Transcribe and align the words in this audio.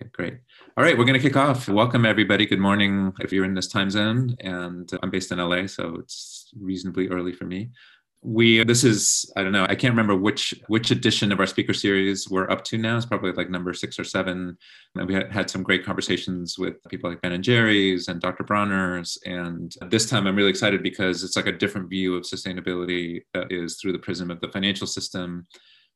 Okay, 0.00 0.10
great. 0.12 0.34
All 0.76 0.84
right, 0.84 0.96
we're 0.96 1.04
going 1.04 1.20
to 1.20 1.28
kick 1.28 1.36
off. 1.36 1.68
Welcome, 1.68 2.06
everybody. 2.06 2.46
Good 2.46 2.60
morning 2.60 3.12
if 3.18 3.32
you're 3.32 3.44
in 3.44 3.54
this 3.54 3.66
time 3.66 3.90
zone. 3.90 4.36
And 4.38 4.92
uh, 4.94 4.98
I'm 5.02 5.10
based 5.10 5.32
in 5.32 5.38
LA, 5.38 5.66
so 5.66 5.96
it's 5.98 6.52
reasonably 6.56 7.08
early 7.08 7.32
for 7.32 7.46
me. 7.46 7.70
We 8.22 8.64
this 8.64 8.82
is 8.82 9.32
I 9.36 9.44
don't 9.44 9.52
know 9.52 9.64
I 9.68 9.76
can't 9.76 9.92
remember 9.92 10.16
which 10.16 10.52
which 10.66 10.90
edition 10.90 11.30
of 11.30 11.38
our 11.38 11.46
speaker 11.46 11.72
series 11.72 12.28
we're 12.28 12.50
up 12.50 12.64
to 12.64 12.78
now. 12.78 12.96
It's 12.96 13.06
probably 13.06 13.30
like 13.32 13.48
number 13.48 13.72
six 13.72 13.98
or 13.98 14.02
seven. 14.02 14.56
And 14.96 15.08
we 15.08 15.14
had, 15.14 15.32
had 15.32 15.50
some 15.50 15.62
great 15.62 15.84
conversations 15.84 16.58
with 16.58 16.76
people 16.88 17.10
like 17.10 17.20
Ben 17.20 17.32
and 17.32 17.44
Jerry's 17.44 18.08
and 18.08 18.20
Dr. 18.20 18.44
Bronner's. 18.44 19.18
And 19.24 19.72
this 19.88 20.08
time 20.08 20.26
I'm 20.26 20.36
really 20.36 20.50
excited 20.50 20.82
because 20.82 21.24
it's 21.24 21.36
like 21.36 21.46
a 21.46 21.52
different 21.52 21.88
view 21.90 22.16
of 22.16 22.24
sustainability 22.24 23.22
that 23.34 23.50
is 23.50 23.76
through 23.76 23.92
the 23.92 23.98
prism 24.00 24.30
of 24.30 24.40
the 24.40 24.48
financial 24.48 24.86
system 24.86 25.46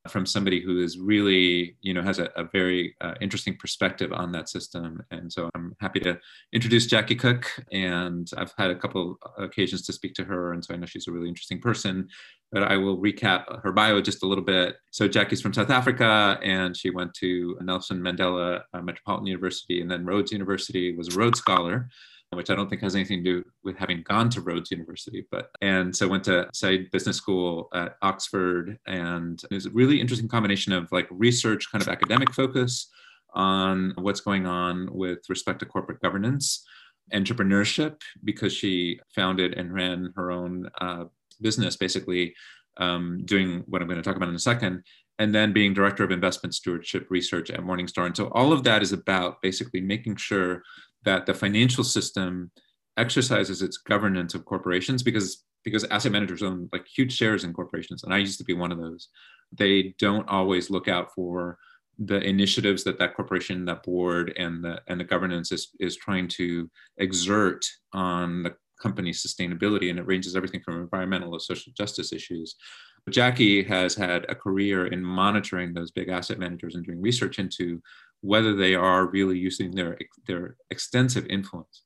from 0.08 0.26
somebody 0.26 0.60
who 0.60 0.82
is 0.82 0.98
really, 0.98 1.76
you 1.80 1.94
know, 1.94 2.02
has 2.02 2.18
a, 2.18 2.24
a 2.36 2.44
very 2.44 2.94
uh, 3.00 3.14
interesting 3.20 3.56
perspective 3.56 4.12
on 4.12 4.32
that 4.32 4.48
system. 4.48 5.00
And 5.10 5.32
so 5.32 5.48
I'm 5.54 5.76
happy 5.80 6.00
to 6.00 6.18
introduce 6.52 6.86
Jackie 6.86 7.14
Cook. 7.14 7.46
And 7.72 8.28
I've 8.36 8.52
had 8.58 8.70
a 8.70 8.76
couple 8.76 9.16
of 9.36 9.44
occasions 9.44 9.82
to 9.82 9.92
speak 9.92 10.14
to 10.14 10.24
her. 10.24 10.52
And 10.52 10.64
so 10.64 10.74
I 10.74 10.76
know 10.76 10.86
she's 10.86 11.06
a 11.06 11.12
really 11.12 11.28
interesting 11.28 11.60
person. 11.60 12.08
But 12.50 12.64
I 12.64 12.76
will 12.76 12.98
recap 12.98 13.62
her 13.62 13.72
bio 13.72 14.00
just 14.00 14.22
a 14.22 14.26
little 14.26 14.44
bit. 14.44 14.76
So 14.90 15.08
Jackie's 15.08 15.40
from 15.40 15.54
South 15.54 15.70
Africa, 15.70 16.38
and 16.42 16.76
she 16.76 16.90
went 16.90 17.14
to 17.14 17.56
Nelson 17.62 18.00
Mandela 18.00 18.62
uh, 18.74 18.82
Metropolitan 18.82 19.26
University 19.26 19.80
and 19.80 19.90
then 19.90 20.04
Rhodes 20.04 20.32
University, 20.32 20.94
was 20.94 21.14
a 21.14 21.18
Rhodes 21.18 21.38
Scholar 21.38 21.88
which 22.32 22.50
I 22.50 22.54
don't 22.54 22.68
think 22.68 22.82
has 22.82 22.94
anything 22.94 23.22
to 23.22 23.42
do 23.42 23.48
with 23.62 23.76
having 23.76 24.02
gone 24.02 24.28
to 24.30 24.40
Rhodes 24.40 24.70
University, 24.70 25.26
but 25.30 25.50
and 25.60 25.94
so 25.94 26.08
went 26.08 26.24
to 26.24 26.48
Said 26.52 26.90
Business 26.90 27.16
School 27.16 27.68
at 27.74 27.96
Oxford, 28.02 28.78
and 28.86 29.42
it 29.50 29.54
was 29.54 29.66
a 29.66 29.70
really 29.70 30.00
interesting 30.00 30.28
combination 30.28 30.72
of 30.72 30.90
like 30.92 31.08
research, 31.10 31.70
kind 31.70 31.82
of 31.82 31.88
academic 31.88 32.32
focus 32.32 32.88
on 33.34 33.92
what's 33.96 34.20
going 34.20 34.46
on 34.46 34.88
with 34.92 35.18
respect 35.28 35.58
to 35.60 35.66
corporate 35.66 36.00
governance, 36.00 36.64
entrepreneurship, 37.12 38.00
because 38.24 38.52
she 38.52 39.00
founded 39.14 39.54
and 39.54 39.72
ran 39.72 40.12
her 40.16 40.30
own 40.30 40.68
uh, 40.80 41.04
business, 41.40 41.76
basically 41.76 42.34
um, 42.78 43.22
doing 43.24 43.62
what 43.66 43.82
I'm 43.82 43.88
going 43.88 44.00
to 44.00 44.02
talk 44.02 44.16
about 44.16 44.28
in 44.28 44.34
a 44.34 44.38
second, 44.38 44.82
and 45.18 45.34
then 45.34 45.52
being 45.52 45.74
director 45.74 46.04
of 46.04 46.10
investment 46.10 46.54
stewardship 46.54 47.06
research 47.10 47.50
at 47.50 47.60
Morningstar. 47.60 48.06
And 48.06 48.16
so 48.16 48.28
all 48.28 48.52
of 48.52 48.64
that 48.64 48.82
is 48.82 48.92
about 48.92 49.42
basically 49.42 49.80
making 49.80 50.16
sure 50.16 50.62
that 51.04 51.26
the 51.26 51.34
financial 51.34 51.84
system 51.84 52.50
exercises 52.96 53.62
its 53.62 53.78
governance 53.78 54.34
of 54.34 54.44
corporations 54.44 55.02
because 55.02 55.44
because 55.64 55.84
asset 55.84 56.12
managers 56.12 56.42
own 56.42 56.68
like 56.72 56.86
huge 56.86 57.12
shares 57.12 57.44
in 57.44 57.52
corporations 57.52 58.04
and 58.04 58.12
i 58.12 58.18
used 58.18 58.38
to 58.38 58.44
be 58.44 58.54
one 58.54 58.72
of 58.72 58.78
those. 58.78 59.08
They 59.52 59.94
don't 59.98 60.28
always 60.28 60.70
look 60.70 60.88
out 60.88 61.12
for 61.14 61.58
the 61.98 62.20
initiatives 62.20 62.84
that 62.84 62.98
that 62.98 63.14
corporation 63.14 63.64
that 63.66 63.82
board 63.82 64.32
and 64.36 64.64
the 64.64 64.80
and 64.88 64.98
the 64.98 65.04
governance 65.04 65.52
is 65.52 65.68
is 65.78 65.96
trying 65.96 66.28
to 66.28 66.70
exert 66.98 67.64
on 67.92 68.42
the 68.42 68.54
company's 68.80 69.24
sustainability 69.24 69.90
and 69.90 69.98
it 69.98 70.06
ranges 70.06 70.34
everything 70.34 70.60
from 70.60 70.80
environmental 70.80 71.32
to 71.32 71.40
social 71.40 71.72
justice 71.76 72.12
issues. 72.12 72.56
But 73.04 73.14
jackie 73.14 73.62
has 73.64 73.94
had 73.94 74.26
a 74.28 74.34
career 74.34 74.86
in 74.86 75.04
monitoring 75.04 75.72
those 75.72 75.90
big 75.90 76.08
asset 76.08 76.38
managers 76.38 76.74
and 76.74 76.84
doing 76.84 77.00
research 77.00 77.38
into 77.38 77.80
whether 78.22 78.54
they 78.54 78.74
are 78.74 79.06
really 79.06 79.38
using 79.38 79.72
their, 79.72 79.98
their 80.26 80.56
extensive 80.70 81.26
influence 81.26 81.84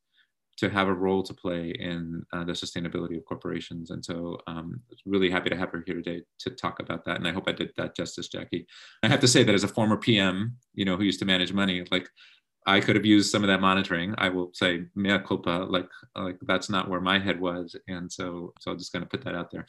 to 0.59 0.70
have 0.70 0.89
a 0.89 0.95
role 0.95 1.23
to 1.23 1.34
play 1.34 1.75
in 1.78 2.23
uh, 2.33 2.45
the 2.45 2.53
sustainability 2.53 3.17
of 3.17 3.25
corporations. 3.27 3.91
And 3.91 4.03
so 4.03 4.39
um, 4.47 4.81
really 5.05 5.31
happy 5.31 5.51
to 5.51 5.56
have 5.56 5.70
her 5.70 5.83
here 5.87 5.97
today 5.97 6.23
to 6.41 6.51
talk 6.51 6.81
about 6.81 7.05
that. 7.05 7.17
And 7.17 7.28
I 7.28 7.33
hope 7.33 7.45
I 7.47 7.53
did 7.53 7.73
that 7.77 7.95
justice, 7.95 8.28
Jackie. 8.28 8.67
I 9.03 9.09
have 9.09 9.20
to 9.20 9.28
say 9.28 9.43
that 9.43 9.55
as 9.55 9.65
a 9.65 9.69
former 9.69 9.98
PM, 9.98 10.56
you 10.75 10.84
know, 10.84 10.97
who 10.97 11.05
used 11.05 11.19
to 11.19 11.27
manage 11.27 11.53
money, 11.53 11.84
like 11.91 12.09
I 12.69 12.81
could 12.81 12.97
have 12.97 13.06
used 13.06 13.31
some 13.31 13.45
of 13.45 13.48
that 13.48 13.61
monitoring. 13.61 14.14
I 14.19 14.28
will 14.28 14.50
say 14.53 14.84
mea 14.97 15.19
culpa, 15.19 15.67
like 15.70 15.89
like 16.17 16.36
that's 16.42 16.69
not 16.69 16.89
where 16.89 17.00
my 17.00 17.19
head 17.19 17.41
was, 17.41 17.77
and 17.86 18.11
so 18.11 18.53
so 18.59 18.72
I'm 18.72 18.78
just 18.78 18.92
going 18.92 19.05
to 19.05 19.09
put 19.09 19.22
that 19.25 19.36
out 19.36 19.53
there. 19.53 19.67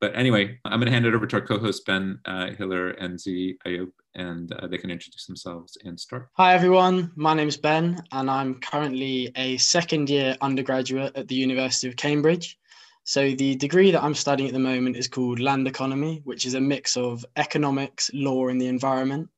But 0.00 0.16
anyway, 0.16 0.58
I'm 0.64 0.80
going 0.80 0.86
to 0.86 0.92
hand 0.92 1.06
it 1.06 1.14
over 1.14 1.26
to 1.26 1.36
our 1.36 1.46
co-host 1.46 1.86
Ben 1.86 2.18
uh, 2.24 2.50
Hillier 2.50 2.90
and 3.00 3.20
Zee 3.20 3.56
Ayoub, 3.64 3.92
and 4.16 4.52
uh, 4.52 4.66
they 4.66 4.78
can 4.78 4.90
introduce 4.90 5.26
themselves 5.26 5.78
and 5.84 5.98
start. 5.98 6.28
Hi 6.32 6.54
everyone, 6.54 7.12
my 7.14 7.32
name 7.32 7.48
is 7.48 7.56
Ben, 7.56 8.02
and 8.10 8.28
I'm 8.28 8.60
currently 8.60 9.30
a 9.36 9.56
second 9.58 10.10
year 10.10 10.36
undergraduate 10.40 11.16
at 11.16 11.28
the 11.28 11.36
University 11.36 11.88
of 11.88 11.96
Cambridge. 11.96 12.58
So 13.04 13.32
the 13.32 13.56
degree 13.56 13.90
that 13.90 14.02
I'm 14.02 14.14
studying 14.14 14.48
at 14.48 14.52
the 14.52 14.60
moment 14.60 14.96
is 14.96 15.08
called 15.08 15.40
Land 15.40 15.66
Economy, 15.66 16.20
which 16.24 16.46
is 16.46 16.54
a 16.54 16.60
mix 16.60 16.96
of 16.96 17.24
economics, 17.36 18.10
law, 18.14 18.46
and 18.46 18.60
the 18.60 18.68
environment 18.68 19.28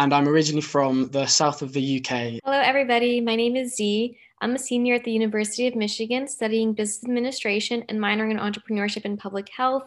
and 0.00 0.14
I'm 0.14 0.26
originally 0.26 0.62
from 0.62 1.08
the 1.08 1.26
south 1.26 1.60
of 1.60 1.74
the 1.74 1.98
UK. 1.98 2.40
Hello, 2.42 2.58
everybody. 2.58 3.20
My 3.20 3.36
name 3.36 3.54
is 3.54 3.76
Zee. 3.76 4.16
I'm 4.40 4.54
a 4.54 4.58
senior 4.58 4.94
at 4.94 5.04
the 5.04 5.12
University 5.12 5.66
of 5.66 5.74
Michigan 5.74 6.26
studying 6.26 6.72
business 6.72 7.04
administration 7.04 7.84
and 7.86 7.98
minoring 7.98 8.30
in 8.30 8.38
entrepreneurship 8.38 9.04
and 9.04 9.18
public 9.18 9.50
health. 9.54 9.84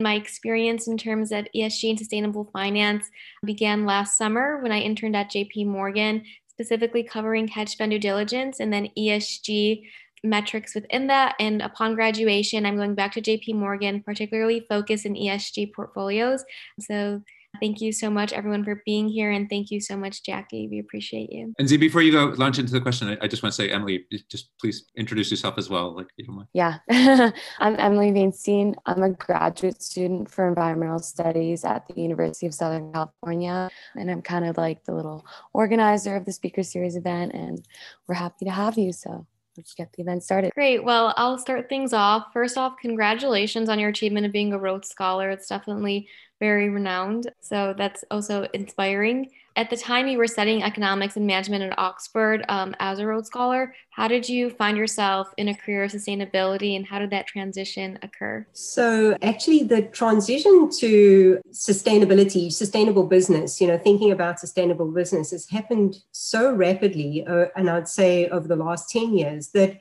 My 0.00 0.14
experience 0.14 0.88
in 0.88 0.98
terms 0.98 1.30
of 1.30 1.46
ESG 1.54 1.90
and 1.90 1.98
sustainable 1.98 2.50
finance 2.52 3.08
began 3.44 3.86
last 3.86 4.18
summer 4.18 4.60
when 4.60 4.72
I 4.72 4.80
interned 4.80 5.14
at 5.14 5.30
JP 5.30 5.66
Morgan, 5.66 6.24
specifically 6.48 7.04
covering 7.04 7.46
hedge 7.46 7.76
fund 7.76 7.92
due 7.92 8.00
diligence 8.00 8.58
and 8.58 8.72
then 8.72 8.88
ESG 8.98 9.84
metrics 10.24 10.74
within 10.74 11.06
that. 11.06 11.36
And 11.38 11.62
upon 11.62 11.94
graduation, 11.94 12.66
I'm 12.66 12.76
going 12.76 12.96
back 12.96 13.12
to 13.12 13.22
JP 13.22 13.54
Morgan, 13.54 14.02
particularly 14.02 14.66
focused 14.68 15.06
in 15.06 15.14
ESG 15.14 15.72
portfolios. 15.72 16.44
So 16.80 17.22
Thank 17.62 17.80
you 17.80 17.92
so 17.92 18.10
much, 18.10 18.32
everyone, 18.32 18.64
for 18.64 18.82
being 18.84 19.06
here. 19.06 19.30
And 19.30 19.48
thank 19.48 19.70
you 19.70 19.80
so 19.80 19.96
much, 19.96 20.24
Jackie. 20.24 20.66
We 20.66 20.80
appreciate 20.80 21.30
you. 21.30 21.54
And 21.60 21.68
Z, 21.68 21.76
before 21.76 22.02
you 22.02 22.10
go 22.10 22.34
launch 22.36 22.58
into 22.58 22.72
the 22.72 22.80
question, 22.80 23.06
I, 23.06 23.18
I 23.20 23.28
just 23.28 23.44
want 23.44 23.52
to 23.52 23.56
say, 23.56 23.70
Emily, 23.70 24.04
just 24.28 24.50
please 24.58 24.86
introduce 24.96 25.30
yourself 25.30 25.54
as 25.58 25.70
well. 25.70 25.94
Like, 25.94 26.08
you 26.16 26.26
don't 26.26 26.34
mind. 26.34 26.48
Yeah. 26.54 26.78
I'm 27.60 27.76
Emily 27.78 28.10
Vainstein. 28.10 28.74
I'm 28.84 29.04
a 29.04 29.10
graduate 29.10 29.80
student 29.80 30.28
for 30.28 30.48
environmental 30.48 30.98
studies 30.98 31.64
at 31.64 31.86
the 31.86 32.00
University 32.02 32.46
of 32.46 32.54
Southern 32.54 32.92
California. 32.92 33.70
And 33.94 34.10
I'm 34.10 34.22
kind 34.22 34.44
of 34.44 34.56
like 34.56 34.82
the 34.82 34.94
little 34.96 35.24
organizer 35.52 36.16
of 36.16 36.24
the 36.24 36.32
Speaker 36.32 36.64
Series 36.64 36.96
event. 36.96 37.32
And 37.32 37.64
we're 38.08 38.16
happy 38.16 38.44
to 38.44 38.50
have 38.50 38.76
you. 38.76 38.92
So 38.92 39.24
let's 39.56 39.74
get 39.74 39.92
the 39.92 40.02
event 40.02 40.22
started. 40.22 40.52
Great. 40.54 40.84
Well, 40.84 41.14
I'll 41.16 41.38
start 41.38 41.68
things 41.68 41.92
off. 41.92 42.26
First 42.32 42.56
off, 42.56 42.74
congratulations 42.80 43.68
on 43.68 43.78
your 43.78 43.90
achievement 43.90 44.26
of 44.26 44.32
being 44.32 44.52
a 44.52 44.58
Rhodes 44.58 44.88
Scholar. 44.88 45.30
It's 45.30 45.48
definitely 45.48 46.08
very 46.40 46.70
renowned. 46.70 47.30
So 47.40 47.74
that's 47.76 48.04
also 48.10 48.48
inspiring. 48.52 49.30
At 49.54 49.68
the 49.68 49.76
time 49.76 50.08
you 50.08 50.16
were 50.18 50.26
studying 50.26 50.62
economics 50.62 51.16
and 51.16 51.26
management 51.26 51.62
at 51.62 51.78
Oxford 51.78 52.44
um, 52.48 52.74
as 52.78 52.98
a 52.98 53.06
Rhodes 53.06 53.28
Scholar, 53.28 53.74
how 53.90 54.08
did 54.08 54.28
you 54.28 54.48
find 54.50 54.76
yourself 54.76 55.32
in 55.36 55.48
a 55.48 55.54
career 55.54 55.84
of 55.84 55.90
sustainability 55.90 56.76
and 56.76 56.86
how 56.86 56.98
did 56.98 57.10
that 57.10 57.26
transition 57.26 57.98
occur? 58.02 58.46
So, 58.52 59.16
actually, 59.20 59.64
the 59.64 59.82
transition 59.82 60.70
to 60.78 61.40
sustainability, 61.50 62.50
sustainable 62.52 63.04
business, 63.04 63.60
you 63.60 63.66
know, 63.66 63.78
thinking 63.78 64.10
about 64.10 64.40
sustainable 64.40 64.90
business 64.90 65.32
has 65.32 65.48
happened 65.48 65.96
so 66.12 66.52
rapidly, 66.52 67.24
uh, 67.26 67.46
and 67.54 67.68
I'd 67.68 67.88
say 67.88 68.28
over 68.28 68.48
the 68.48 68.56
last 68.56 68.90
10 68.90 69.18
years, 69.18 69.48
that 69.48 69.80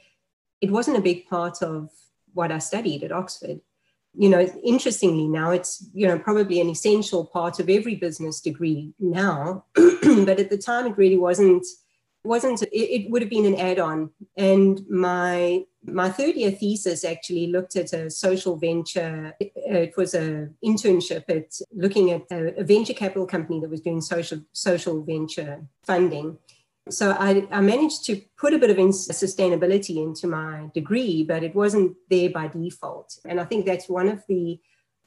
it 0.60 0.70
wasn't 0.70 0.98
a 0.98 1.02
big 1.02 1.28
part 1.28 1.62
of 1.62 1.90
what 2.34 2.52
I 2.52 2.60
studied 2.60 3.04
at 3.04 3.12
Oxford 3.12 3.62
you 4.14 4.30
know 4.30 4.42
interestingly 4.64 5.28
now 5.28 5.52
it's 5.52 5.88
you 5.94 6.06
know 6.06 6.20
probably 6.20 6.60
an 6.60 6.70
essential 6.70 7.26
part 7.26 7.60
of 7.60 7.70
every 7.70 7.96
business 7.96 8.42
degree 8.42 8.94
now 9.00 9.64
but 9.76 10.40
at 10.40 10.50
the 10.50 10.58
time 10.58 10.86
it 10.86 10.98
really 10.98 11.18
wasn't 11.18 11.66
wasn't 12.24 12.62
it, 12.62 12.68
it 12.72 13.12
would 13.12 13.22
have 13.22 13.30
been 13.30 13.46
an 13.46 13.60
add-on. 13.60 14.12
And 14.38 14.82
my 14.90 15.64
my 15.84 16.10
third 16.10 16.36
year 16.36 16.52
thesis 16.52 17.04
actually 17.04 17.48
looked 17.48 17.76
at 17.76 17.92
a 17.94 18.10
social 18.10 18.56
venture 18.56 19.34
uh, 19.42 19.46
it 19.46 19.98
was 19.98 20.14
a 20.14 20.50
internship 20.64 21.24
at 21.28 21.60
looking 21.74 22.12
at 22.12 22.24
a, 22.32 22.60
a 22.60 22.64
venture 22.64 22.94
capital 22.94 23.26
company 23.26 23.60
that 23.60 23.70
was 23.70 23.82
doing 23.82 24.00
social 24.00 24.42
social 24.54 25.02
venture 25.02 25.66
funding 25.84 26.38
so 26.90 27.12
I, 27.12 27.48
I, 27.52 27.62
managed 27.62 28.06
to 28.06 28.22
put 28.38 28.54
a 28.54 28.58
bit 28.58 28.72
of 28.72 28.78
sustainability 28.78 29.98
into 29.98 30.28
my 30.28 30.70
degree, 30.74 31.24
but 31.24 31.44
it 31.44 31.54
wasn't 31.54 31.96
there 32.10 32.30
by 32.30 32.48
default. 32.48 33.20
And 33.26 33.40
I 33.40 33.46
think 33.46 33.66
that's 33.66 33.88
one 33.88 34.08
of 34.08 34.24
the, 34.28 34.60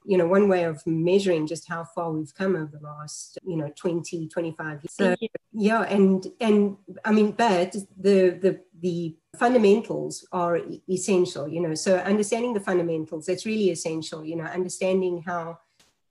you 0.06 0.16
know, 0.16 0.26
one 0.26 0.48
way 0.48 0.64
of 0.64 0.86
measuring 0.86 1.46
just 1.48 1.68
how 1.68 1.84
far 1.84 2.12
we've 2.12 2.34
come 2.34 2.54
over 2.54 2.78
the 2.80 2.86
last, 2.86 3.38
you 3.44 3.56
know, 3.56 3.72
20, 3.76 4.28
25 4.28 4.70
years. 4.70 4.80
So, 4.90 5.16
yeah, 5.52 5.82
and 5.82 6.24
and 6.40 6.76
I 7.04 7.12
mean, 7.12 7.32
but 7.32 7.72
the 7.72 8.38
the 8.40 8.60
the 8.80 9.16
fundamentals 9.36 10.26
are 10.30 10.60
essential, 10.88 11.48
you 11.48 11.60
know. 11.60 11.74
So 11.74 11.96
understanding 11.96 12.54
the 12.54 12.60
fundamentals, 12.60 13.26
that's 13.26 13.46
really 13.46 13.70
essential, 13.70 14.24
you 14.24 14.36
know, 14.36 14.44
understanding 14.44 15.22
how 15.26 15.58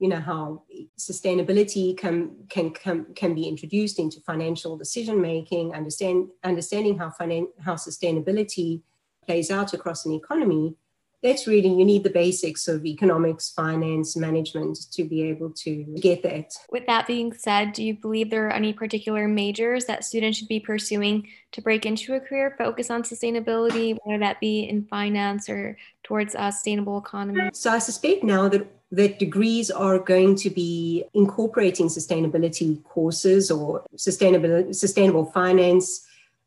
you 0.04 0.10
know 0.10 0.20
how 0.20 0.62
sustainability 1.00 1.96
can 1.96 2.36
can 2.50 2.72
can, 2.72 3.06
can 3.16 3.34
be 3.34 3.48
introduced 3.48 4.00
into 4.00 4.20
financial 4.20 4.76
decision 4.78 5.22
making 5.22 5.74
understand 5.74 6.28
understanding 6.44 6.98
how 6.98 7.10
finan- 7.10 7.54
how 7.62 7.76
sustainability 7.76 8.82
plays 9.26 9.50
out 9.50 9.74
across 9.74 10.06
an 10.06 10.12
economy 10.12 10.76
that's 11.24 11.48
really 11.48 11.70
you 11.70 11.86
need 11.86 12.04
the 12.04 12.10
basics 12.10 12.68
of 12.68 12.86
economics 12.86 13.50
finance 13.52 14.16
management 14.16 14.78
to 14.92 15.04
be 15.04 15.24
able 15.24 15.50
to 15.52 15.84
get 16.00 16.22
that. 16.24 16.54
With 16.70 16.86
that 16.88 17.08
being 17.08 17.34
said 17.34 17.74
do 17.74 17.84
you 17.84 17.96
believe 17.96 18.30
there 18.30 18.48
are 18.48 18.52
any 18.54 18.74
particular 18.74 19.28
majors 19.28 19.86
that 19.86 20.04
students 20.04 20.38
should 20.38 20.50
be 20.50 20.60
pursuing 20.60 21.28
to 21.54 21.62
break 21.62 21.86
into 21.86 22.14
a 22.16 22.20
career 22.20 22.54
focus 22.58 22.92
on 22.92 23.04
sustainability 23.04 23.98
whether 24.04 24.20
that 24.20 24.40
be 24.40 24.62
in 24.62 24.86
finance 24.86 25.50
or 25.50 25.78
towards 26.04 26.36
a 26.36 26.52
sustainable 26.52 26.98
economy? 26.98 27.50
So 27.54 27.72
i 27.72 27.80
suspect 27.80 28.24
now 28.24 28.50
that 28.50 28.68
that 28.94 29.18
degrees 29.18 29.72
are 29.72 29.98
going 29.98 30.36
to 30.36 30.52
be 30.52 31.04
incorporating 31.16 31.88
sustainability 31.88 32.84
courses 32.84 33.50
or 33.50 33.84
sustainable 33.96 34.72
sustainable 34.72 35.26
finance. 35.26 36.06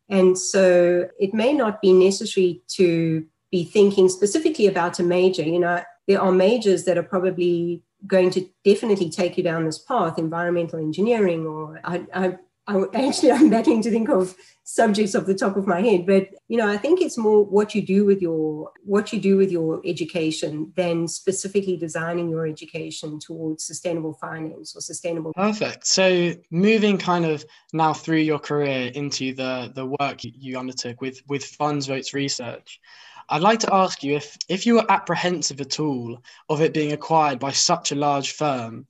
And 0.08 0.38
so 0.38 1.08
it 1.18 1.34
may 1.34 1.52
not 1.52 1.82
be 1.82 1.92
necessary 1.92 2.62
to 2.76 3.26
be 3.56 3.64
thinking 3.64 4.08
specifically 4.08 4.66
about 4.66 5.00
a 5.00 5.02
major. 5.02 5.42
You 5.42 5.60
know, 5.60 5.82
there 6.06 6.20
are 6.20 6.32
majors 6.32 6.84
that 6.84 6.98
are 6.98 7.02
probably 7.02 7.82
going 8.06 8.30
to 8.30 8.46
definitely 8.64 9.10
take 9.10 9.36
you 9.38 9.42
down 9.42 9.64
this 9.64 9.78
path, 9.78 10.18
environmental 10.18 10.78
engineering, 10.78 11.46
or 11.46 11.80
I, 11.82 12.06
I, 12.14 12.36
I 12.68 12.84
actually 12.94 13.32
I'm 13.32 13.48
battling 13.50 13.82
to 13.82 13.90
think 13.90 14.08
of 14.08 14.34
subjects 14.64 15.14
off 15.14 15.26
the 15.26 15.34
top 15.34 15.56
of 15.56 15.66
my 15.66 15.80
head, 15.80 16.04
but 16.06 16.28
you 16.48 16.56
know, 16.56 16.68
I 16.68 16.76
think 16.76 17.00
it's 17.00 17.16
more 17.16 17.44
what 17.44 17.74
you 17.74 17.82
do 17.82 18.04
with 18.04 18.20
your 18.20 18.70
what 18.84 19.12
you 19.12 19.20
do 19.20 19.36
with 19.36 19.50
your 19.50 19.80
education 19.84 20.72
than 20.76 21.08
specifically 21.08 21.76
designing 21.76 22.28
your 22.28 22.46
education 22.46 23.18
towards 23.18 23.64
sustainable 23.64 24.14
finance 24.14 24.76
or 24.76 24.80
sustainable. 24.80 25.32
Perfect. 25.34 25.86
So 25.86 26.34
moving 26.50 26.98
kind 26.98 27.24
of 27.24 27.44
now 27.72 27.92
through 27.92 28.24
your 28.32 28.40
career 28.40 28.90
into 28.94 29.32
the 29.34 29.72
the 29.74 29.86
work 29.86 30.18
you 30.22 30.58
undertook 30.58 31.00
with 31.00 31.22
with 31.28 31.44
FundVotes 31.58 32.12
research. 32.12 32.80
I'd 33.28 33.42
like 33.42 33.58
to 33.60 33.74
ask 33.74 34.04
you 34.04 34.14
if, 34.14 34.36
if 34.48 34.66
you 34.66 34.74
were 34.74 34.90
apprehensive 34.90 35.60
at 35.60 35.80
all 35.80 36.22
of 36.48 36.60
it 36.60 36.72
being 36.72 36.92
acquired 36.92 37.40
by 37.40 37.50
such 37.50 37.90
a 37.90 37.96
large 37.96 38.32
firm, 38.32 38.86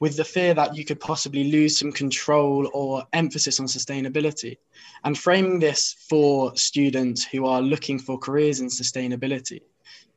with 0.00 0.16
the 0.16 0.24
fear 0.24 0.54
that 0.54 0.74
you 0.74 0.84
could 0.84 1.00
possibly 1.00 1.44
lose 1.44 1.78
some 1.78 1.92
control 1.92 2.70
or 2.74 3.06
emphasis 3.12 3.60
on 3.60 3.66
sustainability, 3.66 4.56
and 5.04 5.18
framing 5.18 5.58
this 5.58 5.96
for 6.08 6.56
students 6.56 7.24
who 7.24 7.46
are 7.46 7.62
looking 7.62 7.98
for 7.98 8.18
careers 8.18 8.60
in 8.60 8.68
sustainability. 8.68 9.60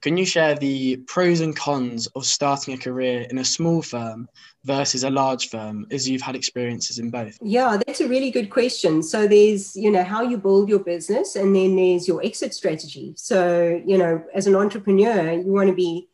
Can 0.02 0.18
you 0.18 0.26
share 0.26 0.56
the 0.56 0.98
pros 1.08 1.40
and 1.42 1.56
cons 1.56 2.08
of 2.08 2.26
starting 2.26 2.74
a 2.74 2.78
career 2.78 3.26
in 3.30 3.40
a 3.40 3.46
small 3.46 3.82
firm 3.82 4.28
versus 4.64 5.04
a 5.04 5.10
large 5.10 5.50
firm 5.50 5.88
as 5.92 6.08
you've 6.08 6.22
had 6.22 6.36
experiences 6.36 7.00
in 7.00 7.10
both? 7.10 7.38
Yeah, 7.42 7.78
that's 7.86 8.02
a 8.02 8.08
really 8.08 8.30
good 8.30 8.50
question. 8.50 9.02
So 9.02 9.28
there's, 9.28 9.76
you 9.76 9.92
know, 9.92 10.04
how 10.04 10.22
you 10.22 10.38
build 10.38 10.70
your 10.70 10.80
business 10.80 11.36
and 11.36 11.56
then 11.56 11.76
there's 11.76 12.08
your 12.08 12.24
exit 12.24 12.54
strategy. 12.54 13.14
So, 13.18 13.82
you 13.86 13.98
know, 13.98 14.24
as 14.34 14.46
an 14.46 14.56
entrepreneur, 14.56 15.32
you 15.32 15.52
want 15.52 15.70
to 15.70 15.76
be 15.76 16.10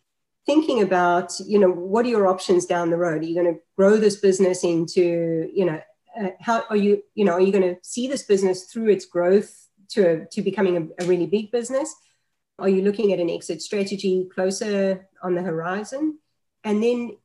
thinking 0.45 0.81
about, 0.81 1.33
you 1.45 1.59
know, 1.59 1.69
what 1.69 2.05
are 2.05 2.09
your 2.09 2.27
options 2.27 2.65
down 2.65 2.89
the 2.89 2.97
road? 2.97 3.21
Are 3.21 3.25
you 3.25 3.35
going 3.35 3.53
to 3.53 3.59
grow 3.77 3.97
this 3.97 4.17
business 4.17 4.63
into, 4.63 5.49
you 5.53 5.65
know, 5.65 5.81
uh, 6.19 6.29
how 6.39 6.63
are 6.69 6.77
you, 6.77 7.01
you 7.15 7.25
know, 7.25 7.33
are 7.33 7.41
you 7.41 7.51
going 7.51 7.75
to 7.75 7.77
see 7.81 8.07
this 8.07 8.23
business 8.23 8.65
through 8.65 8.89
its 8.89 9.05
growth 9.05 9.67
to, 9.89 10.25
to 10.27 10.41
becoming 10.41 10.77
a, 10.99 11.03
a 11.03 11.07
really 11.07 11.25
big 11.25 11.51
business? 11.51 11.93
Are 12.59 12.69
you 12.69 12.81
looking 12.81 13.11
at 13.13 13.19
an 13.19 13.29
exit 13.29 13.61
strategy 13.61 14.27
closer 14.33 15.07
on 15.21 15.35
the 15.35 15.41
horizon? 15.41 16.19
And 16.63 16.81
then, 16.83 17.17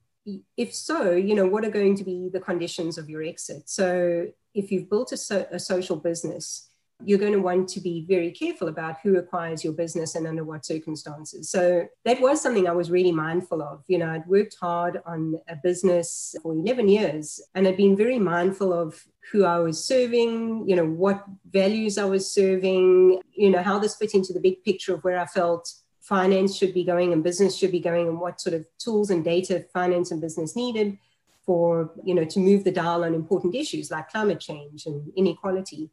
if 0.57 0.75
so, 0.75 1.13
you 1.13 1.35
know, 1.35 1.47
what 1.47 1.65
are 1.65 1.71
going 1.71 1.97
to 1.97 2.05
be 2.05 2.29
the 2.33 2.41
conditions 2.41 2.99
of 2.99 3.09
your 3.09 3.23
exit? 3.23 3.69
So, 3.69 4.29
if 4.55 4.73
you've 4.73 4.91
built 4.91 5.13
a, 5.13 5.17
so, 5.17 5.47
a 5.51 5.59
social 5.59 5.97
business, 5.97 6.68
you're 7.05 7.19
going 7.19 7.33
to 7.33 7.41
want 7.41 7.69
to 7.69 7.81
be 7.81 8.05
very 8.09 8.31
careful 8.33 8.69
about 8.69 8.97
who 9.03 9.17
acquires 9.17 9.63
your 9.63 9.73
business 9.73 10.15
and 10.17 10.27
under 10.27 10.43
what 10.43 10.67
circumstances. 10.67 11.51
So 11.51 11.87
that 12.05 12.21
was 12.21 12.41
something 12.41 12.67
I 12.67 12.73
was 12.73 12.91
really 12.91 13.13
mindful 13.13 13.63
of. 13.63 13.85
You 13.87 13.99
know, 13.99 14.11
I'd 14.11 14.27
worked 14.27 14.57
hard 14.61 15.01
on 15.07 15.41
a 15.49 15.57
business 15.57 16.35
for 16.43 16.53
11 16.53 16.89
years 16.89 17.41
and 17.55 17.69
I'd 17.69 17.77
been 17.77 17.97
very 17.97 18.19
mindful 18.19 18.73
of 18.73 19.01
who 19.31 19.45
I 19.45 19.59
was 19.61 19.85
serving, 19.85 20.69
you 20.69 20.75
know, 20.75 20.87
what 20.87 21.25
values 21.51 21.99
I 21.99 22.05
was 22.05 22.29
serving, 22.29 23.21
you 23.33 23.51
know, 23.51 23.63
how 23.63 23.79
this 23.79 23.97
fit 23.97 24.15
into 24.15 24.33
the 24.33 24.41
big 24.41 24.65
picture 24.65 24.95
of 24.95 25.05
where 25.05 25.21
I 25.21 25.27
felt 25.27 25.73
finance 26.01 26.57
should 26.57 26.75
be 26.75 26.85
going 26.85 27.13
and 27.13 27.23
business 27.23 27.57
should 27.57 27.71
be 27.71 27.81
going 27.81 28.09
and 28.09 28.19
what 28.19 28.41
sort 28.41 28.55
of 28.55 28.67
tools 28.79 29.11
and 29.11 29.23
data 29.25 29.67
finance 29.73 30.11
and 30.11 30.21
business 30.21 30.57
needed 30.57 30.99
for, 31.45 31.93
you 32.03 32.15
know, 32.15 32.25
to 32.25 32.41
move 32.41 32.65
the 32.65 32.73
dial 32.73 33.05
on 33.05 33.15
important 33.15 33.55
issues 33.55 33.91
like 33.91 34.09
climate 34.09 34.41
change 34.41 34.87
and 34.87 35.13
inequality. 35.17 35.91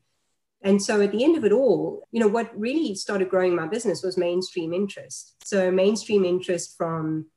And 0.66 0.82
so 0.82 1.00
at 1.00 1.12
the 1.12 1.24
end 1.24 1.38
of 1.38 1.46
it 1.46 1.52
all, 1.52 2.08
you 2.12 2.20
know, 2.20 2.28
what 2.28 2.60
really 2.60 2.96
started 2.96 3.30
growing 3.30 3.56
my 3.56 3.68
business 3.68 4.02
was 4.02 4.18
mainstream 4.18 4.74
interest. 4.74 5.36
So 5.46 5.72
mainstream 5.72 6.26
interest 6.26 6.76
from 6.76 7.28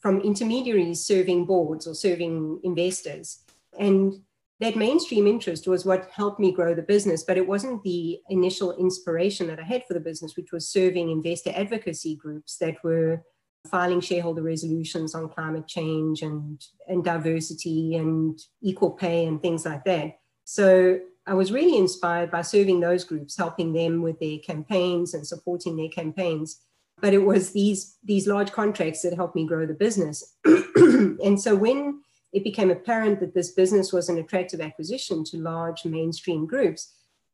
from 0.00 0.20
intermediaries 0.20 1.04
serving 1.04 1.46
boards 1.46 1.86
or 1.86 1.94
serving 1.94 2.60
investors. 2.62 3.42
And 3.78 4.20
that 4.60 4.76
mainstream 4.76 5.26
interest 5.26 5.66
was 5.66 5.84
what 5.84 6.10
helped 6.12 6.38
me 6.38 6.52
grow 6.52 6.74
the 6.74 6.82
business, 6.82 7.24
but 7.24 7.36
it 7.36 7.46
wasn't 7.46 7.82
the 7.82 8.20
initial 8.30 8.76
inspiration 8.76 9.48
that 9.48 9.58
I 9.58 9.64
had 9.64 9.84
for 9.84 9.94
the 9.94 10.00
business, 10.00 10.36
which 10.36 10.52
was 10.52 10.68
serving 10.68 11.10
investor 11.10 11.52
advocacy 11.56 12.14
groups 12.14 12.56
that 12.58 12.76
were 12.84 13.22
filing 13.68 14.00
shareholder 14.00 14.42
resolutions 14.42 15.12
on 15.14 15.28
climate 15.28 15.66
change 15.66 16.22
and, 16.22 16.64
and 16.86 17.02
diversity 17.02 17.96
and 17.96 18.38
equal 18.62 18.92
pay 18.92 19.26
and 19.26 19.42
things 19.42 19.66
like 19.66 19.84
that. 19.84 20.18
So 20.44 21.00
I 21.26 21.34
was 21.34 21.52
really 21.52 21.76
inspired 21.76 22.30
by 22.30 22.42
serving 22.42 22.80
those 22.80 23.04
groups, 23.04 23.36
helping 23.36 23.72
them 23.72 24.02
with 24.02 24.18
their 24.20 24.38
campaigns 24.38 25.14
and 25.14 25.26
supporting 25.26 25.76
their 25.76 25.88
campaigns. 25.88 26.60
But 27.00 27.14
it 27.14 27.24
was 27.24 27.50
these, 27.50 27.98
these 28.04 28.26
large 28.26 28.52
contracts 28.52 29.02
that 29.02 29.14
helped 29.14 29.34
me 29.34 29.46
grow 29.46 29.66
the 29.66 29.74
business. 29.74 30.36
and 30.44 31.40
so 31.40 31.54
when 31.56 32.00
it 32.32 32.44
became 32.44 32.70
apparent 32.70 33.20
that 33.20 33.34
this 33.34 33.50
business 33.52 33.92
was 33.92 34.08
an 34.08 34.18
attractive 34.18 34.60
acquisition 34.60 35.24
to 35.24 35.38
large 35.38 35.84
mainstream 35.84 36.46
groups, 36.46 36.92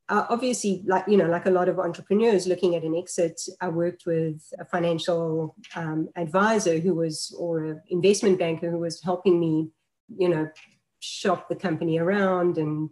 uh, 0.08 0.26
obviously, 0.28 0.82
like 0.86 1.04
you 1.06 1.16
know, 1.16 1.28
like 1.28 1.46
a 1.46 1.50
lot 1.50 1.68
of 1.68 1.78
entrepreneurs 1.78 2.46
looking 2.46 2.74
at 2.74 2.82
an 2.82 2.94
exit, 2.94 3.40
I 3.60 3.68
worked 3.68 4.04
with 4.04 4.42
a 4.58 4.64
financial 4.64 5.54
um, 5.76 6.08
advisor 6.16 6.78
who 6.78 6.94
was, 6.94 7.34
or 7.38 7.64
an 7.64 7.82
investment 7.88 8.38
banker 8.38 8.70
who 8.70 8.78
was 8.78 9.00
helping 9.00 9.38
me, 9.38 9.70
you 10.14 10.28
know, 10.28 10.50
shop 10.98 11.48
the 11.48 11.56
company 11.56 11.98
around 11.98 12.58
and 12.58 12.90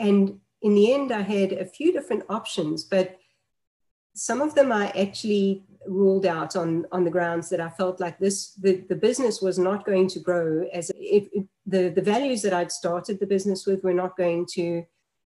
and 0.00 0.40
in 0.62 0.74
the 0.74 0.92
end, 0.92 1.12
I 1.12 1.22
had 1.22 1.52
a 1.52 1.64
few 1.64 1.92
different 1.92 2.24
options, 2.28 2.84
but 2.84 3.16
some 4.14 4.40
of 4.40 4.54
them 4.54 4.72
I 4.72 4.88
actually 4.90 5.64
ruled 5.86 6.26
out 6.26 6.56
on, 6.56 6.84
on 6.92 7.04
the 7.04 7.10
grounds 7.10 7.48
that 7.50 7.60
I 7.60 7.70
felt 7.70 8.00
like 8.00 8.18
this 8.18 8.52
the, 8.54 8.84
the 8.88 8.94
business 8.94 9.40
was 9.40 9.58
not 9.58 9.86
going 9.86 10.08
to 10.08 10.20
grow 10.20 10.66
as 10.72 10.90
if, 10.94 11.28
the, 11.66 11.88
the 11.88 12.02
values 12.02 12.42
that 12.42 12.52
I'd 12.52 12.72
started 12.72 13.18
the 13.18 13.26
business 13.26 13.66
with 13.66 13.82
were 13.82 13.94
not 13.94 14.16
going 14.16 14.46
to 14.54 14.84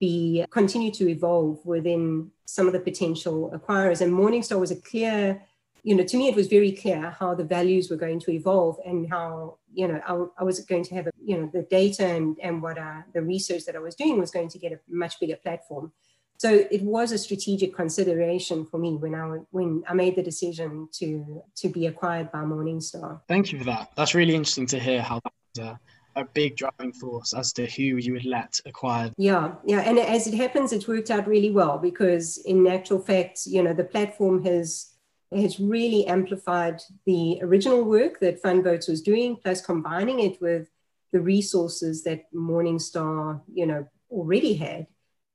be 0.00 0.44
continue 0.50 0.90
to 0.93 1.08
evolve 1.08 1.64
within 1.64 2.31
some 2.44 2.66
of 2.66 2.72
the 2.72 2.81
potential 2.81 3.52
acquirers. 3.54 4.00
And 4.00 4.12
Morningstar 4.12 4.59
was 4.59 4.71
a 4.71 4.76
clear 4.76 5.40
you 5.85 5.95
know, 5.95 6.03
to 6.03 6.17
me, 6.17 6.29
it 6.29 6.35
was 6.35 6.49
very 6.49 6.73
clear 6.73 7.11
how 7.11 7.35
the 7.35 7.45
values 7.45 7.91
were 7.91 7.97
going 7.97 8.19
to 8.19 8.31
evolve 8.31 8.79
and 8.87 9.09
how, 9.09 9.59
you 9.73 9.87
know, 9.87 10.00
I, 10.38 10.41
I 10.41 10.45
was 10.45 10.59
going 10.61 10.83
to 10.85 10.95
have, 10.95 11.07
a, 11.09 11.11
you 11.23 11.38
know, 11.38 11.50
the 11.53 11.62
data 11.62 12.07
and, 12.07 12.38
and 12.43 12.62
what 12.62 12.79
uh, 12.79 13.03
the 13.12 13.21
research 13.21 13.67
that 13.67 13.76
I 13.76 13.81
was 13.81 13.95
doing 13.95 14.19
was 14.19 14.31
going 14.31 14.49
to 14.49 14.59
get 14.59 14.73
a 14.73 14.81
much 14.88 15.21
bigger 15.21 15.37
platform. 15.37 15.93
So 16.38 16.67
it 16.71 16.83
was 16.83 17.12
a 17.12 17.19
strategic 17.19 17.76
consideration 17.76 18.64
for 18.64 18.79
me 18.79 18.97
when 18.97 19.14
I 19.14 19.38
when 19.50 19.85
I 19.87 19.95
made 19.95 20.17
the 20.17 20.23
decision 20.23 20.88
to 20.95 21.43
to 21.57 21.69
be 21.69 21.87
acquired 21.87 22.33
by 22.33 22.41
Morningstar. 22.41 23.21
Thank 23.29 23.53
you 23.53 23.59
for 23.59 23.67
that. 23.67 23.93
That's 23.95 24.14
really 24.14 24.35
interesting 24.35 24.67
to 24.67 24.81
hear 24.81 25.00
how 25.00 25.21
that 25.21 25.33
was 25.55 25.67
a, 25.69 26.21
a 26.21 26.25
big 26.25 26.57
driving 26.57 26.93
force 26.93 27.35
as 27.35 27.53
to 27.53 27.67
who 27.67 27.83
you 27.83 28.14
would 28.14 28.25
let 28.25 28.59
acquire. 28.67 29.12
Yeah, 29.17 29.53
yeah, 29.64 29.81
and 29.81 29.99
as 29.99 30.26
it 30.26 30.35
happens, 30.35 30.73
it's 30.73 30.88
worked 30.88 31.11
out 31.11 31.29
really 31.29 31.50
well 31.50 31.79
because 31.79 32.38
in 32.38 32.67
actual 32.67 32.99
fact, 32.99 33.47
you 33.47 33.62
know, 33.62 33.73
the 33.73 33.85
platform 33.85 34.45
has 34.45 34.93
has 35.37 35.61
really 35.61 36.07
amplified 36.07 36.81
the 37.07 37.38
original 37.43 37.83
work 37.83 38.21
that 38.21 38.43
FundVotes 38.43 38.88
was 38.88 39.03
doing, 39.03 39.37
plus 39.37 39.61
combining 39.61 40.21
it 40.21 40.41
with 40.41 40.71
the 41.12 41.21
resources 41.21 42.03
that 42.05 42.33
Morningstar, 42.35 43.41
you 43.53 43.67
know, 43.67 43.88
already 44.11 44.55
had, 44.55 44.87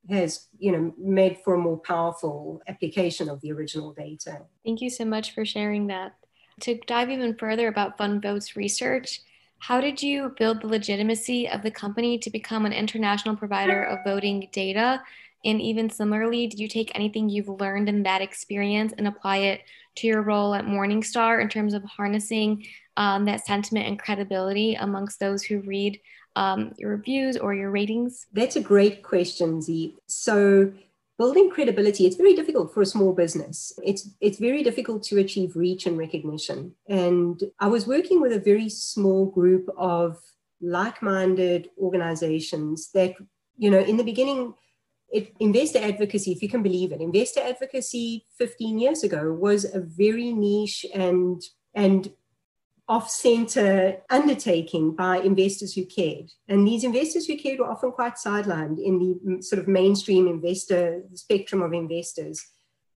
has, 0.10 0.48
you 0.58 0.72
know, 0.72 0.94
made 0.98 1.38
for 1.44 1.54
a 1.54 1.58
more 1.58 1.78
powerful 1.78 2.62
application 2.68 3.30
of 3.30 3.42
the 3.42 3.52
original 3.52 3.94
data. 3.94 4.42
Thank 4.66 4.82
you 4.82 4.90
so 4.90 5.06
much 5.06 5.34
for 5.34 5.46
sharing 5.46 5.88
that. 5.88 6.16
To 6.62 6.78
dive 6.88 7.10
even 7.10 7.36
further 7.36 7.68
about 7.68 7.98
FundVotes 7.98 8.56
research, 8.56 9.22
how 9.60 9.82
did 9.82 10.02
you 10.02 10.34
build 10.38 10.62
the 10.62 10.68
legitimacy 10.68 11.48
of 11.48 11.62
the 11.62 11.72
company 11.72 12.18
to 12.20 12.30
become 12.30 12.66
an 12.66 12.74
international 12.74 13.36
provider 13.36 13.84
of 13.84 14.00
voting 14.06 14.50
data? 14.52 15.02
And 15.46 15.62
even 15.62 15.90
similarly, 15.90 16.48
did 16.48 16.60
you 16.60 16.68
take 16.68 16.92
anything 16.96 17.30
you've 17.30 17.48
learned 17.48 17.88
in 17.88 18.04
that 18.04 18.22
experience 18.22 18.94
and 18.98 19.08
apply 19.08 19.38
it 19.38 19.62
to 19.96 20.08
your 20.08 20.22
role 20.22 20.54
at 20.54 20.66
Morningstar 20.66 21.42
in 21.42 21.50
terms 21.50 21.74
of 21.74 21.84
harnessing 21.84 22.66
um, 22.98 23.26
that 23.26 23.46
sentiment 23.46 23.88
and 23.88 24.00
credibility 24.00 24.76
amongst 24.76 25.20
those 25.20 25.44
who 25.44 25.62
read 25.62 26.00
um, 26.36 26.74
your 26.78 26.92
reviews 26.92 27.38
or 27.38 27.54
your 27.54 27.72
ratings? 27.72 28.28
That's 28.34 28.56
a 28.56 28.62
great 28.62 29.04
question, 29.04 29.62
Zee. 29.62 29.96
So 30.08 30.72
building 31.18 31.50
credibility, 31.50 32.06
it's 32.06 32.16
very 32.16 32.34
difficult 32.34 32.74
for 32.74 32.82
a 32.82 32.86
small 32.86 33.14
business. 33.14 33.74
It's 33.84 34.10
it's 34.22 34.40
very 34.40 34.64
difficult 34.64 35.04
to 35.04 35.18
achieve 35.20 35.56
reach 35.56 35.86
and 35.86 35.98
recognition. 35.98 36.74
And 36.88 37.42
I 37.60 37.68
was 37.68 37.86
working 37.86 38.22
with 38.22 38.32
a 38.32 38.40
very 38.40 38.70
small 38.70 39.26
group 39.26 39.70
of 39.78 40.18
like-minded 40.62 41.70
organizations 41.78 42.92
that, 42.94 43.14
you 43.58 43.70
know, 43.70 43.80
in 43.80 43.98
the 43.98 44.04
beginning, 44.04 44.54
it, 45.12 45.34
investor 45.40 45.80
advocacy, 45.80 46.32
if 46.32 46.42
you 46.42 46.50
can 46.50 46.64
believe 46.64 46.92
it, 46.92 47.02
investor 47.02 47.42
advocacy 47.42 48.26
15 48.38 48.80
years 48.80 49.04
ago 49.04 49.34
was 49.34 49.66
a 49.66 49.80
very 49.80 50.34
niche 50.34 50.86
and 50.94 51.42
and 51.74 52.12
off-center 52.88 53.98
undertaking 54.10 54.96
by 54.96 55.18
investors 55.18 55.76
who 55.76 55.86
cared. 55.86 56.32
And 56.48 56.68
these 56.68 56.84
investors 56.84 57.28
who 57.28 57.38
cared 57.38 57.60
were 57.60 57.70
often 57.70 57.92
quite 57.92 58.16
sidelined 58.16 58.84
in 58.84 58.98
the 58.98 59.20
mm, 59.24 59.44
sort 59.44 59.60
of 59.60 59.68
mainstream 59.68 60.28
investor 60.28 61.04
spectrum 61.14 61.62
of 61.62 61.72
investors. 61.72 62.44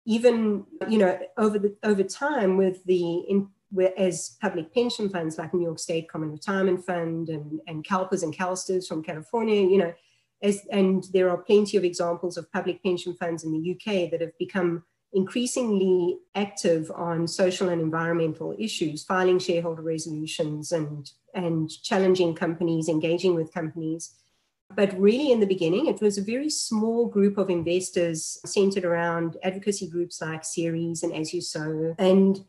Even 0.07 0.65
you 0.89 0.99
know 0.99 1.19
over 1.37 1.59
the 1.59 1.77
over 1.83 2.03
time 2.03 2.57
with 2.57 2.85
the 2.85 3.25
in, 3.29 3.49
as 3.97 4.37
public 4.41 4.73
pension 4.75 5.09
funds 5.09 5.39
like 5.39 5.55
New 5.55 5.65
York 5.65 5.79
State 5.79 6.09
Common 6.09 6.33
Retirement 6.33 6.85
Fund 6.85 7.29
and, 7.29 7.61
and 7.67 7.85
CalPERS 7.85 8.23
and 8.23 8.37
CalSTRS 8.37 8.89
from 8.89 9.03
California, 9.03 9.63
you 9.63 9.79
know, 9.79 9.95
as, 10.43 10.67
and 10.71 11.05
there 11.13 11.31
are 11.31 11.39
plenty 11.39 11.77
of 11.77 11.85
examples 11.85 12.37
of 12.37 12.51
public 12.53 12.83
pension 12.83 13.15
funds 13.15 13.45
in 13.45 13.53
the 13.53 13.73
UK 13.73 14.11
that 14.11 14.21
have 14.21 14.37
become 14.39 14.85
increasingly 15.13 16.19
active 16.35 16.91
on 16.95 17.27
social 17.27 17.69
and 17.69 17.81
environmental 17.81 18.55
issues, 18.59 19.03
filing 19.03 19.39
shareholder 19.39 19.83
resolutions 19.83 20.73
and, 20.73 21.11
and 21.35 21.71
challenging 21.83 22.35
companies, 22.35 22.89
engaging 22.89 23.35
with 23.35 23.53
companies. 23.53 24.15
But 24.75 24.99
really, 24.99 25.33
in 25.33 25.41
the 25.41 25.47
beginning, 25.47 25.87
it 25.87 26.01
was 26.01 26.17
a 26.17 26.23
very 26.23 26.49
small 26.49 27.07
group 27.07 27.39
of 27.39 27.51
investors 27.51 28.39
centered 28.47 28.85
around 28.85 29.37
advocacy 29.43 29.89
groups 29.89 30.21
like 30.21 30.45
Ceres 30.45 31.03
and 31.03 31.13
As 31.13 31.35
You 31.35 31.41
Sow. 31.41 31.97
And, 31.99 32.45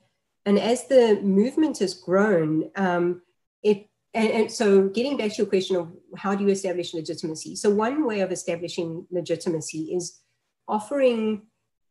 and 0.46 0.60
as 0.60 0.88
the 0.88 1.20
movement 1.22 1.80
has 1.80 1.96
grown, 1.96 2.70
um, 2.76 3.24
it 3.64 3.88
and, 4.14 4.30
and, 4.30 4.52
so 4.52 4.90
getting 4.90 5.18
back 5.18 5.32
to 5.32 5.38
your 5.38 5.48
question 5.48 5.76
of 5.78 5.92
how 6.18 6.36
do 6.36 6.44
you 6.44 6.50
establish 6.50 6.94
legitimacy? 6.94 7.56
So 7.56 7.70
one 7.70 8.06
way 8.06 8.22
of 8.22 8.32
establishing 8.32 9.08
legitimacy 9.10 9.94
is 9.96 10.20
offering 10.68 11.44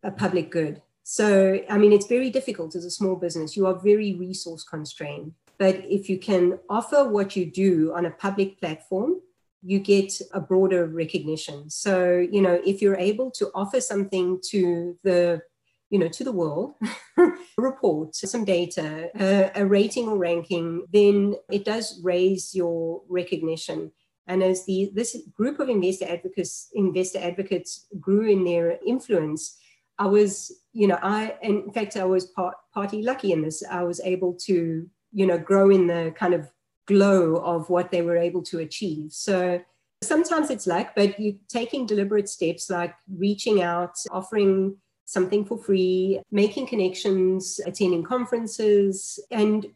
a 0.02 0.10
public 0.10 0.50
good. 0.50 0.82
So, 1.02 1.60
I 1.68 1.78
mean, 1.78 1.92
it's 1.92 2.06
very 2.06 2.30
difficult 2.30 2.74
as 2.74 2.84
a 2.84 2.90
small 2.90 3.16
business. 3.16 3.56
You 3.56 3.66
are 3.66 3.74
very 3.74 4.14
resource 4.14 4.62
constrained. 4.62 5.32
But 5.58 5.76
if 5.88 6.08
you 6.08 6.18
can 6.18 6.58
offer 6.68 7.08
what 7.08 7.36
you 7.36 7.46
do 7.46 7.92
on 7.94 8.06
a 8.06 8.10
public 8.10 8.60
platform, 8.60 9.20
you 9.62 9.78
get 9.78 10.12
a 10.32 10.40
broader 10.40 10.86
recognition. 10.86 11.68
So, 11.68 12.16
you 12.18 12.40
know, 12.40 12.60
if 12.64 12.80
you're 12.80 12.96
able 12.96 13.30
to 13.32 13.50
offer 13.54 13.80
something 13.80 14.40
to 14.50 14.98
the 15.04 15.42
you 15.90 15.98
know, 15.98 16.08
to 16.08 16.24
the 16.24 16.32
world, 16.32 16.74
report, 17.58 18.14
some 18.14 18.44
data, 18.44 19.10
a, 19.18 19.50
a 19.62 19.66
rating 19.66 20.08
or 20.08 20.16
ranking, 20.16 20.86
then 20.92 21.34
it 21.50 21.64
does 21.64 22.00
raise 22.02 22.54
your 22.54 23.02
recognition. 23.08 23.90
And 24.26 24.42
as 24.42 24.64
the 24.64 24.92
this 24.94 25.16
group 25.34 25.58
of 25.58 25.68
investor 25.68 26.06
advocates, 26.08 26.68
investor 26.74 27.18
advocates 27.18 27.86
grew 27.98 28.28
in 28.28 28.44
their 28.44 28.78
influence, 28.86 29.58
I 29.98 30.06
was, 30.06 30.52
you 30.72 30.86
know, 30.86 30.98
I, 31.02 31.34
in 31.42 31.70
fact, 31.72 31.96
I 31.96 32.04
was 32.04 32.26
part, 32.26 32.54
party 32.72 33.02
lucky 33.02 33.32
in 33.32 33.42
this. 33.42 33.62
I 33.68 33.82
was 33.82 34.00
able 34.00 34.34
to, 34.46 34.88
you 35.12 35.26
know, 35.26 35.38
grow 35.38 35.70
in 35.70 35.88
the 35.88 36.14
kind 36.16 36.32
of 36.32 36.48
glow 36.86 37.36
of 37.36 37.68
what 37.68 37.90
they 37.90 38.02
were 38.02 38.16
able 38.16 38.42
to 38.44 38.60
achieve. 38.60 39.12
So 39.12 39.60
sometimes 40.02 40.50
it's 40.50 40.66
luck, 40.66 40.92
but 40.94 41.18
you 41.18 41.38
taking 41.48 41.84
deliberate 41.84 42.28
steps 42.28 42.70
like 42.70 42.94
reaching 43.12 43.62
out, 43.62 43.94
offering 44.10 44.76
something 45.10 45.44
for 45.44 45.58
free, 45.58 46.20
making 46.30 46.68
connections, 46.68 47.60
attending 47.66 48.04
conferences. 48.04 49.18
And 49.32 49.66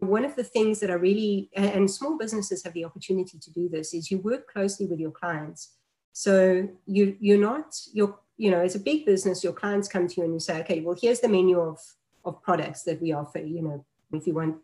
one 0.00 0.26
of 0.26 0.36
the 0.36 0.44
things 0.44 0.78
that 0.80 0.90
I 0.90 0.94
really, 0.94 1.48
and 1.54 1.90
small 1.90 2.18
businesses 2.18 2.62
have 2.64 2.74
the 2.74 2.84
opportunity 2.84 3.38
to 3.38 3.50
do 3.50 3.70
this, 3.70 3.94
is 3.94 4.10
you 4.10 4.18
work 4.18 4.46
closely 4.52 4.84
with 4.84 5.00
your 5.00 5.10
clients. 5.10 5.72
So 6.12 6.68
you, 6.86 7.16
you're 7.18 7.40
not, 7.40 7.80
you're 7.94 8.18
you 8.36 8.50
know, 8.50 8.60
as 8.60 8.74
a 8.74 8.80
big 8.80 9.06
business, 9.06 9.42
your 9.42 9.54
clients 9.54 9.88
come 9.88 10.06
to 10.06 10.14
you 10.16 10.24
and 10.24 10.34
you 10.34 10.40
say, 10.40 10.60
okay, 10.60 10.80
well, 10.82 10.96
here's 11.00 11.20
the 11.20 11.28
menu 11.28 11.60
of, 11.60 11.78
of 12.26 12.42
products 12.42 12.82
that 12.82 13.00
we 13.00 13.12
offer. 13.12 13.38
You 13.38 13.62
know, 13.62 13.84
if 14.12 14.26
you 14.26 14.34
want, 14.34 14.56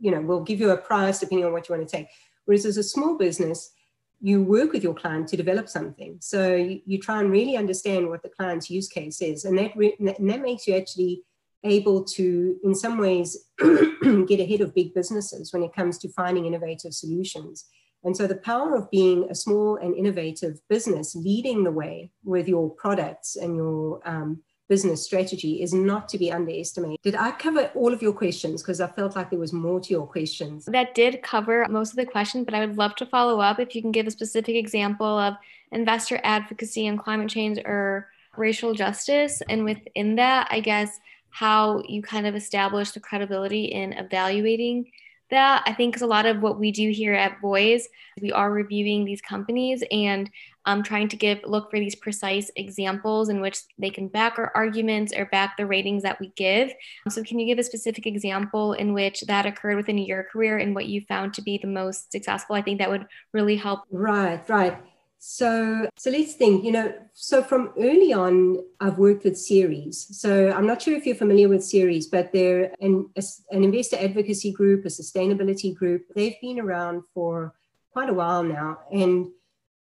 you 0.00 0.10
know, 0.10 0.22
we'll 0.22 0.44
give 0.44 0.60
you 0.60 0.70
a 0.70 0.78
price 0.78 1.18
depending 1.18 1.44
on 1.44 1.52
what 1.52 1.68
you 1.68 1.74
want 1.74 1.86
to 1.86 1.96
take. 1.96 2.08
Whereas 2.46 2.64
as 2.64 2.78
a 2.78 2.82
small 2.82 3.18
business, 3.18 3.72
you 4.20 4.42
work 4.42 4.72
with 4.72 4.82
your 4.82 4.94
client 4.94 5.28
to 5.28 5.36
develop 5.36 5.68
something. 5.68 6.16
So 6.20 6.54
you, 6.54 6.80
you 6.86 6.98
try 6.98 7.20
and 7.20 7.30
really 7.30 7.56
understand 7.56 8.08
what 8.08 8.22
the 8.22 8.28
client's 8.28 8.68
use 8.68 8.88
case 8.88 9.22
is. 9.22 9.44
And 9.44 9.56
that, 9.58 9.76
re- 9.76 9.96
and 9.98 10.28
that 10.28 10.42
makes 10.42 10.66
you 10.66 10.74
actually 10.76 11.22
able 11.64 12.04
to, 12.04 12.56
in 12.64 12.74
some 12.74 12.98
ways, 12.98 13.36
get 13.58 14.40
ahead 14.40 14.60
of 14.60 14.74
big 14.74 14.94
businesses 14.94 15.52
when 15.52 15.62
it 15.62 15.74
comes 15.74 15.98
to 15.98 16.08
finding 16.10 16.46
innovative 16.46 16.94
solutions. 16.94 17.66
And 18.04 18.16
so 18.16 18.26
the 18.26 18.36
power 18.36 18.76
of 18.76 18.90
being 18.90 19.28
a 19.28 19.34
small 19.34 19.76
and 19.76 19.94
innovative 19.94 20.60
business 20.68 21.14
leading 21.16 21.64
the 21.64 21.72
way 21.72 22.12
with 22.24 22.48
your 22.48 22.70
products 22.70 23.36
and 23.36 23.56
your 23.56 24.00
um, 24.04 24.42
business 24.68 25.02
strategy 25.02 25.62
is 25.62 25.72
not 25.72 26.08
to 26.10 26.18
be 26.18 26.30
underestimated. 26.30 27.00
Did 27.02 27.14
I 27.14 27.30
cover 27.32 27.70
all 27.74 27.92
of 27.92 28.02
your 28.02 28.12
questions? 28.12 28.62
Because 28.62 28.80
I 28.80 28.86
felt 28.86 29.16
like 29.16 29.30
there 29.30 29.38
was 29.38 29.52
more 29.52 29.80
to 29.80 29.90
your 29.90 30.06
questions. 30.06 30.66
That 30.66 30.94
did 30.94 31.22
cover 31.22 31.66
most 31.68 31.90
of 31.90 31.96
the 31.96 32.06
questions, 32.06 32.44
but 32.44 32.54
I 32.54 32.64
would 32.64 32.76
love 32.76 32.94
to 32.96 33.06
follow 33.06 33.40
up 33.40 33.58
if 33.58 33.74
you 33.74 33.82
can 33.82 33.92
give 33.92 34.06
a 34.06 34.10
specific 34.10 34.56
example 34.56 35.06
of 35.06 35.34
investor 35.72 36.20
advocacy 36.22 36.86
and 36.86 36.98
climate 36.98 37.30
change 37.30 37.58
or 37.64 38.08
racial 38.36 38.74
justice. 38.74 39.42
And 39.48 39.64
within 39.64 40.16
that, 40.16 40.48
I 40.50 40.60
guess 40.60 41.00
how 41.30 41.82
you 41.88 42.02
kind 42.02 42.26
of 42.26 42.34
establish 42.34 42.90
the 42.90 43.00
credibility 43.00 43.64
in 43.66 43.92
evaluating 43.94 44.90
that. 45.30 45.62
I 45.66 45.72
think 45.74 45.96
is 45.96 46.02
a 46.02 46.06
lot 46.06 46.26
of 46.26 46.40
what 46.40 46.58
we 46.58 46.72
do 46.72 46.90
here 46.90 47.14
at 47.14 47.40
Voiz. 47.40 47.88
We 48.20 48.32
are 48.32 48.50
reviewing 48.50 49.04
these 49.04 49.20
companies 49.20 49.82
and 49.90 50.30
um, 50.68 50.82
trying 50.82 51.08
to 51.08 51.16
give 51.16 51.40
look 51.46 51.70
for 51.70 51.80
these 51.80 51.94
precise 51.94 52.50
examples 52.54 53.30
in 53.30 53.40
which 53.40 53.58
they 53.78 53.88
can 53.88 54.06
back 54.06 54.38
our 54.38 54.52
arguments 54.54 55.14
or 55.16 55.24
back 55.24 55.56
the 55.56 55.64
ratings 55.64 56.02
that 56.02 56.20
we 56.20 56.30
give. 56.36 56.70
So, 57.08 57.24
can 57.24 57.38
you 57.38 57.46
give 57.46 57.58
a 57.58 57.62
specific 57.62 58.06
example 58.06 58.74
in 58.74 58.92
which 58.92 59.22
that 59.22 59.46
occurred 59.46 59.76
within 59.76 59.96
your 59.96 60.24
career 60.24 60.58
and 60.58 60.74
what 60.74 60.86
you 60.86 61.00
found 61.00 61.32
to 61.34 61.42
be 61.42 61.56
the 61.56 61.68
most 61.68 62.12
successful? 62.12 62.54
I 62.54 62.60
think 62.60 62.78
that 62.80 62.90
would 62.90 63.06
really 63.32 63.56
help. 63.56 63.80
Right, 63.90 64.46
right. 64.48 64.78
So, 65.20 65.88
so 65.96 66.10
let's 66.10 66.34
think, 66.34 66.64
you 66.64 66.70
know, 66.70 66.94
so 67.12 67.42
from 67.42 67.72
early 67.76 68.12
on, 68.12 68.58
I've 68.78 68.98
worked 68.98 69.24
with 69.24 69.36
Ceres. 69.36 70.06
So 70.12 70.52
I'm 70.52 70.66
not 70.66 70.80
sure 70.82 70.94
if 70.94 71.06
you're 71.06 71.16
familiar 71.16 71.48
with 71.48 71.64
Ceres, 71.64 72.06
but 72.06 72.32
they're 72.32 72.72
an, 72.80 73.10
an 73.50 73.64
investor 73.64 73.96
advocacy 73.98 74.52
group, 74.52 74.84
a 74.84 74.88
sustainability 74.88 75.74
group. 75.74 76.02
They've 76.14 76.40
been 76.40 76.60
around 76.60 77.02
for 77.14 77.54
quite 77.92 78.10
a 78.10 78.14
while 78.14 78.44
now. 78.44 78.78
And 78.92 79.32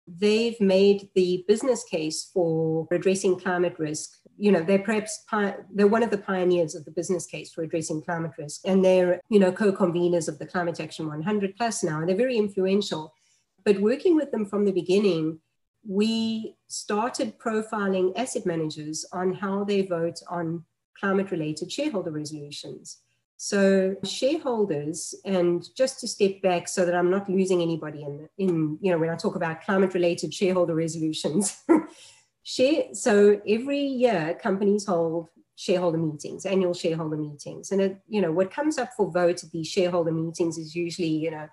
they've 0.06 0.60
made 0.60 1.08
the 1.14 1.44
business 1.46 1.84
case 1.84 2.30
for 2.32 2.86
addressing 2.90 3.38
climate 3.38 3.76
risk. 3.78 4.10
You 4.38 4.52
know, 4.52 4.62
they're 4.62 4.78
perhaps 4.82 5.24
they're 5.72 5.86
one 5.86 6.02
of 6.02 6.10
the 6.10 6.18
pioneers 6.18 6.74
of 6.74 6.84
the 6.84 6.90
business 6.90 7.26
case 7.26 7.52
for 7.52 7.62
addressing 7.62 8.02
climate 8.02 8.32
risk, 8.38 8.62
and 8.64 8.84
they're 8.84 9.20
you 9.28 9.38
know 9.38 9.52
co-conveners 9.52 10.28
of 10.28 10.38
the 10.38 10.46
Climate 10.46 10.80
Action 10.80 11.06
100 11.06 11.56
Plus 11.56 11.84
now, 11.84 12.00
and 12.00 12.08
they're 12.08 12.16
very 12.16 12.36
influential. 12.36 13.12
But 13.64 13.80
working 13.80 14.16
with 14.16 14.30
them 14.32 14.46
from 14.46 14.64
the 14.64 14.72
beginning, 14.72 15.38
we 15.86 16.56
started 16.68 17.38
profiling 17.38 18.12
asset 18.16 18.46
managers 18.46 19.04
on 19.12 19.34
how 19.34 19.64
they 19.64 19.82
vote 19.82 20.18
on 20.28 20.64
climate 20.98 21.30
related 21.30 21.70
shareholder 21.70 22.10
resolutions. 22.10 22.98
So 23.44 23.96
shareholders, 24.04 25.16
and 25.24 25.68
just 25.76 25.98
to 25.98 26.06
step 26.06 26.40
back 26.42 26.68
so 26.68 26.86
that 26.86 26.94
I'm 26.94 27.10
not 27.10 27.28
losing 27.28 27.60
anybody 27.60 28.02
in, 28.04 28.28
in 28.38 28.78
you 28.80 28.92
know, 28.92 28.98
when 28.98 29.10
I 29.10 29.16
talk 29.16 29.34
about 29.34 29.62
climate 29.62 29.94
related 29.94 30.32
shareholder 30.32 30.76
resolutions, 30.76 31.60
share, 32.44 32.94
so 32.94 33.40
every 33.48 33.80
year 33.80 34.38
companies 34.40 34.86
hold 34.86 35.26
shareholder 35.56 35.98
meetings, 35.98 36.46
annual 36.46 36.72
shareholder 36.72 37.16
meetings. 37.16 37.72
And, 37.72 37.80
it, 37.80 38.00
you 38.06 38.20
know, 38.20 38.30
what 38.30 38.52
comes 38.52 38.78
up 38.78 38.90
for 38.96 39.10
vote 39.10 39.42
at 39.42 39.50
these 39.50 39.66
shareholder 39.66 40.12
meetings 40.12 40.56
is 40.56 40.76
usually, 40.76 41.08
you 41.08 41.32
know, 41.32 41.48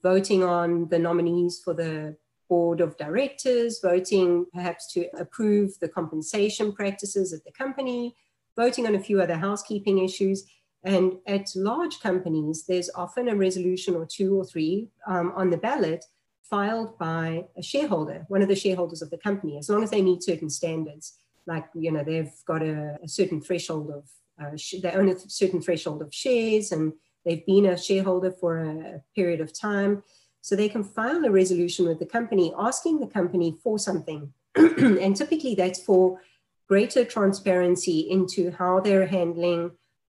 voting 0.00 0.44
on 0.44 0.90
the 0.90 0.98
nominees 1.00 1.60
for 1.64 1.74
the 1.74 2.16
board 2.48 2.80
of 2.80 2.96
directors, 2.98 3.80
voting 3.82 4.46
perhaps 4.54 4.92
to 4.92 5.08
approve 5.18 5.72
the 5.80 5.88
compensation 5.88 6.72
practices 6.72 7.32
at 7.32 7.42
the 7.44 7.50
company, 7.50 8.14
voting 8.54 8.86
on 8.86 8.94
a 8.94 9.00
few 9.00 9.20
other 9.20 9.36
housekeeping 9.36 9.98
issues. 9.98 10.44
And 10.84 11.18
at 11.26 11.54
large 11.54 12.00
companies, 12.00 12.64
there's 12.66 12.90
often 12.94 13.28
a 13.28 13.36
resolution 13.36 13.94
or 13.94 14.04
two 14.06 14.36
or 14.36 14.44
three 14.44 14.88
um, 15.06 15.32
on 15.36 15.50
the 15.50 15.56
ballot 15.56 16.04
filed 16.42 16.98
by 16.98 17.44
a 17.56 17.62
shareholder, 17.62 18.26
one 18.28 18.42
of 18.42 18.48
the 18.48 18.56
shareholders 18.56 19.00
of 19.00 19.10
the 19.10 19.16
company, 19.16 19.56
as 19.58 19.70
long 19.70 19.82
as 19.82 19.90
they 19.90 20.02
meet 20.02 20.22
certain 20.22 20.50
standards, 20.50 21.14
like, 21.46 21.64
you 21.74 21.90
know, 21.90 22.04
they've 22.04 22.32
got 22.46 22.62
a, 22.62 22.98
a 23.02 23.08
certain 23.08 23.40
threshold 23.40 23.90
of, 23.90 24.04
uh, 24.38 24.56
they 24.82 24.90
own 24.90 25.08
a 25.08 25.18
certain 25.18 25.62
threshold 25.62 26.02
of 26.02 26.12
shares 26.12 26.72
and 26.72 26.92
they've 27.24 27.46
been 27.46 27.66
a 27.66 27.78
shareholder 27.78 28.30
for 28.30 28.58
a 28.58 29.02
period 29.14 29.40
of 29.40 29.58
time. 29.58 30.02
So 30.40 30.54
they 30.56 30.68
can 30.68 30.84
file 30.84 31.24
a 31.24 31.30
resolution 31.30 31.86
with 31.86 32.00
the 32.00 32.06
company 32.06 32.52
asking 32.58 33.00
the 33.00 33.06
company 33.06 33.56
for 33.62 33.78
something. 33.78 34.32
and 34.56 35.16
typically 35.16 35.54
that's 35.54 35.82
for 35.82 36.20
greater 36.68 37.04
transparency 37.04 38.00
into 38.10 38.50
how 38.50 38.80
they're 38.80 39.06
handling 39.06 39.70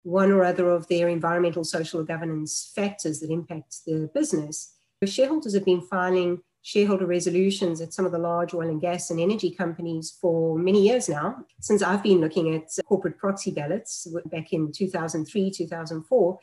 one 0.06 0.30
or 0.30 0.44
other 0.44 0.70
of 0.70 0.86
their 0.86 1.08
environmental, 1.08 1.64
social, 1.64 2.00
or 2.00 2.04
governance 2.04 2.70
factors 2.76 3.18
that 3.18 3.30
impact 3.30 3.84
the 3.86 4.08
business. 4.14 4.74
The 5.00 5.06
shareholders 5.08 5.52
have 5.54 5.64
been 5.64 5.80
filing 5.80 6.42
shareholder 6.62 7.06
resolutions 7.06 7.80
at 7.80 7.92
some 7.92 8.06
of 8.06 8.12
the 8.12 8.18
large 8.18 8.54
oil 8.54 8.68
and 8.68 8.80
gas 8.80 9.10
and 9.10 9.18
energy 9.18 9.50
companies 9.50 10.16
for 10.20 10.56
many 10.56 10.86
years 10.86 11.08
now, 11.08 11.44
since 11.60 11.82
I've 11.82 12.04
been 12.04 12.20
looking 12.20 12.54
at 12.54 12.70
corporate 12.86 13.18
proxy 13.18 13.50
ballots 13.50 14.06
back 14.26 14.52
in 14.52 14.70
2003, 14.70 15.50
2004, 15.50 16.38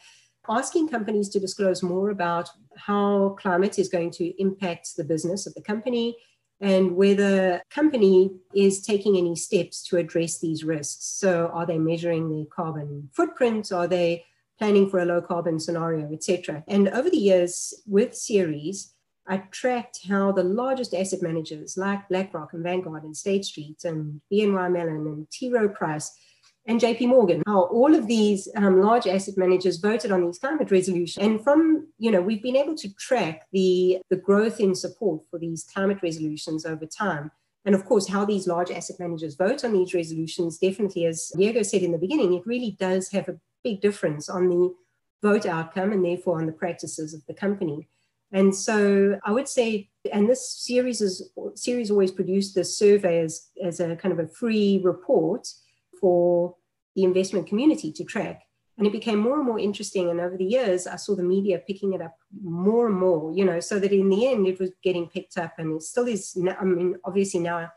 asking 0.50 0.89
companies 0.89 1.29
to 1.29 1.39
disclose 1.39 1.82
more 1.82 2.10
about 2.10 2.50
how 2.75 3.36
climate 3.39 3.79
is 3.79 3.88
going 3.88 4.12
to 4.12 4.41
impact 4.41 4.98
the 4.98 5.05
business 5.05 5.48
of 5.48 5.53
the 5.53 5.62
company 5.62 6.17
and 6.63 6.96
whether 6.96 7.29
the 7.29 7.62
company 7.70 8.32
is 8.55 8.82
taking 8.82 9.17
any 9.17 9.36
steps 9.36 9.84
to 9.84 9.98
address 9.98 10.39
these 10.39 10.63
risks. 10.63 11.05
So 11.05 11.51
are 11.53 11.65
they 11.65 11.77
measuring 11.77 12.29
their 12.29 12.46
carbon 12.46 13.10
footprint? 13.13 13.72
Are 13.72 13.88
they 13.88 14.25
planning 14.58 14.89
for 14.89 15.00
a 15.00 15.05
low 15.05 15.22
carbon 15.22 15.60
scenario, 15.60 16.12
etc. 16.13 16.63
And 16.67 16.88
over 16.89 17.10
the 17.10 17.17
years 17.17 17.74
with 17.86 18.15
Ceres, 18.15 18.93
I 19.27 19.38
tracked 19.51 20.01
how 20.08 20.32
the 20.32 20.43
largest 20.43 20.93
asset 20.93 21.22
managers 21.22 21.77
like 21.77 22.08
BlackRock 22.10 22.53
and 22.53 22.63
Vanguard 22.63 23.03
and 23.03 23.15
State 23.15 23.46
Street 23.46 23.84
and 23.84 24.22
BNY 24.32 24.72
Mellon 24.72 25.08
and 25.08 25.29
T. 25.29 25.51
Rowe 25.51 25.70
Price 25.70 26.12
and 26.65 26.79
JP 26.79 27.08
Morgan, 27.08 27.43
how 27.46 27.63
all 27.63 27.93
of 27.93 28.08
these 28.08 28.48
um, 28.55 28.82
large 28.82 29.05
asset 29.05 29.38
managers 29.38 29.77
voted 29.77 30.12
on 30.12 30.25
these 30.25 30.39
climate 30.39 30.72
resolutions. 30.72 31.25
And 31.25 31.43
from, 31.43 31.88
you 31.98 32.10
know, 32.10 32.22
we've 32.22 32.41
been 32.41 32.55
able 32.55 32.75
to 32.75 32.93
track 32.96 33.48
the, 33.51 34.00
the 34.10 34.15
growth 34.15 34.62
in 34.62 34.74
support 34.74 35.22
for 35.29 35.38
these 35.38 35.65
climate 35.65 36.00
resolutions 36.01 36.65
over 36.65 36.86
time. 36.86 37.32
And 37.65 37.75
of 37.75 37.86
course, 37.86 38.08
how 38.08 38.24
these 38.24 38.48
large 38.48 38.72
asset 38.72 38.98
managers 39.00 39.36
vote 39.36 39.65
on 39.65 39.74
these 39.74 39.93
resolutions 39.93 40.58
definitely, 40.58 41.05
as 41.05 41.32
Diego 41.36 41.63
said 41.63 41.82
in 41.82 41.91
the 41.91 41.98
beginning, 41.98 42.34
it 42.34 42.46
really 42.46 42.77
does 42.79 43.10
have 43.12 43.27
a 43.27 43.39
big 43.63 43.82
difference 43.82 44.29
on 44.29 44.50
the 44.50 44.74
vote 45.22 45.46
outcome 45.46 45.91
and 45.91 46.03
therefore 46.03 46.39
on 46.39 46.46
the 46.46 46.51
practices 46.51 47.13
of 47.13 47.25
the 47.27 47.34
company. 47.34 47.88
And 48.32 48.53
so 48.53 49.20
I 49.24 49.32
would 49.32 49.48
say, 49.48 49.89
and 50.12 50.27
this 50.27 50.50
Ceres 50.50 51.01
is 51.01 51.29
Ceres 51.55 51.91
always 51.91 52.12
produced 52.12 52.55
this 52.55 52.77
survey 52.77 53.20
as, 53.20 53.50
as 53.63 53.79
a 53.79 53.96
kind 53.96 54.12
of 54.12 54.20
a 54.20 54.27
free 54.27 54.82
report 54.84 55.48
for 56.03 56.53
the 56.98 57.03
investment 57.05 57.48
community 57.48 57.93
to 57.93 58.03
track. 58.03 58.41
And 58.77 58.86
it 58.86 58.91
became 58.91 59.19
more 59.19 59.38
and 59.38 59.45
more 59.45 59.57
interesting. 59.57 60.10
And 60.10 60.19
over 60.19 60.36
the 60.36 60.43
years, 60.57 60.86
I 60.86 60.98
saw 60.98 61.15
the 61.15 61.24
media 61.24 61.62
picking 61.65 61.93
it 61.93 62.01
up 62.01 62.17
more 62.43 62.88
and 62.88 62.95
more, 62.95 63.31
you 63.31 63.45
know, 63.45 63.62
so 63.62 63.79
that 63.79 63.93
in 63.93 64.10
the 64.10 64.27
end 64.27 64.45
it 64.45 64.60
was 64.60 64.72
getting 64.83 65.07
picked 65.07 65.38
up 65.38 65.53
and 65.60 65.77
it 65.77 65.83
still 65.83 66.07
is. 66.07 66.38
I 66.60 66.65
mean, 66.65 66.98
obviously 67.05 67.39
now, 67.39 67.72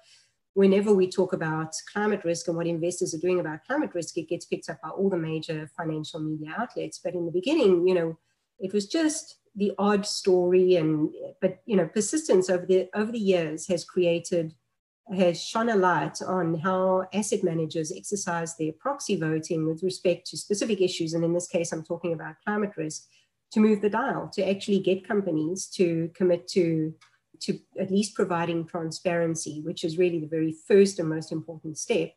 whenever 0.54 0.92
we 0.92 1.08
talk 1.08 1.34
about 1.34 1.72
climate 1.92 2.24
risk 2.24 2.48
and 2.48 2.56
what 2.56 2.66
investors 2.66 3.14
are 3.14 3.24
doing 3.26 3.38
about 3.38 3.64
climate 3.64 3.90
risk, 3.94 4.18
it 4.18 4.28
gets 4.28 4.46
picked 4.46 4.68
up 4.68 4.80
by 4.82 4.88
all 4.88 5.08
the 5.08 5.16
major 5.16 5.70
financial 5.76 6.18
media 6.18 6.52
outlets. 6.58 6.98
But 6.98 7.14
in 7.14 7.26
the 7.26 7.32
beginning, 7.32 7.86
you 7.86 7.94
know, 7.94 8.18
it 8.58 8.72
was 8.72 8.86
just 8.86 9.38
the 9.54 9.72
odd 9.78 10.04
story 10.04 10.76
and 10.76 11.10
but 11.40 11.62
you 11.64 11.76
know 11.76 11.86
persistence 11.86 12.50
over 12.50 12.66
the 12.66 12.88
over 12.94 13.10
the 13.10 13.18
years 13.18 13.66
has 13.66 13.86
created 13.86 14.54
has 15.14 15.42
shone 15.42 15.68
a 15.68 15.76
light 15.76 16.20
on 16.26 16.58
how 16.58 17.06
asset 17.12 17.44
managers 17.44 17.92
exercise 17.92 18.56
their 18.56 18.72
proxy 18.72 19.16
voting 19.16 19.66
with 19.66 19.82
respect 19.82 20.26
to 20.26 20.36
specific 20.36 20.80
issues 20.80 21.14
and 21.14 21.24
in 21.24 21.32
this 21.32 21.46
case 21.46 21.72
i'm 21.72 21.84
talking 21.84 22.12
about 22.12 22.34
climate 22.44 22.72
risk 22.76 23.06
to 23.52 23.60
move 23.60 23.80
the 23.80 23.90
dial 23.90 24.28
to 24.32 24.48
actually 24.48 24.80
get 24.80 25.06
companies 25.06 25.66
to 25.66 26.10
commit 26.14 26.48
to 26.48 26.92
to 27.38 27.58
at 27.78 27.90
least 27.90 28.14
providing 28.14 28.66
transparency 28.66 29.60
which 29.64 29.84
is 29.84 29.98
really 29.98 30.18
the 30.18 30.26
very 30.26 30.54
first 30.66 30.98
and 30.98 31.08
most 31.08 31.30
important 31.30 31.78
step 31.78 32.10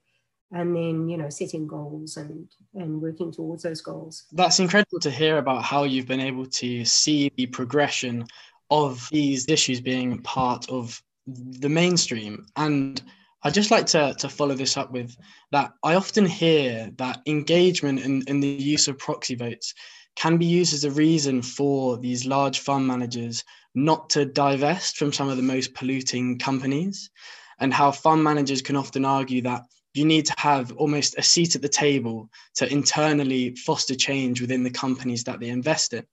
and 0.51 0.75
then 0.75 1.07
you 1.07 1.17
know 1.17 1.29
setting 1.29 1.67
goals 1.67 2.17
and 2.17 2.47
and 2.73 3.01
working 3.01 3.31
towards 3.31 3.63
those 3.63 3.81
goals. 3.81 4.25
That's 4.31 4.59
incredible 4.59 4.99
to 5.01 5.11
hear 5.11 5.37
about 5.37 5.63
how 5.63 5.83
you've 5.83 6.07
been 6.07 6.19
able 6.19 6.47
to 6.47 6.85
see 6.85 7.31
the 7.35 7.45
progression 7.47 8.25
of 8.71 9.07
these 9.11 9.47
issues 9.47 9.81
being 9.81 10.21
part 10.21 10.69
of 10.69 11.01
the 11.59 11.69
mainstream 11.69 12.45
and 12.55 13.01
I'd 13.43 13.53
just 13.53 13.71
like 13.71 13.85
to, 13.87 14.13
to 14.19 14.27
follow 14.27 14.53
this 14.53 14.75
up 14.75 14.91
with 14.91 15.15
that. 15.51 15.71
I 15.83 15.95
often 15.95 16.25
hear 16.25 16.91
that 16.97 17.21
engagement 17.25 18.01
in, 18.01 18.23
in 18.27 18.41
the 18.41 18.47
use 18.47 18.89
of 18.89 18.97
proxy 18.97 19.35
votes 19.35 19.73
can 20.15 20.37
be 20.37 20.45
used 20.45 20.73
as 20.73 20.83
a 20.83 20.91
reason 20.91 21.41
for 21.41 21.97
these 21.97 22.25
large 22.25 22.59
fund 22.59 22.85
managers 22.85 23.43
not 23.75 24.09
to 24.09 24.25
divest 24.25 24.97
from 24.97 25.13
some 25.13 25.29
of 25.29 25.37
the 25.37 25.43
most 25.43 25.73
polluting 25.73 26.37
companies, 26.37 27.09
and 27.59 27.73
how 27.73 27.91
fund 27.91 28.23
managers 28.23 28.61
can 28.61 28.75
often 28.75 29.05
argue 29.05 29.41
that 29.41 29.61
you 29.93 30.05
need 30.05 30.25
to 30.25 30.33
have 30.37 30.71
almost 30.73 31.17
a 31.17 31.23
seat 31.23 31.55
at 31.55 31.61
the 31.61 31.69
table 31.69 32.29
to 32.55 32.71
internally 32.71 33.55
foster 33.55 33.95
change 33.95 34.41
within 34.41 34.63
the 34.63 34.69
companies 34.69 35.23
that 35.23 35.39
they 35.39 35.49
invest 35.49 35.93
in. 35.93 36.05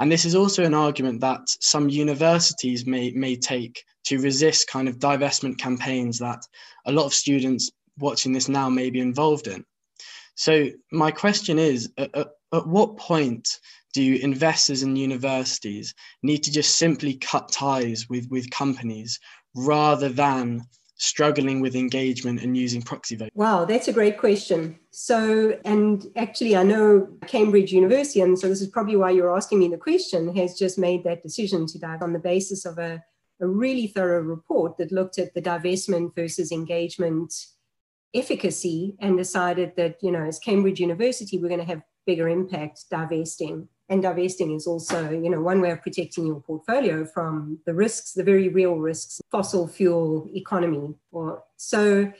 And 0.00 0.10
this 0.10 0.24
is 0.24 0.34
also 0.34 0.64
an 0.64 0.74
argument 0.74 1.20
that 1.20 1.40
some 1.60 1.88
universities 1.88 2.86
may, 2.86 3.10
may 3.12 3.36
take 3.36 3.82
to 4.08 4.20
resist 4.20 4.68
kind 4.68 4.88
of 4.88 4.98
divestment 4.98 5.58
campaigns 5.58 6.18
that 6.18 6.42
a 6.86 6.92
lot 6.92 7.04
of 7.04 7.12
students 7.12 7.70
watching 7.98 8.32
this 8.32 8.48
now 8.48 8.68
may 8.68 8.88
be 8.88 9.00
involved 9.00 9.46
in. 9.46 9.64
So, 10.34 10.68
my 10.92 11.10
question 11.10 11.58
is 11.58 11.90
at, 11.98 12.14
at, 12.14 12.28
at 12.54 12.66
what 12.66 12.96
point 12.96 13.48
do 13.92 14.14
investors 14.14 14.82
and 14.82 14.96
universities 14.96 15.94
need 16.22 16.42
to 16.44 16.52
just 16.52 16.76
simply 16.76 17.14
cut 17.14 17.50
ties 17.50 18.06
with, 18.08 18.28
with 18.30 18.50
companies 18.50 19.18
rather 19.54 20.08
than 20.08 20.62
struggling 20.98 21.60
with 21.60 21.74
engagement 21.74 22.42
and 22.42 22.56
using 22.56 22.82
proxy 22.82 23.16
voting? 23.16 23.32
Wow, 23.34 23.64
that's 23.64 23.88
a 23.88 23.92
great 23.92 24.18
question. 24.18 24.78
So, 24.90 25.58
and 25.64 26.06
actually, 26.16 26.56
I 26.56 26.62
know 26.62 27.08
Cambridge 27.26 27.72
University, 27.72 28.20
and 28.20 28.38
so 28.38 28.48
this 28.48 28.60
is 28.60 28.68
probably 28.68 28.96
why 28.96 29.10
you're 29.10 29.36
asking 29.36 29.58
me 29.58 29.68
the 29.68 29.76
question, 29.76 30.34
has 30.36 30.58
just 30.58 30.78
made 30.78 31.04
that 31.04 31.22
decision 31.22 31.66
to 31.66 31.78
dive 31.78 32.02
on 32.02 32.12
the 32.12 32.18
basis 32.18 32.64
of 32.64 32.78
a, 32.78 33.02
a 33.40 33.46
really 33.46 33.86
thorough 33.86 34.20
report 34.20 34.76
that 34.78 34.92
looked 34.92 35.18
at 35.18 35.34
the 35.34 35.42
divestment 35.42 36.14
versus 36.14 36.52
engagement 36.52 37.34
efficacy 38.14 38.96
and 39.00 39.16
decided 39.16 39.72
that, 39.76 39.96
you 40.02 40.10
know, 40.10 40.24
as 40.24 40.38
Cambridge 40.38 40.80
University, 40.80 41.38
we're 41.38 41.48
going 41.48 41.60
to 41.60 41.66
have 41.66 41.82
bigger 42.08 42.28
impact 42.28 42.84
divesting. 42.90 43.68
And 43.90 44.02
divesting 44.02 44.54
is 44.54 44.66
also 44.66 45.10
you 45.10 45.30
know 45.30 45.40
one 45.40 45.60
way 45.60 45.70
of 45.70 45.82
protecting 45.82 46.26
your 46.26 46.40
portfolio 46.40 47.06
from 47.06 47.58
the 47.64 47.74
risks 47.74 48.12
the 48.12 48.22
very 48.22 48.48
real 48.48 48.76
risks 48.76 49.20
fossil 49.30 49.68
fuel 49.68 50.28
economy. 50.34 50.94
Or 51.12 51.42
so 51.56 52.12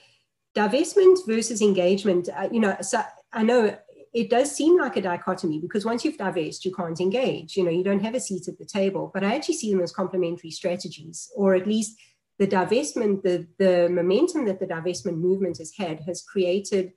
divestment 0.55 1.19
versus 1.27 1.61
engagement 1.63 2.29
uh, 2.35 2.49
you 2.51 2.61
know 2.61 2.77
so 2.81 3.03
i 3.33 3.43
know 3.43 3.77
it 4.15 4.31
does 4.31 4.55
seem 4.55 4.79
like 4.79 4.97
a 4.97 5.03
dichotomy 5.03 5.59
because 5.61 5.85
once 5.85 6.05
you've 6.05 6.19
divested 6.19 6.65
you 6.65 6.75
can't 6.75 7.01
engage. 7.01 7.57
You 7.57 7.65
know 7.65 7.71
you 7.71 7.85
don't 7.85 8.05
have 8.05 8.15
a 8.15 8.21
seat 8.21 8.49
at 8.49 8.59
the 8.59 8.65
table. 8.65 9.11
But 9.13 9.25
i 9.25 9.35
actually 9.35 9.55
see 9.57 9.73
them 9.73 9.83
as 9.83 9.93
complementary 9.93 10.51
strategies 10.51 11.31
or 11.37 11.55
at 11.55 11.67
least 11.67 11.99
the 12.39 12.47
divestment 12.47 13.23
the 13.23 13.47
the 13.59 13.89
momentum 13.89 14.47
that 14.47 14.61
the 14.61 14.67
divestment 14.67 15.19
movement 15.19 15.59
has 15.59 15.73
had 15.77 16.01
has 16.01 16.23
created 16.23 16.93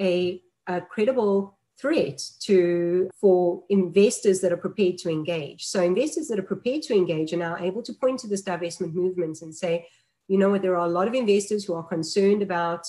a, 0.00 0.42
a 0.66 0.80
credible 0.80 1.58
threat 1.80 2.20
to 2.40 3.10
for 3.20 3.64
investors 3.68 4.40
that 4.40 4.52
are 4.52 4.56
prepared 4.56 4.98
to 4.98 5.10
engage. 5.10 5.64
So 5.64 5.82
investors 5.82 6.28
that 6.28 6.38
are 6.38 6.44
prepared 6.54 6.82
to 6.82 6.94
engage 6.94 7.32
are 7.32 7.38
now 7.38 7.56
able 7.58 7.82
to 7.82 7.92
point 7.92 8.20
to 8.20 8.28
this 8.28 8.42
divestment 8.42 8.94
movement 8.94 9.42
and 9.42 9.54
say, 9.54 9.86
you 10.28 10.38
know 10.38 10.50
what, 10.50 10.62
there 10.62 10.76
are 10.76 10.86
a 10.86 10.90
lot 10.90 11.08
of 11.08 11.14
investors 11.14 11.64
who 11.64 11.74
are 11.74 11.82
concerned 11.82 12.42
about 12.42 12.86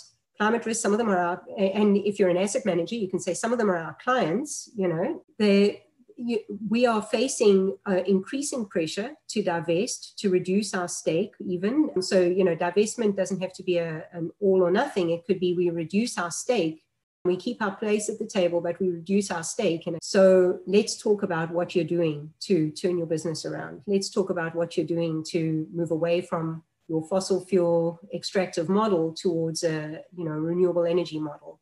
risk. 0.51 0.81
Some 0.81 0.91
of 0.91 0.97
them 0.97 1.09
are 1.09 1.17
our, 1.17 1.41
and 1.57 1.97
if 1.97 2.19
you're 2.19 2.29
an 2.29 2.37
asset 2.37 2.65
manager, 2.65 2.95
you 2.95 3.09
can 3.09 3.19
say 3.19 3.33
some 3.33 3.51
of 3.51 3.59
them 3.59 3.69
are 3.69 3.77
our 3.77 3.97
clients, 4.03 4.69
you 4.75 4.87
know, 4.87 5.23
they 5.39 5.83
you, 6.15 6.39
we 6.69 6.85
are 6.85 7.01
facing 7.01 7.75
uh, 7.89 8.01
increasing 8.05 8.67
pressure 8.67 9.13
to 9.29 9.41
divest, 9.41 10.17
to 10.19 10.29
reduce 10.29 10.75
our 10.75 10.87
stake, 10.87 11.33
even. 11.43 11.89
So, 12.03 12.21
you 12.21 12.43
know, 12.43 12.55
divestment 12.55 13.15
doesn't 13.15 13.41
have 13.41 13.51
to 13.53 13.63
be 13.63 13.79
a, 13.79 14.05
an 14.11 14.29
all 14.39 14.61
or 14.61 14.69
nothing. 14.69 15.09
It 15.09 15.25
could 15.25 15.39
be 15.39 15.53
we 15.53 15.71
reduce 15.71 16.19
our 16.19 16.29
stake 16.29 16.83
we 17.25 17.37
keep 17.37 17.61
our 17.61 17.75
place 17.75 18.09
at 18.09 18.19
the 18.19 18.27
table, 18.27 18.59
but 18.59 18.79
we 18.81 18.89
reduce 18.89 19.31
our 19.31 19.43
stake. 19.43 19.87
And 19.87 19.97
so 20.01 20.59
let's 20.67 20.97
talk 20.97 21.23
about 21.23 21.51
what 21.51 21.73
you're 21.73 21.85
doing 21.85 22.31
to 22.41 22.69
turn 22.71 22.97
your 22.97 23.07
business 23.07 23.45
around. 23.45 23.81
Let's 23.87 24.09
talk 24.09 24.29
about 24.29 24.55
what 24.55 24.75
you're 24.75 24.85
doing 24.85 25.23
to 25.29 25.65
move 25.73 25.91
away 25.91 26.19
from 26.19 26.63
your 26.93 27.07
fossil 27.07 27.43
fuel 27.45 27.99
extractive 28.13 28.69
model 28.69 29.13
towards 29.13 29.63
a 29.63 29.77
you 30.15 30.25
know 30.25 30.37
renewable 30.51 30.85
energy 30.85 31.19
model. 31.19 31.59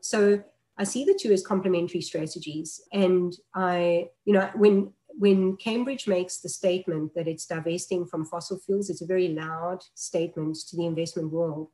So 0.00 0.42
I 0.78 0.84
see 0.84 1.04
the 1.04 1.18
two 1.20 1.32
as 1.32 1.44
complementary 1.44 2.00
strategies. 2.00 2.80
And 2.92 3.32
I, 3.54 4.10
you 4.24 4.32
know, 4.34 4.48
when 4.54 4.92
when 5.24 5.56
Cambridge 5.56 6.06
makes 6.06 6.38
the 6.40 6.48
statement 6.48 7.14
that 7.16 7.26
it's 7.26 7.46
divesting 7.46 8.06
from 8.06 8.24
fossil 8.24 8.58
fuels, 8.64 8.88
it's 8.88 9.02
a 9.02 9.12
very 9.14 9.28
loud 9.28 9.80
statement 9.94 10.56
to 10.68 10.76
the 10.76 10.86
investment 10.86 11.32
world. 11.32 11.68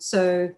So 0.00 0.50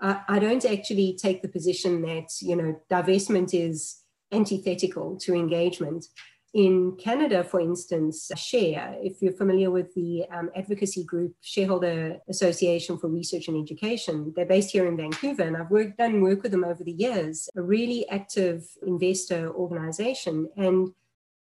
I, 0.00 0.38
don't 0.38 0.64
actually 0.64 1.16
take 1.20 1.42
the 1.42 1.48
position 1.48 2.02
that 2.02 2.28
you 2.40 2.56
know 2.56 2.80
divestment 2.90 3.50
is 3.52 4.00
antithetical 4.32 5.16
to 5.24 5.34
engagement. 5.34 6.06
In 6.54 6.96
Canada, 6.96 7.42
for 7.42 7.58
instance, 7.60 8.30
SHARE, 8.36 8.96
if 9.02 9.20
you're 9.20 9.32
familiar 9.32 9.72
with 9.72 9.92
the 9.94 10.24
um, 10.30 10.50
advocacy 10.54 11.02
group 11.02 11.34
Shareholder 11.42 12.20
Association 12.28 12.96
for 12.96 13.08
Research 13.08 13.48
and 13.48 13.60
Education, 13.60 14.32
they're 14.36 14.46
based 14.46 14.70
here 14.70 14.86
in 14.86 14.96
Vancouver, 14.96 15.42
and 15.42 15.56
I've 15.56 15.70
worked, 15.70 15.98
done 15.98 16.22
work 16.22 16.44
with 16.44 16.52
them 16.52 16.62
over 16.62 16.84
the 16.84 16.92
years, 16.92 17.48
a 17.56 17.62
really 17.62 18.08
active 18.08 18.68
investor 18.86 19.52
organization. 19.52 20.48
And 20.56 20.92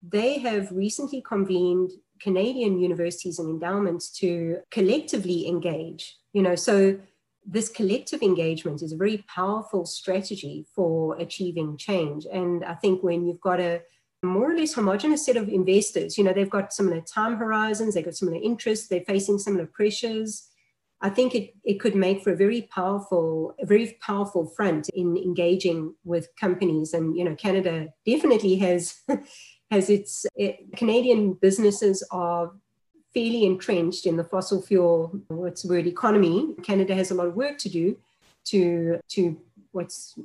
they 0.01 0.38
have 0.38 0.70
recently 0.70 1.23
convened 1.23 1.90
Canadian 2.20 2.79
universities 2.79 3.40
and 3.40 3.51
endowments 3.51 4.11
to 4.20 4.59
collectively 4.70 5.49
engage. 5.49 6.18
You 6.33 6.42
know, 6.42 6.55
so 6.55 7.01
this 7.44 7.68
collective 7.68 8.23
engagement 8.23 8.81
is 8.81 8.92
a 8.92 8.96
very 8.96 9.25
powerful 9.35 9.87
strategy 9.87 10.66
for 10.73 11.16
achieving 11.18 11.77
change. 11.77 12.27
And 12.33 12.64
I 12.64 12.75
think 12.75 13.03
when 13.03 13.27
you've 13.27 13.40
got 13.40 13.59
a 13.59 13.81
more 14.23 14.51
or 14.51 14.55
less 14.55 14.75
homogenous 14.75 15.25
set 15.25 15.37
of 15.37 15.49
investors. 15.49 16.19
You 16.19 16.25
know, 16.25 16.33
they've 16.33 16.51
got 16.51 16.73
similar 16.73 17.01
time 17.01 17.37
horizons, 17.37 17.95
they've 17.95 18.05
got 18.05 18.17
similar 18.17 18.41
interests, 18.43 18.89
they're 18.89 19.01
facing 19.01 19.39
similar 19.39 19.67
pressures. 19.67 20.49
I 21.01 21.09
think 21.09 21.35
it, 21.35 21.55
it 21.65 21.81
could 21.81 21.95
make 21.95 22.23
for 22.23 22.33
a 22.33 22.37
very 22.37 22.63
powerful, 22.63 23.55
a 23.59 23.65
very 23.65 23.97
powerful 24.03 24.45
front 24.45 24.91
in 24.91 25.17
engaging 25.17 25.95
with 26.05 26.29
companies. 26.39 26.93
And 26.93 27.17
you 27.17 27.25
know, 27.25 27.35
Canada 27.35 27.89
definitely 28.05 28.57
has 28.57 29.01
has 29.71 29.89
its 29.89 30.27
it, 30.35 30.77
Canadian 30.77 31.33
businesses 31.35 32.07
are 32.11 32.53
fairly 33.15 33.45
entrenched 33.47 34.07
in 34.07 34.17
the 34.17 34.25
fossil 34.25 34.61
fuel, 34.61 35.19
what's 35.29 35.63
the 35.63 35.69
word, 35.69 35.87
economy. 35.87 36.55
Canada 36.63 36.95
has 36.95 37.11
a 37.11 37.15
lot 37.15 37.29
of 37.29 37.35
work 37.35 37.57
to 37.59 37.71
do 37.71 37.97
to 38.45 39.01
to 39.09 39.41
what's 39.73 40.19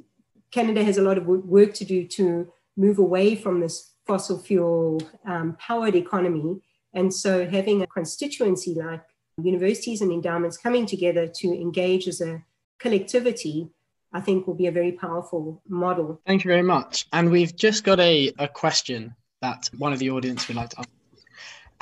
Canada 0.52 0.84
has 0.84 0.98
a 0.98 1.02
lot 1.02 1.18
of 1.18 1.26
work 1.26 1.74
to 1.74 1.86
do 1.86 2.06
to 2.08 2.52
move 2.78 3.00
away 3.00 3.36
from 3.36 3.60
this 3.60 3.94
fossil 4.06 4.38
fuel 4.40 5.02
um, 5.26 5.58
powered 5.60 5.96
economy. 5.96 6.62
And 6.94 7.14
so 7.14 7.48
having 7.48 7.82
a 7.82 7.88
constituency 7.88 8.74
like 8.74 9.04
universities 9.42 10.02
and 10.02 10.12
endowments 10.12 10.58
coming 10.58 10.86
together 10.86 11.28
to 11.28 11.48
engage 11.50 12.08
as 12.08 12.22
a 12.22 12.44
collectivity, 12.80 13.70
I 14.14 14.22
think 14.22 14.48
will 14.48 14.54
be 14.54 14.68
a 14.68 14.72
very 14.72 14.94
powerful 14.94 15.62
model. 15.68 16.22
Thank 16.26 16.44
you 16.44 16.50
very 16.50 16.64
much. 16.64 17.08
And 17.12 17.32
we've 17.32 17.56
just 17.56 17.84
got 17.84 18.00
a, 18.00 18.32
a 18.40 18.48
question 18.48 19.16
that 19.42 19.70
one 19.78 19.92
of 19.92 20.00
the 20.00 20.10
audience 20.10 20.48
would 20.48 20.58
like 20.58 20.70
to 20.70 20.80
ask 20.80 20.90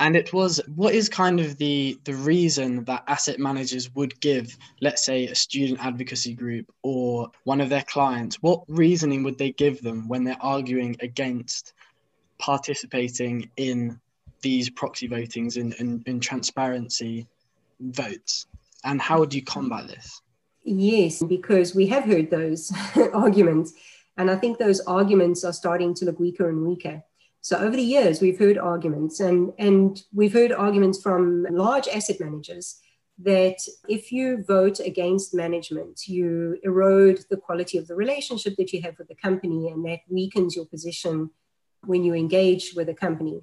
and 0.00 0.16
it 0.16 0.32
was 0.32 0.60
what 0.74 0.94
is 0.94 1.08
kind 1.08 1.40
of 1.40 1.56
the 1.58 1.98
the 2.04 2.14
reason 2.14 2.84
that 2.84 3.04
asset 3.06 3.38
managers 3.38 3.94
would 3.94 4.18
give 4.20 4.56
let's 4.80 5.04
say 5.04 5.26
a 5.26 5.34
student 5.34 5.78
advocacy 5.84 6.34
group 6.34 6.72
or 6.82 7.30
one 7.44 7.60
of 7.60 7.68
their 7.68 7.82
clients 7.82 8.36
what 8.42 8.62
reasoning 8.68 9.22
would 9.22 9.38
they 9.38 9.52
give 9.52 9.80
them 9.82 10.08
when 10.08 10.24
they're 10.24 10.36
arguing 10.40 10.96
against 11.00 11.74
participating 12.38 13.50
in 13.56 13.98
these 14.42 14.68
proxy 14.68 15.08
votings 15.08 15.56
and 15.56 15.72
in, 15.74 15.88
in, 15.88 16.02
in 16.06 16.20
transparency 16.20 17.26
votes? 17.80 18.46
And 18.84 19.00
how 19.00 19.18
would 19.20 19.32
you 19.32 19.42
combat 19.42 19.88
this? 19.88 20.20
Yes 20.62 21.22
because 21.22 21.74
we 21.74 21.86
have 21.88 22.04
heard 22.04 22.30
those 22.30 22.72
arguments. 23.14 23.72
And 24.16 24.30
i 24.30 24.36
think 24.36 24.58
those 24.58 24.80
arguments 24.80 25.42
are 25.44 25.52
starting 25.52 25.94
to 25.94 26.04
look 26.04 26.20
weaker 26.20 26.48
and 26.48 26.64
weaker 26.66 27.02
so 27.44 27.58
over 27.58 27.76
the 27.76 27.82
years, 27.82 28.22
we've 28.22 28.38
heard 28.38 28.56
arguments, 28.56 29.20
and, 29.20 29.52
and 29.58 30.02
we've 30.14 30.32
heard 30.32 30.50
arguments 30.50 31.02
from 31.02 31.46
large 31.50 31.86
asset 31.88 32.18
managers 32.18 32.80
that 33.18 33.58
if 33.86 34.10
you 34.10 34.42
vote 34.48 34.80
against 34.80 35.34
management, 35.34 36.08
you 36.08 36.56
erode 36.62 37.22
the 37.28 37.36
quality 37.36 37.76
of 37.76 37.86
the 37.86 37.94
relationship 37.94 38.54
that 38.56 38.72
you 38.72 38.80
have 38.80 38.94
with 38.96 39.08
the 39.08 39.14
company, 39.14 39.68
and 39.68 39.84
that 39.84 40.00
weakens 40.08 40.56
your 40.56 40.64
position 40.64 41.28
when 41.82 42.02
you 42.02 42.14
engage 42.14 42.72
with 42.74 42.88
a 42.88 42.94
company. 42.94 43.42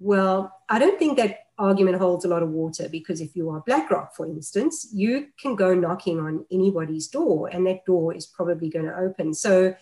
Well, 0.00 0.52
I 0.68 0.80
don't 0.80 0.98
think 0.98 1.16
that 1.18 1.50
argument 1.56 1.98
holds 1.98 2.24
a 2.24 2.28
lot 2.28 2.42
of 2.42 2.48
water 2.48 2.88
because 2.90 3.20
if 3.20 3.36
you 3.36 3.50
are 3.50 3.62
BlackRock, 3.64 4.16
for 4.16 4.26
instance, 4.26 4.88
you 4.92 5.28
can 5.40 5.54
go 5.54 5.72
knocking 5.72 6.18
on 6.18 6.46
anybody's 6.50 7.06
door, 7.06 7.46
and 7.46 7.64
that 7.68 7.84
door 7.84 8.12
is 8.12 8.26
probably 8.26 8.70
going 8.70 8.86
to 8.86 8.96
open. 8.96 9.34
So 9.34 9.76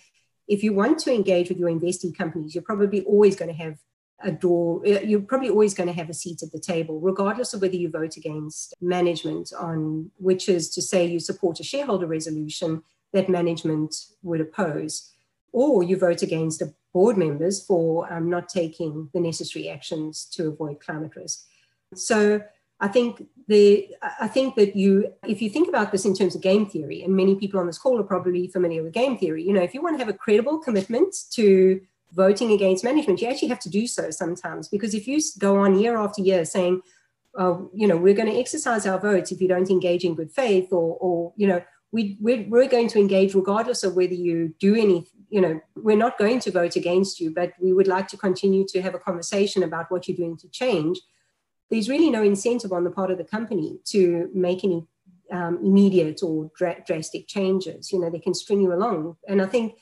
if 0.49 0.63
you 0.63 0.73
want 0.73 0.99
to 1.01 1.15
engage 1.15 1.49
with 1.49 1.59
your 1.59 1.69
investee 1.69 2.17
companies, 2.17 2.55
you're 2.55 2.65
probably 2.65 3.03
always 3.05 3.37
going 3.37 3.55
to 3.55 3.63
have 3.63 3.79
a 4.21 4.33
door, 4.33 4.83
uh, 4.87 5.01
you're 5.01 5.21
probably 5.21 5.51
always 5.51 5.75
going 5.75 5.87
to 5.87 5.93
have 5.93 6.11
a 6.11 6.15
seat 6.15 6.43
at 6.43 6.51
the 6.51 6.59
table, 6.59 6.99
regardless 6.99 7.55
of 7.55 7.63
whether 7.63 7.77
you 7.77 7.89
vote 7.89 8.17
against 8.17 8.75
management 8.81 9.53
on, 9.59 10.11
which 10.17 10.49
is 10.49 10.69
to 10.71 10.83
say 10.83 11.07
you 11.07 11.21
support 11.21 11.61
a 11.61 11.63
shareholder 11.63 12.07
resolution 12.07 12.83
that 13.13 13.29
management 13.29 13.95
would 14.23 14.41
oppose, 14.41 15.13
or 15.53 15.83
you 15.83 15.97
vote 15.97 16.23
against 16.23 16.63
a 16.63 16.75
board 16.93 17.17
members 17.17 17.65
for 17.65 18.13
um, 18.13 18.29
not 18.29 18.49
taking 18.49 19.09
the 19.15 19.21
necessary 19.21 19.69
actions 19.69 20.25
to 20.25 20.49
avoid 20.49 20.81
climate 20.81 21.15
risk. 21.15 21.45
So 21.95 22.41
I 22.81 22.89
think 22.89 23.27
the 23.49 23.89
I 24.21 24.29
think 24.29 24.55
that 24.57 24.77
you 24.77 25.13
if 25.27 25.43
you 25.43 25.51
think 25.51 25.69
about 25.69 25.91
this 25.91 26.05
in 26.05 26.15
terms 26.15 26.35
of 26.35 26.43
game 26.43 26.67
theory, 26.67 27.03
and 27.03 27.17
many 27.17 27.35
people 27.35 27.59
on 27.59 27.67
this 27.67 27.79
call 27.79 27.99
are 27.99 28.05
probably 28.05 28.47
familiar 28.49 28.83
with 28.83 28.93
game 28.93 29.19
theory, 29.19 29.43
you 29.43 29.53
know, 29.53 29.63
if 29.63 29.75
you 29.75 29.83
want 29.83 29.99
to 29.99 30.05
have 30.05 30.13
a 30.13 30.17
credible 30.17 30.59
commitment 30.59 31.15
to 31.33 31.81
voting 32.13 32.53
against 32.53 32.85
management, 32.85 33.21
you 33.21 33.29
actually 33.29 33.49
have 33.49 33.59
to 33.61 33.71
do 33.71 33.87
so 33.87 34.11
sometimes. 34.11 34.69
Because 34.69 34.95
if 34.95 35.09
you 35.09 35.21
go 35.39 35.57
on 35.57 35.79
year 35.79 35.97
after 35.97 36.23
year 36.23 36.45
saying, 36.45 36.83
oh, 37.37 37.71
you 37.75 37.87
know, 37.87 37.97
we're 37.97 38.15
going 38.15 38.31
to 38.31 38.39
exercise 38.39 38.87
our 38.87 38.99
votes 38.99 39.33
if 39.33 39.41
you 39.41 39.49
don't 39.49 39.71
engage 39.71 40.05
in 40.05 40.15
good 40.15 40.31
faith, 40.31 40.73
or 40.73 40.97
or 41.01 41.33
you 41.37 41.47
know, 41.47 41.63
we 41.91 42.17
we're, 42.21 42.47
we're 42.49 42.69
going 42.69 42.89
to 42.89 42.99
engage 42.99 43.35
regardless 43.35 43.83
of 43.83 43.97
whether 43.97 44.15
you 44.15 44.55
do 44.59 44.75
any 44.75 45.07
you 45.31 45.41
know 45.41 45.61
we're 45.77 45.97
not 45.97 46.19
going 46.19 46.41
to 46.41 46.51
vote 46.51 46.77
against 46.77 47.21
you 47.21 47.31
but 47.31 47.53
we 47.61 47.73
would 47.73 47.87
like 47.87 48.09
to 48.09 48.17
continue 48.17 48.67
to 48.67 48.81
have 48.81 48.95
a 48.95 48.99
conversation 48.99 49.63
about 49.63 49.91
what 49.91 50.09
you're 50.09 50.17
doing 50.17 50.37
to 50.37 50.49
change 50.49 50.99
there's 51.71 51.89
really 51.89 52.11
no 52.11 52.23
incentive 52.23 52.73
on 52.73 52.85
the 52.85 52.91
part 52.91 53.11
of 53.11 53.19
the 53.19 53.25
company 53.25 53.79
to 53.87 54.31
make 54.35 54.65
any 54.65 54.87
um, 55.31 55.59
immediate 55.63 56.23
or 56.23 56.51
dra- 56.57 56.83
drastic 56.87 57.27
changes. 57.27 57.93
You 57.93 58.01
know, 58.01 58.11
they 58.11 58.19
can 58.19 58.35
string 58.35 58.61
you 58.61 58.73
along. 58.73 59.17
And 59.27 59.43
I 59.43 59.47
think 59.47 59.75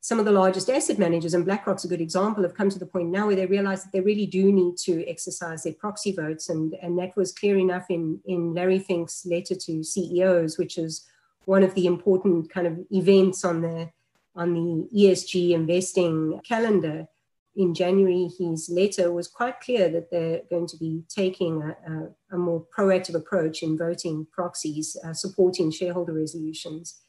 some 0.00 0.18
of 0.18 0.24
the 0.24 0.32
largest 0.32 0.70
asset 0.70 0.98
managers, 0.98 1.34
and 1.34 1.44
BlackRock's 1.44 1.84
a 1.84 1.88
good 1.88 2.00
example, 2.00 2.42
have 2.42 2.54
come 2.54 2.70
to 2.70 2.78
the 2.78 2.86
point 2.86 3.10
now 3.10 3.26
where 3.26 3.36
they 3.36 3.46
realize 3.46 3.82
that 3.82 3.92
they 3.92 4.00
really 4.00 4.26
do 4.26 4.50
need 4.50 4.76
to 4.78 5.06
exercise 5.06 5.64
their 5.64 5.74
proxy 5.74 6.12
votes. 6.12 6.48
And, 6.48 6.74
and 6.80 6.98
that 6.98 7.16
was 7.16 7.32
clear 7.32 7.58
enough 7.58 7.86
in, 7.90 8.20
in 8.24 8.54
Larry 8.54 8.78
Fink's 8.78 9.26
letter 9.26 9.54
to 9.54 9.84
CEOs, 9.84 10.56
which 10.56 10.78
is 10.78 11.04
one 11.44 11.62
of 11.62 11.74
the 11.74 11.86
important 11.86 12.50
kind 12.50 12.66
of 12.66 12.78
events 12.90 13.44
on 13.44 13.62
the 13.62 13.90
on 14.36 14.54
the 14.54 14.88
ESG 14.96 15.50
investing 15.50 16.40
calendar 16.44 17.08
in 17.58 17.74
January, 17.74 18.30
his 18.38 18.70
letter 18.70 19.12
was 19.12 19.26
quite 19.26 19.60
clear 19.60 19.90
that 19.90 20.12
they're 20.12 20.42
going 20.48 20.68
to 20.68 20.76
be 20.76 21.02
taking 21.08 21.60
a, 21.60 21.70
a, 21.92 22.36
a 22.36 22.38
more 22.38 22.64
proactive 22.76 23.16
approach 23.16 23.64
in 23.64 23.76
voting 23.76 24.28
proxies, 24.32 24.96
uh, 25.04 25.12
supporting 25.12 25.72
shareholder 25.72 26.12
resolutions. 26.12 27.00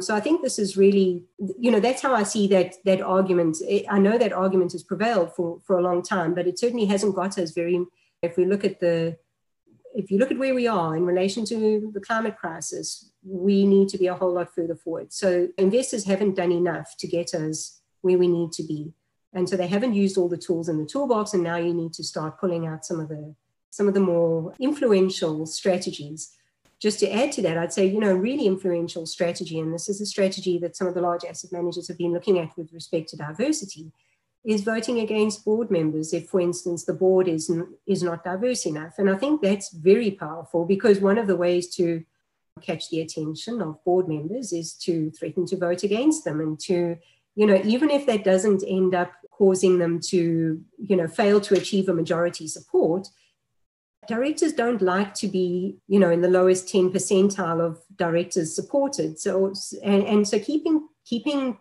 So 0.00 0.14
I 0.14 0.20
think 0.20 0.40
this 0.40 0.58
is 0.58 0.74
really, 0.74 1.24
you 1.58 1.70
know, 1.70 1.80
that's 1.80 2.00
how 2.00 2.14
I 2.14 2.22
see 2.22 2.46
that 2.48 2.76
that 2.86 3.02
argument. 3.02 3.58
I 3.90 3.98
know 3.98 4.16
that 4.16 4.32
argument 4.32 4.72
has 4.72 4.82
prevailed 4.82 5.34
for, 5.34 5.60
for 5.66 5.78
a 5.78 5.82
long 5.82 6.00
time, 6.02 6.32
but 6.32 6.46
it 6.46 6.58
certainly 6.58 6.86
hasn't 6.86 7.14
got 7.14 7.36
us 7.36 7.50
very. 7.50 7.84
If 8.22 8.38
we 8.38 8.46
look 8.46 8.64
at 8.64 8.80
the, 8.80 9.18
if 9.94 10.10
you 10.10 10.18
look 10.18 10.30
at 10.30 10.38
where 10.38 10.54
we 10.54 10.66
are 10.66 10.96
in 10.96 11.04
relation 11.04 11.44
to 11.46 11.90
the 11.92 12.00
climate 12.00 12.38
crisis, 12.38 13.12
we 13.22 13.66
need 13.66 13.88
to 13.90 13.98
be 13.98 14.06
a 14.06 14.14
whole 14.14 14.32
lot 14.32 14.54
further 14.54 14.76
forward. 14.76 15.12
So 15.12 15.48
investors 15.58 16.04
haven't 16.04 16.36
done 16.36 16.52
enough 16.52 16.94
to 17.00 17.06
get 17.06 17.34
us 17.34 17.82
where 18.00 18.16
we 18.16 18.28
need 18.28 18.52
to 18.52 18.62
be. 18.62 18.94
And 19.32 19.48
so 19.48 19.56
they 19.56 19.68
haven't 19.68 19.94
used 19.94 20.18
all 20.18 20.28
the 20.28 20.36
tools 20.36 20.68
in 20.68 20.78
the 20.78 20.86
toolbox, 20.86 21.34
and 21.34 21.42
now 21.42 21.56
you 21.56 21.72
need 21.72 21.92
to 21.94 22.04
start 22.04 22.40
pulling 22.40 22.66
out 22.66 22.84
some 22.84 23.00
of 23.00 23.08
the 23.08 23.34
some 23.72 23.86
of 23.86 23.94
the 23.94 24.00
more 24.00 24.52
influential 24.58 25.46
strategies. 25.46 26.32
Just 26.80 26.98
to 27.00 27.10
add 27.10 27.30
to 27.32 27.42
that, 27.42 27.56
I'd 27.56 27.72
say, 27.72 27.86
you 27.86 28.00
know, 28.00 28.12
really 28.12 28.46
influential 28.46 29.06
strategy, 29.06 29.60
and 29.60 29.72
this 29.72 29.88
is 29.88 30.00
a 30.00 30.06
strategy 30.06 30.58
that 30.58 30.76
some 30.76 30.88
of 30.88 30.94
the 30.94 31.00
large 31.00 31.24
asset 31.24 31.52
managers 31.52 31.86
have 31.86 31.98
been 31.98 32.12
looking 32.12 32.38
at 32.38 32.56
with 32.56 32.72
respect 32.72 33.10
to 33.10 33.16
diversity, 33.16 33.92
is 34.44 34.62
voting 34.62 34.98
against 34.98 35.44
board 35.44 35.70
members 35.70 36.12
if, 36.12 36.28
for 36.28 36.40
instance, 36.40 36.84
the 36.84 36.94
board 36.94 37.28
is, 37.28 37.52
is 37.86 38.02
not 38.02 38.24
diverse 38.24 38.64
enough. 38.64 38.94
And 38.98 39.10
I 39.10 39.16
think 39.16 39.42
that's 39.42 39.70
very 39.72 40.10
powerful 40.10 40.64
because 40.64 40.98
one 40.98 41.18
of 41.18 41.26
the 41.26 41.36
ways 41.36 41.72
to 41.76 42.02
catch 42.62 42.88
the 42.88 43.02
attention 43.02 43.60
of 43.60 43.84
board 43.84 44.08
members 44.08 44.52
is 44.52 44.72
to 44.72 45.10
threaten 45.10 45.46
to 45.46 45.56
vote 45.58 45.82
against 45.82 46.24
them 46.24 46.40
and 46.40 46.58
to 46.60 46.96
you 47.36 47.46
know, 47.46 47.60
even 47.64 47.90
if 47.90 48.06
that 48.06 48.24
doesn't 48.24 48.62
end 48.66 48.94
up 48.94 49.12
causing 49.40 49.78
them 49.78 49.98
to, 49.98 50.62
you 50.76 50.96
know, 50.96 51.08
fail 51.08 51.40
to 51.40 51.54
achieve 51.54 51.88
a 51.88 51.94
majority 51.94 52.46
support, 52.46 53.08
directors 54.06 54.52
don't 54.52 54.82
like 54.82 55.14
to 55.14 55.26
be, 55.28 55.78
you 55.88 55.98
know, 55.98 56.10
in 56.10 56.20
the 56.20 56.28
lowest 56.28 56.68
10 56.68 56.92
percentile 56.92 57.58
of 57.58 57.80
directors 57.96 58.54
supported. 58.54 59.18
So, 59.18 59.54
and, 59.82 60.02
and 60.04 60.28
so 60.28 60.38
keeping, 60.38 60.86
keeping 61.06 61.56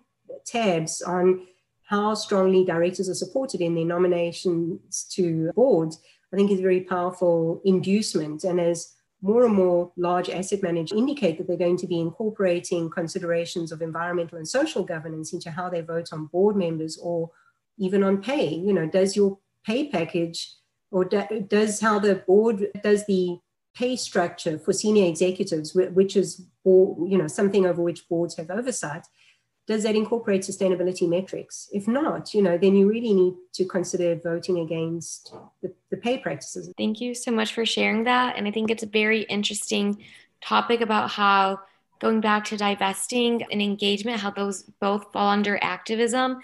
tabs 0.46 1.02
on 1.02 1.48
how 1.84 2.16
strongly 2.16 2.66
directors 2.66 3.08
are 3.08 3.14
supported 3.16 3.62
in 3.62 3.76
their 3.76 3.86
nominations 3.86 5.06
to 5.12 5.50
boards, 5.56 6.02
I 6.34 6.36
think 6.36 6.52
is 6.52 6.60
a 6.60 6.62
very 6.62 6.82
powerful 6.82 7.62
inducement. 7.64 8.44
And 8.44 8.60
as 8.60 8.94
more 9.22 9.46
and 9.46 9.56
more 9.56 9.94
large 9.96 10.30
asset 10.30 10.62
managers 10.62 10.98
indicate 10.98 11.38
that 11.38 11.48
they're 11.48 11.56
going 11.56 11.78
to 11.78 11.88
be 11.88 12.02
incorporating 12.02 12.90
considerations 12.90 13.72
of 13.72 13.82
environmental 13.82 14.38
and 14.38 14.48
social 14.48 14.84
governance 14.84 15.32
into 15.32 15.50
how 15.50 15.70
they 15.70 15.80
vote 15.80 16.12
on 16.12 16.26
board 16.26 16.58
members 16.58 16.98
or 17.02 17.30
even 17.80 18.04
on 18.04 18.22
pay. 18.22 18.54
You 18.54 18.74
know, 18.74 18.88
does 18.88 19.16
your 19.16 19.40
pay 19.66 19.90
package 19.90 20.52
or 20.92 21.06
do, 21.06 21.24
does 21.48 21.80
how 21.80 22.00
the 22.00 22.16
board 22.16 22.68
does 22.84 23.06
the 23.06 23.40
pay 23.76 23.96
structure 23.96 24.58
for 24.60 24.74
senior 24.74 25.08
executives, 25.08 25.74
which 25.74 26.16
is 26.16 26.46
you 26.66 27.18
know 27.18 27.28
something 27.28 27.66
over 27.66 27.82
which 27.82 28.08
boards 28.10 28.36
have 28.36 28.50
oversight, 28.50 29.06
does 29.68 29.84
that 29.84 29.96
incorporate 29.96 30.42
sustainability 30.42 31.08
metrics? 31.08 31.70
If 31.72 31.88
not, 31.88 32.34
you 32.34 32.42
know, 32.42 32.58
then 32.58 32.76
you 32.76 32.90
really 32.90 33.14
need 33.14 33.36
to 33.54 33.66
consider 33.66 34.16
voting 34.16 34.60
against 34.60 35.32
the, 35.62 35.72
the 35.92 35.98
pay 35.98 36.18
practices. 36.18 36.72
Thank 36.76 37.00
you 37.00 37.14
so 37.14 37.32
much 37.32 37.54
for 37.54 37.66
sharing 37.68 38.04
that. 38.06 38.36
And 38.36 38.48
I 38.48 38.52
think 38.52 38.72
it's 38.72 38.82
a 38.82 38.88
very 38.88 39.22
interesting 39.22 40.04
topic 40.42 40.82
about 40.82 41.12
how 41.12 41.60
going 42.00 42.22
back 42.22 42.46
to 42.46 42.58
divesting 42.58 43.44
and 43.52 43.62
engagement, 43.62 44.20
how 44.20 44.32
those 44.32 44.64
both 44.80 45.12
fall 45.12 45.30
under 45.30 45.60
activism. 45.62 46.40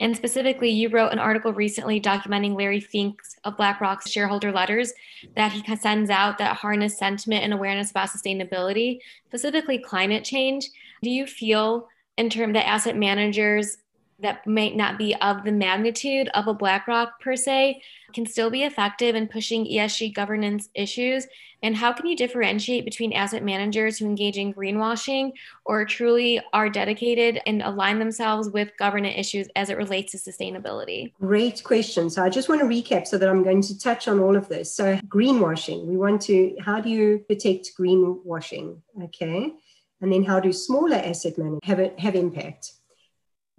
And 0.00 0.16
specifically, 0.16 0.70
you 0.70 0.90
wrote 0.90 1.12
an 1.12 1.18
article 1.18 1.52
recently 1.52 2.00
documenting 2.00 2.56
Larry 2.56 2.80
Fink's 2.80 3.36
of 3.44 3.56
BlackRock's 3.56 4.10
shareholder 4.10 4.52
letters 4.52 4.92
that 5.34 5.50
he 5.50 5.76
sends 5.76 6.08
out 6.08 6.38
that 6.38 6.56
harness 6.56 6.96
sentiment 6.96 7.42
and 7.42 7.52
awareness 7.52 7.90
about 7.90 8.10
sustainability, 8.10 9.00
specifically 9.26 9.78
climate 9.78 10.24
change. 10.24 10.68
Do 11.02 11.10
you 11.10 11.26
feel 11.26 11.88
in 12.16 12.30
terms 12.30 12.54
that 12.54 12.68
asset 12.68 12.96
managers 12.96 13.78
that 14.20 14.46
might 14.46 14.76
not 14.76 14.98
be 14.98 15.14
of 15.16 15.44
the 15.44 15.52
magnitude 15.52 16.28
of 16.34 16.46
a 16.48 16.54
BlackRock 16.54 17.20
per 17.20 17.36
se 17.36 17.82
can 18.14 18.26
still 18.26 18.50
be 18.50 18.64
effective 18.64 19.14
in 19.14 19.28
pushing 19.28 19.64
ESG 19.64 20.14
governance 20.14 20.68
issues? 20.74 21.26
And 21.62 21.76
how 21.76 21.92
can 21.92 22.06
you 22.06 22.16
differentiate 22.16 22.84
between 22.84 23.12
asset 23.12 23.42
managers 23.42 23.98
who 23.98 24.06
engage 24.06 24.36
in 24.38 24.54
greenwashing 24.54 25.32
or 25.64 25.84
truly 25.84 26.40
are 26.52 26.68
dedicated 26.68 27.40
and 27.46 27.62
align 27.62 27.98
themselves 27.98 28.48
with 28.48 28.70
governance 28.78 29.14
issues 29.18 29.48
as 29.56 29.68
it 29.68 29.76
relates 29.76 30.12
to 30.12 30.18
sustainability? 30.18 31.12
Great 31.20 31.62
question. 31.64 32.10
So 32.10 32.22
I 32.22 32.28
just 32.28 32.48
want 32.48 32.60
to 32.60 32.66
recap 32.66 33.06
so 33.06 33.18
that 33.18 33.28
I'm 33.28 33.42
going 33.42 33.62
to 33.62 33.78
touch 33.78 34.06
on 34.06 34.20
all 34.20 34.36
of 34.36 34.48
this. 34.48 34.72
So, 34.72 34.96
greenwashing, 35.08 35.86
we 35.86 35.96
want 35.96 36.22
to, 36.22 36.56
how 36.60 36.80
do 36.80 36.88
you 36.90 37.24
detect 37.28 37.72
greenwashing? 37.78 38.80
Okay. 39.02 39.52
And 40.00 40.12
then 40.12 40.22
how 40.22 40.38
do 40.38 40.52
smaller 40.52 40.96
asset 40.96 41.38
managers 41.38 41.60
have, 41.64 41.80
have 41.98 42.14
impact? 42.14 42.72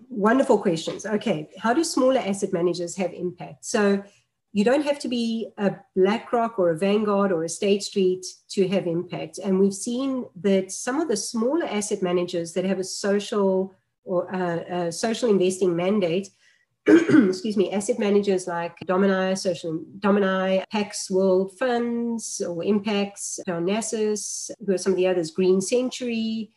Wonderful 0.10 0.58
questions. 0.58 1.06
Okay, 1.06 1.50
how 1.60 1.74
do 1.74 1.84
smaller 1.84 2.20
asset 2.20 2.52
managers 2.52 2.96
have 2.98 3.14
impact? 3.14 3.64
So 3.64 4.04
you 4.52 4.64
don't 4.64 4.84
have 4.84 4.98
to 5.00 5.08
be 5.08 5.52
a 5.58 5.76
BlackRock 5.96 6.58
or 6.58 6.72
a 6.72 6.78
Vanguard 6.78 7.32
or 7.32 7.44
a 7.44 7.50
State 7.50 7.84
Street 7.84 8.26
to 8.50 8.68
have 8.68 8.88
impact. 8.88 9.38
And 9.38 9.60
we've 9.60 9.74
seen 9.74 10.26
that 10.42 10.72
some 10.72 11.00
of 11.00 11.08
the 11.08 11.18
smaller 11.18 11.66
asset 11.66 12.02
managers 12.02 12.54
that 12.54 12.66
have 12.66 12.80
a 12.80 12.84
social 12.84 13.76
or 14.04 14.34
uh, 14.34 14.88
a 14.88 14.92
social 14.92 15.30
investing 15.30 15.76
mandate, 15.76 16.30
excuse 16.88 17.56
me, 17.56 17.72
asset 17.72 18.00
managers 18.00 18.48
like 18.48 18.76
Domini, 18.88 19.36
Social 19.36 19.84
Domini, 20.00 20.64
Pax 20.72 21.12
World 21.12 21.56
Funds 21.60 22.42
or 22.42 22.64
Impax, 22.64 23.40
Parnassus, 23.48 24.50
who 24.66 24.74
are 24.74 24.80
some 24.80 24.94
of 24.94 24.98
the 24.98 25.06
others, 25.06 25.30
Green 25.30 25.62
Century. 25.62 26.50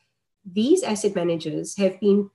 These 0.50 0.82
asset 0.82 1.14
managers 1.14 1.76
have 1.76 2.00
been 2.00 2.30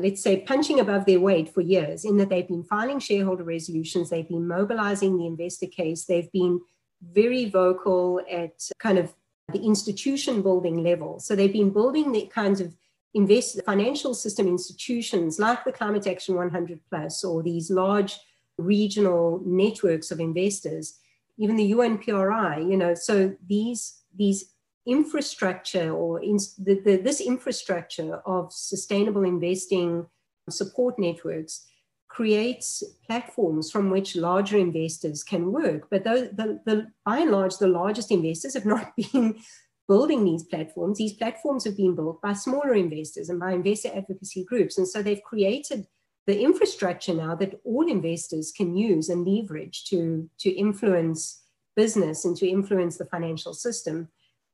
let's 0.00 0.22
say, 0.22 0.40
punching 0.40 0.80
above 0.80 1.04
their 1.06 1.20
weight 1.20 1.52
for 1.52 1.60
years 1.60 2.04
in 2.04 2.16
that 2.18 2.28
they've 2.28 2.48
been 2.48 2.64
filing 2.64 2.98
shareholder 2.98 3.44
resolutions, 3.44 4.10
they've 4.10 4.28
been 4.28 4.46
mobilizing 4.46 5.16
the 5.16 5.26
investor 5.26 5.66
case, 5.66 6.04
they've 6.04 6.30
been 6.32 6.60
very 7.02 7.48
vocal 7.48 8.20
at 8.30 8.68
kind 8.78 8.98
of 8.98 9.14
the 9.52 9.60
institution 9.60 10.42
building 10.42 10.82
level. 10.82 11.18
So 11.20 11.34
they've 11.34 11.52
been 11.52 11.70
building 11.70 12.12
the 12.12 12.26
kinds 12.26 12.60
of 12.60 12.74
invest 13.14 13.60
financial 13.64 14.14
system 14.14 14.46
institutions 14.46 15.38
like 15.38 15.64
the 15.64 15.72
Climate 15.72 16.06
Action 16.06 16.34
100 16.34 16.80
Plus 16.90 17.24
or 17.24 17.42
these 17.42 17.70
large 17.70 18.18
regional 18.58 19.40
networks 19.44 20.10
of 20.10 20.20
investors, 20.20 20.98
even 21.38 21.56
the 21.56 21.72
UNPRI, 21.72 22.70
you 22.70 22.76
know, 22.76 22.94
so 22.94 23.34
these 23.46 24.02
these 24.14 24.52
infrastructure 24.88 25.92
or 25.92 26.22
in, 26.22 26.38
the, 26.58 26.80
the, 26.84 26.96
this 26.96 27.20
infrastructure 27.20 28.16
of 28.26 28.52
sustainable 28.52 29.24
investing 29.24 30.06
support 30.48 30.98
networks 30.98 31.66
creates 32.08 32.82
platforms 33.06 33.70
from 33.70 33.90
which 33.90 34.16
larger 34.16 34.56
investors 34.56 35.22
can 35.22 35.52
work. 35.52 35.88
But 35.90 36.04
those, 36.04 36.30
the, 36.30 36.60
the, 36.64 36.86
by 37.04 37.18
and 37.18 37.30
large, 37.30 37.58
the 37.58 37.68
largest 37.68 38.10
investors 38.10 38.54
have 38.54 38.64
not 38.64 38.92
been 39.12 39.38
building 39.86 40.24
these 40.24 40.44
platforms. 40.44 40.98
These 40.98 41.14
platforms 41.14 41.64
have 41.64 41.76
been 41.76 41.94
built 41.94 42.20
by 42.20 42.32
smaller 42.32 42.74
investors 42.74 43.28
and 43.28 43.38
by 43.38 43.52
investor 43.52 43.90
advocacy 43.94 44.44
groups. 44.44 44.78
And 44.78 44.88
so 44.88 45.02
they've 45.02 45.22
created 45.22 45.86
the 46.26 46.40
infrastructure 46.40 47.14
now 47.14 47.34
that 47.36 47.60
all 47.64 47.88
investors 47.88 48.52
can 48.54 48.76
use 48.76 49.08
and 49.08 49.26
leverage 49.26 49.84
to, 49.84 50.28
to 50.40 50.50
influence 50.50 51.42
business 51.74 52.24
and 52.24 52.36
to 52.36 52.46
influence 52.46 52.98
the 52.98 53.06
financial 53.06 53.54
system. 53.54 54.08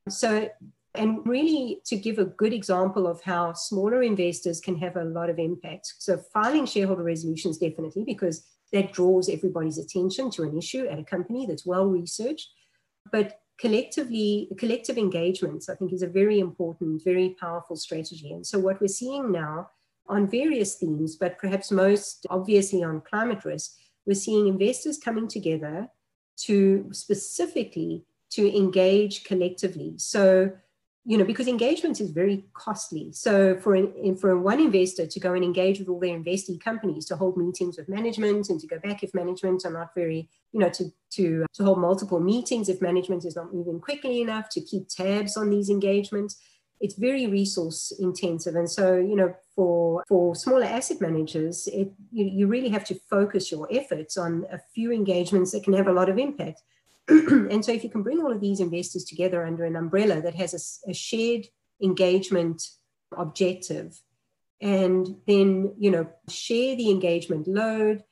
So, 0.09 0.49
and 0.95 1.27
really 1.27 1.81
to 1.87 1.97
give 1.97 2.19
a 2.19 2.25
good 2.25 2.53
example 2.53 3.07
of 3.07 3.23
how 3.23 3.53
smaller 3.55 4.03
investors 4.03 4.61
can 4.61 4.77
have 4.77 4.97
a 4.97 5.05
lot 5.05 5.31
of 5.31 5.39
impact. 5.39 5.95
So, 5.99 6.19
filing 6.33 6.67
shareholder 6.67 7.03
resolutions 7.03 7.59
definitely, 7.59 8.05
because 8.05 8.47
that 8.73 8.93
draws 8.93 9.29
everybody's 9.29 9.79
attention 9.79 10.31
to 10.33 10.43
an 10.43 10.57
issue 10.57 10.87
at 10.87 10.99
a 10.99 11.05
company 11.05 11.47
that's 11.47 11.67
well 11.67 11.87
researched. 11.87 12.49
But 13.11 13.41
collectively, 13.59 14.49
collective 14.59 14.99
engagements, 14.99 15.69
I 15.69 15.75
think, 15.75 15.93
is 15.93 16.03
a 16.03 16.09
very 16.09 16.39
important, 16.39 17.03
very 17.05 17.37
powerful 17.41 17.77
strategy. 17.77 18.33
And 18.33 18.47
so, 18.47 18.59
what 18.59 18.81
we're 18.81 18.89
seeing 18.89 19.33
now 19.33 19.71
on 20.07 20.29
various 20.29 20.75
themes, 20.75 21.17
but 21.17 21.39
perhaps 21.39 21.71
most 21.71 22.27
obviously 22.29 22.83
on 22.83 23.01
climate 23.01 23.45
risk, 23.45 23.73
we're 24.07 24.15
seeing 24.15 24.49
investors 24.49 24.99
coming 24.99 25.29
together 25.29 25.89
to 26.37 26.89
specifically 26.93 28.05
to 28.35 28.57
engage 28.57 29.25
collectively. 29.25 29.95
So, 29.97 30.51
you 31.07 31.19
know, 31.19 31.25
because 31.25 31.49
engagement 31.49 32.01
is 32.01 32.11
very 32.11 32.45
costly. 32.55 33.13
So, 33.13 33.57
for 33.59 33.75
an, 33.75 34.17
for 34.17 34.39
one 34.39 34.59
investor 34.59 35.07
to 35.07 35.21
go 35.21 35.35
and 35.35 35.45
engage 35.45 35.79
with 35.79 35.89
all 35.89 36.01
their 36.01 36.19
investee 36.19 36.59
companies, 36.59 37.05
to 37.07 37.17
hold 37.17 37.37
meetings 37.37 37.77
with 37.77 37.89
management 37.89 38.49
and 38.49 38.59
to 38.61 38.67
go 38.67 38.79
back 38.79 39.03
if 39.03 39.13
management 39.15 39.67
are 39.67 39.71
not 39.71 39.95
very, 39.95 40.31
you 40.53 40.61
know, 40.61 40.71
to 40.71 40.85
to 41.13 41.45
uh, 41.45 41.47
to 41.55 41.65
hold 41.65 41.79
multiple 41.79 42.21
meetings 42.21 42.69
if 42.69 42.81
management 42.81 43.25
is 43.25 43.37
not 43.37 43.53
moving 43.53 43.81
quickly 43.81 44.23
enough, 44.23 44.49
to 44.51 44.61
keep 44.63 44.89
tabs 44.89 45.37
on 45.37 45.51
these 45.51 45.69
engagements, 45.69 46.41
it's 46.81 46.95
very 46.95 47.27
resource 47.27 47.93
intensive. 48.01 48.57
And 48.57 48.71
so, 48.71 48.97
you 48.97 49.15
know, 49.15 49.35
for 49.55 50.05
for 50.09 50.35
smaller 50.35 50.65
asset 50.65 51.01
managers, 51.03 51.67
it 51.69 51.93
you, 52.13 52.25
you 52.25 52.47
really 52.47 52.71
have 52.71 52.85
to 52.87 52.95
focus 53.11 53.53
your 53.53 53.69
efforts 53.71 54.17
on 54.17 54.47
a 54.51 54.59
few 54.75 54.91
engagements 54.91 55.53
that 55.53 55.65
can 55.65 55.75
have 55.75 55.87
a 55.87 55.93
lot 55.93 56.09
of 56.09 56.19
impact. 56.19 56.63
and 57.09 57.65
so 57.65 57.73
if 57.73 57.85
you 57.85 57.91
can 57.91 58.03
bring 58.03 58.21
all 58.21 58.33
of 58.33 58.41
these 58.41 58.61
investors 58.61 59.05
together 59.05 59.45
under 59.45 59.65
an 59.65 59.77
umbrella 59.77 60.21
that 60.23 60.35
has 60.35 60.81
a, 60.87 60.91
a 60.91 60.95
shared 60.95 61.47
engagement 61.83 62.63
objective 63.17 64.01
and 64.61 65.17
then 65.27 65.75
you 65.79 65.91
know 65.91 66.09
share 66.29 66.75
the 66.77 66.91
engagement 66.91 67.47
load 67.47 68.03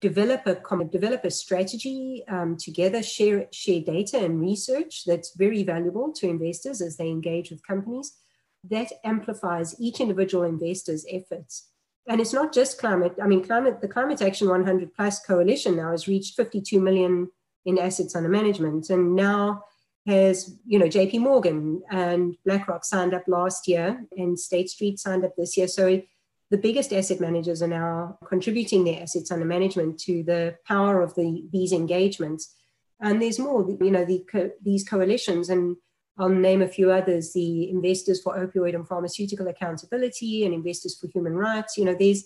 develop 0.00 0.46
a 0.46 0.54
common 0.54 0.88
develop 0.88 1.24
a 1.24 1.30
strategy 1.30 2.24
um, 2.28 2.56
together 2.56 3.02
share 3.02 3.46
share 3.52 3.80
data 3.80 4.18
and 4.18 4.40
research 4.40 5.04
that's 5.04 5.36
very 5.36 5.62
valuable 5.62 6.12
to 6.12 6.28
investors 6.28 6.80
as 6.80 6.96
they 6.96 7.08
engage 7.08 7.50
with 7.50 7.66
companies 7.66 8.16
that 8.64 8.92
amplifies 9.04 9.74
each 9.80 10.00
individual 10.00 10.44
investor's 10.44 11.06
efforts. 11.10 11.68
And 12.06 12.20
it's 12.20 12.32
not 12.32 12.52
just 12.52 12.78
climate 12.78 13.14
i 13.22 13.26
mean 13.26 13.44
climate 13.44 13.80
the 13.80 13.88
climate 13.88 14.22
action 14.22 14.48
100 14.48 14.94
plus 14.94 15.20
coalition 15.20 15.76
now 15.76 15.90
has 15.90 16.08
reached 16.08 16.36
52 16.36 16.80
million 16.80 17.28
in 17.64 17.78
assets 17.78 18.16
under 18.16 18.28
management. 18.28 18.90
And 18.90 19.14
now 19.14 19.64
has, 20.06 20.56
you 20.66 20.78
know, 20.78 20.86
JP 20.86 21.20
Morgan 21.20 21.82
and 21.90 22.36
BlackRock 22.44 22.84
signed 22.84 23.14
up 23.14 23.24
last 23.26 23.68
year 23.68 24.04
and 24.16 24.38
State 24.38 24.70
Street 24.70 24.98
signed 24.98 25.24
up 25.24 25.36
this 25.36 25.56
year. 25.56 25.68
So 25.68 26.02
the 26.50 26.58
biggest 26.58 26.92
asset 26.92 27.20
managers 27.20 27.62
are 27.62 27.68
now 27.68 28.18
contributing 28.26 28.84
their 28.84 29.02
assets 29.02 29.30
under 29.30 29.44
management 29.44 30.00
to 30.00 30.22
the 30.24 30.56
power 30.66 31.00
of 31.00 31.14
the, 31.14 31.44
these 31.52 31.72
engagements. 31.72 32.54
And 33.00 33.22
there's 33.22 33.38
more, 33.38 33.66
you 33.80 33.90
know, 33.90 34.04
the, 34.04 34.52
these 34.62 34.86
coalitions, 34.86 35.48
and 35.48 35.76
I'll 36.18 36.28
name 36.28 36.60
a 36.60 36.68
few 36.68 36.90
others 36.90 37.32
the 37.32 37.70
Investors 37.70 38.20
for 38.20 38.36
Opioid 38.36 38.74
and 38.74 38.86
Pharmaceutical 38.86 39.48
Accountability 39.48 40.44
and 40.44 40.52
Investors 40.52 40.98
for 40.98 41.06
Human 41.08 41.34
Rights. 41.34 41.78
You 41.78 41.84
know, 41.86 41.96
there's 41.98 42.24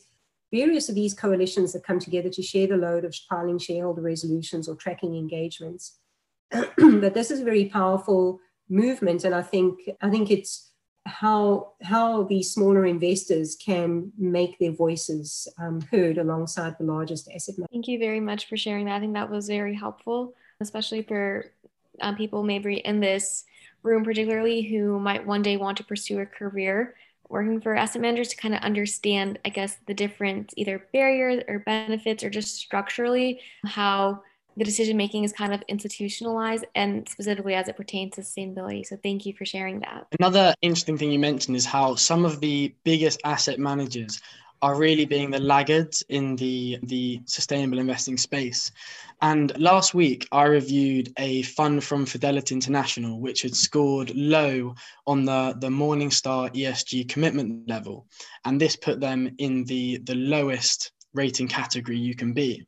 various 0.55 0.89
of 0.89 0.95
these 0.95 1.15
coalitions 1.15 1.73
that 1.73 1.83
come 1.83 1.99
together 1.99 2.31
to 2.31 2.43
share 2.43 2.69
the 2.69 2.77
load 2.77 3.05
of 3.05 3.15
filing 3.29 3.59
shareholder 3.59 4.03
resolutions 4.03 4.69
or 4.69 4.77
tracking 4.77 5.17
engagements. 5.17 5.99
but 6.51 7.13
this 7.13 7.33
is 7.33 7.41
a 7.41 7.45
very 7.45 7.65
powerful 7.65 8.39
movement, 8.69 9.25
and 9.25 9.35
I 9.35 9.43
think 9.43 9.81
I 10.01 10.09
think 10.11 10.31
it's 10.31 10.71
how 11.07 11.73
how 11.83 12.23
these 12.23 12.53
smaller 12.53 12.87
investors 12.87 13.57
can 13.57 14.13
make 14.17 14.59
their 14.59 14.71
voices 14.71 15.49
um, 15.59 15.81
heard 15.91 16.19
alongside 16.19 16.77
the 16.79 16.85
largest 16.85 17.29
asset. 17.35 17.57
Thank 17.73 17.89
you 17.89 17.99
very 17.99 18.21
much 18.21 18.49
for 18.49 18.57
sharing 18.57 18.87
that. 18.87 18.97
I 18.97 19.01
think 19.01 19.15
that 19.15 19.31
was 19.31 19.49
very 19.49 19.75
helpful, 19.75 20.35
especially 20.61 21.03
for 21.03 21.53
um, 22.01 22.15
people 22.15 22.45
maybe 22.45 22.77
in 22.77 23.01
this 23.01 23.45
room, 23.83 24.05
particularly 24.05 24.63
who 24.63 25.01
might 25.01 25.27
one 25.27 25.43
day 25.43 25.57
want 25.57 25.79
to 25.79 25.85
pursue 25.85 26.21
a 26.21 26.27
career 26.27 26.95
working 27.29 27.61
for 27.61 27.75
asset 27.75 28.03
managers 28.03 28.29
to 28.29 28.37
kind 28.37 28.55
of 28.55 28.61
understand, 28.61 29.39
I 29.45 29.49
guess, 29.49 29.77
the 29.87 29.95
different 29.95 30.53
either 30.57 30.87
barriers 30.93 31.43
or 31.49 31.61
benefits 31.61 32.23
or 32.23 32.31
just 32.31 32.57
structurally 32.57 33.41
how 33.67 34.23
the 34.57 34.65
decision 34.65 34.97
making 34.97 35.25
is 35.25 35.33
kind 35.33 35.53
of 35.53 35.63
institutionalized 35.69 36.65
and 36.75 37.09
specifically 37.09 37.55
as 37.55 37.69
it 37.69 37.77
pertains 37.77 38.15
to 38.15 38.21
sustainability. 38.21 38.87
So 38.87 38.97
thank 39.03 39.27
you 39.27 39.33
for 39.33 39.45
sharing 39.45 39.81
that. 39.81 40.07
Another 40.19 40.55
interesting 40.63 40.97
thing 40.97 41.11
you 41.11 41.19
mentioned 41.19 41.57
is 41.57 41.67
how 41.67 41.97
some 41.97 42.25
of 42.25 42.41
the 42.41 42.73
biggest 42.85 43.21
asset 43.25 43.59
managers 43.59 44.21
are 44.65 44.77
really 44.77 45.05
being 45.05 45.31
the 45.31 45.39
laggards 45.39 46.03
in 46.09 46.37
the 46.37 46.79
the 46.85 47.21
sustainable 47.27 47.79
investing 47.79 48.17
space. 48.17 48.73
And 49.21 49.47
last 49.61 49.93
week 49.93 50.27
I 50.33 50.45
reviewed 50.45 51.13
a 51.19 51.43
fund 51.43 51.85
from 51.85 52.07
Fidelity 52.07 52.55
International 52.55 53.21
which 53.21 53.43
had 53.43 53.55
scored 53.55 54.11
low 54.15 54.75
on 55.07 55.27
the 55.27 55.55
the 55.61 55.69
Morningstar 55.69 56.43
ESG 56.55 57.11
commitment 57.11 57.69
level 57.69 58.07
and 58.47 58.59
this 58.59 58.75
put 58.75 59.01
them 59.01 59.35
in 59.37 59.65
the 59.65 59.99
the 60.05 60.15
lowest 60.15 60.93
rating 61.13 61.49
category 61.49 61.99
you 61.99 62.15
can 62.15 62.33
be. 62.33 62.67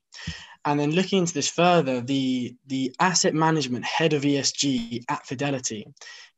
And 0.66 0.78
then 0.78 0.90
looking 0.90 1.20
into 1.20 1.32
this 1.32 1.48
further, 1.48 2.00
the, 2.00 2.56
the 2.66 2.92
asset 2.98 3.34
management 3.34 3.84
head 3.84 4.12
of 4.12 4.22
ESG 4.22 5.04
at 5.08 5.24
Fidelity 5.24 5.86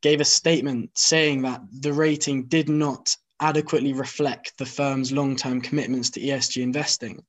gave 0.03 0.21
a 0.21 0.25
statement 0.25 0.91
saying 0.95 1.43
that 1.43 1.63
the 1.81 1.95
rating 1.95 2.45
did 2.45 2.69
not 2.69 3.17
adequately 3.41 3.93
reflect 3.93 4.57
the 4.59 4.67
firm's 4.67 5.13
long 5.13 5.37
term 5.37 5.61
commitments 5.61 6.11
to 6.11 6.21
ESG 6.21 6.63
investing. 6.63 7.25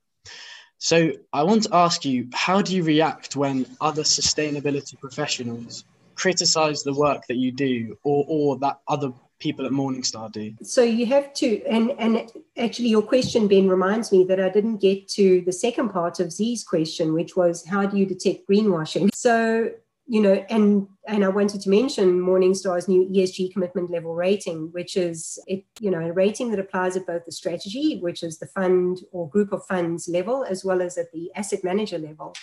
So 0.78 1.12
I 1.34 1.44
want 1.44 1.64
to 1.64 1.76
ask 1.76 2.06
you 2.06 2.30
how 2.34 2.62
do 2.62 2.76
you 2.76 2.84
react 2.84 3.36
when 3.36 3.66
other 3.82 4.04
sustainability 4.04 4.98
professionals 5.00 5.84
criticize 6.16 6.84
the 6.84 6.94
work 6.94 7.28
that 7.28 7.36
you 7.36 7.52
do 7.52 7.98
or, 8.04 8.26
or 8.28 8.60
that 8.60 8.80
other 8.88 9.12
people 9.40 9.66
at 9.66 9.72
Morningstar 9.72 10.32
do? 10.32 10.54
So 10.64 10.82
you 10.82 11.06
have 11.08 11.34
to, 11.36 11.64
and 11.66 11.92
and 12.00 12.32
actually 12.58 12.90
your 12.90 13.02
question, 13.02 13.48
Ben, 13.48 13.68
reminds 13.68 14.12
me 14.12 14.24
that 14.26 14.40
I 14.40 14.50
didn't 14.50 14.78
get 14.78 15.08
to 15.10 15.42
the 15.42 15.52
second 15.52 15.90
part 15.90 16.20
of 16.20 16.32
Zee's 16.32 16.64
question, 16.64 17.14
which 17.14 17.36
was 17.36 17.66
how 17.66 17.86
do 17.86 17.98
you 17.98 18.06
detect 18.06 18.48
greenwashing? 18.50 19.10
So 19.14 19.72
you 20.10 20.20
know, 20.20 20.44
and 20.50 20.88
and 21.08 21.24
I 21.24 21.28
wanted 21.30 21.62
to 21.62 21.70
mention 21.70 22.20
Morningstar's 22.20 22.88
new 22.88 23.08
ESG 23.08 23.54
commitment 23.54 23.92
level 23.92 24.16
rating, 24.16 24.70
which 24.72 24.98
is 24.98 25.38
it, 25.46 25.66
you 25.80 25.92
know, 25.92 26.00
a 26.00 26.12
rating 26.12 26.50
that 26.50 26.60
applies 26.60 26.98
at 26.98 27.06
both 27.06 27.26
the 27.26 27.32
strategy, 27.32 28.00
which 28.00 28.24
is 28.24 28.40
the 28.40 28.48
fund 28.48 29.02
or 29.12 29.30
group 29.30 29.54
of 29.54 29.64
funds 29.68 30.10
level, 30.10 30.44
as 30.44 30.66
well 30.66 30.82
as 30.82 30.98
at 30.98 31.12
the 31.12 31.32
asset 31.36 31.64
manager 31.64 32.00
level. 32.00 32.34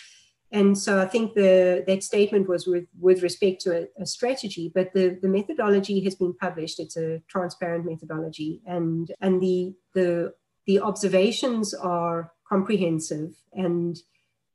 And 0.52 0.78
so 0.78 1.02
I 1.02 1.06
think 1.06 1.34
the 1.34 1.82
that 1.88 2.04
statement 2.04 2.48
was 2.48 2.68
with, 2.68 2.86
with 3.00 3.24
respect 3.24 3.62
to 3.62 3.82
a, 3.82 4.02
a, 4.02 4.06
strategy, 4.06 4.70
but 4.72 4.92
the, 4.94 5.18
the 5.20 5.28
methodology 5.28 5.98
has 6.04 6.14
been 6.14 6.34
published. 6.34 6.78
It's 6.78 6.96
a 6.96 7.20
transparent 7.26 7.84
methodology, 7.84 8.62
and 8.64 9.10
and 9.20 9.42
the 9.42 9.74
the 9.92 10.34
the 10.68 10.78
observations 10.78 11.74
are 11.74 12.32
comprehensive, 12.48 13.34
and 13.52 13.98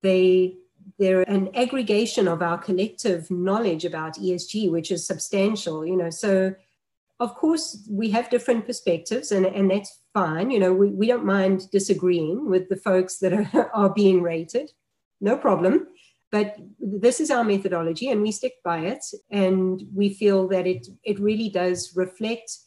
they 0.02 0.56
they're 1.00 1.24
an 1.24 1.50
aggregation 1.56 2.28
of 2.28 2.42
our 2.42 2.58
collective 2.58 3.30
knowledge 3.32 3.86
about 3.86 4.16
ESG, 4.16 4.72
which 4.72 4.92
is 4.92 5.06
substantial. 5.06 5.86
You 5.86 5.98
know, 5.98 6.10
so 6.10 6.54
of 7.20 7.36
course 7.36 7.88
we 7.90 8.10
have 8.12 8.30
different 8.30 8.66
perspectives, 8.66 9.32
and 9.32 9.46
and 9.46 9.72
that's 9.72 10.00
fine. 10.14 10.52
You 10.52 10.60
know, 10.60 10.74
we, 10.74 10.90
we 10.90 11.08
don't 11.08 11.26
mind 11.26 11.70
disagreeing 11.72 12.50
with 12.50 12.70
the 12.70 12.76
folks 12.76 13.18
that 13.20 13.34
are, 13.34 13.72
are 13.74 13.90
being 13.90 14.22
rated 14.22 14.72
no 15.22 15.38
problem. 15.38 15.88
But 16.32 16.58
this 16.80 17.20
is 17.20 17.30
our 17.30 17.44
methodology 17.44 18.10
and 18.10 18.22
we 18.22 18.32
stick 18.32 18.54
by 18.64 18.80
it. 18.80 19.04
And 19.30 19.84
we 19.94 20.14
feel 20.14 20.48
that 20.48 20.66
it, 20.66 20.88
it 21.04 21.20
really 21.20 21.50
does 21.50 21.96
reflect, 21.96 22.58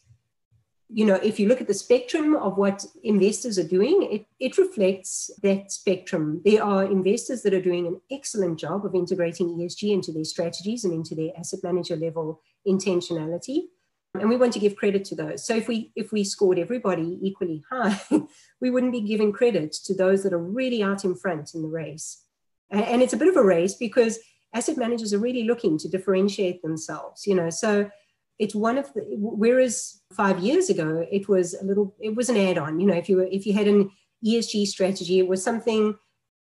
you 0.95 1.05
know, 1.05 1.15
if 1.15 1.39
you 1.39 1.49
look 1.49 1.59
at 1.59 1.67
the 1.67 1.73
spectrum 1.73 2.35
of 2.37 2.57
what 2.57 2.85
investors 3.03 3.59
are 3.59 3.67
doing, 3.67 4.07
it, 4.09 4.25
it 4.39 4.57
reflects 4.57 5.29
that 5.43 5.69
spectrum. 5.69 6.41
There 6.45 6.63
are 6.63 6.85
investors 6.85 7.41
that 7.41 7.53
are 7.53 7.61
doing 7.61 7.85
an 7.85 7.99
excellent 8.09 8.57
job 8.57 8.85
of 8.85 8.95
integrating 8.95 9.49
ESG 9.49 9.91
into 9.91 10.13
their 10.13 10.23
strategies 10.23 10.85
and 10.85 10.93
into 10.93 11.13
their 11.13 11.31
asset 11.37 11.59
manager 11.63 11.97
level 11.97 12.41
intentionality 12.67 13.63
and 14.19 14.29
we 14.29 14.37
want 14.37 14.53
to 14.53 14.59
give 14.59 14.77
credit 14.77 15.05
to 15.05 15.13
those 15.13 15.45
so 15.45 15.55
if 15.55 15.67
we 15.67 15.91
if 15.95 16.11
we 16.11 16.23
scored 16.23 16.57
everybody 16.57 17.19
equally 17.21 17.61
high 17.69 17.99
we 18.61 18.71
wouldn't 18.71 18.93
be 18.93 19.01
giving 19.01 19.31
credit 19.31 19.71
to 19.71 19.93
those 19.93 20.23
that 20.23 20.33
are 20.33 20.41
really 20.41 20.81
out 20.81 21.05
in 21.05 21.13
front 21.13 21.53
in 21.53 21.61
the 21.61 21.67
race 21.67 22.23
and 22.71 23.03
it's 23.03 23.13
a 23.13 23.17
bit 23.17 23.27
of 23.27 23.35
a 23.35 23.43
race 23.43 23.75
because 23.75 24.17
asset 24.55 24.77
managers 24.77 25.13
are 25.13 25.19
really 25.19 25.43
looking 25.43 25.77
to 25.77 25.89
differentiate 25.89 26.61
themselves, 26.61 27.27
you 27.27 27.35
know. 27.35 27.49
So 27.49 27.89
it's 28.37 28.55
one 28.55 28.77
of 28.77 28.93
the 28.93 29.03
whereas 29.17 30.01
five 30.13 30.39
years 30.39 30.69
ago 30.69 31.05
it 31.11 31.29
was 31.29 31.53
a 31.53 31.63
little 31.63 31.95
it 31.99 32.15
was 32.15 32.29
an 32.29 32.37
add-on, 32.37 32.79
you 32.79 32.87
know, 32.87 32.93
if 32.95 33.09
you 33.09 33.17
were 33.17 33.27
if 33.31 33.45
you 33.45 33.53
had 33.53 33.67
an 33.67 33.91
ESG 34.25 34.67
strategy, 34.67 35.19
it 35.19 35.27
was 35.27 35.43
something 35.43 35.95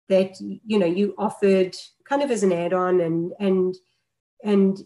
that 0.09 0.35
you 0.41 0.79
know 0.79 0.85
you 0.85 1.13
offered 1.17 1.75
kind 2.07 2.21
of 2.21 2.31
as 2.31 2.43
an 2.43 2.53
add-on 2.53 3.01
and 3.01 3.33
and 3.39 3.75
and 4.43 4.79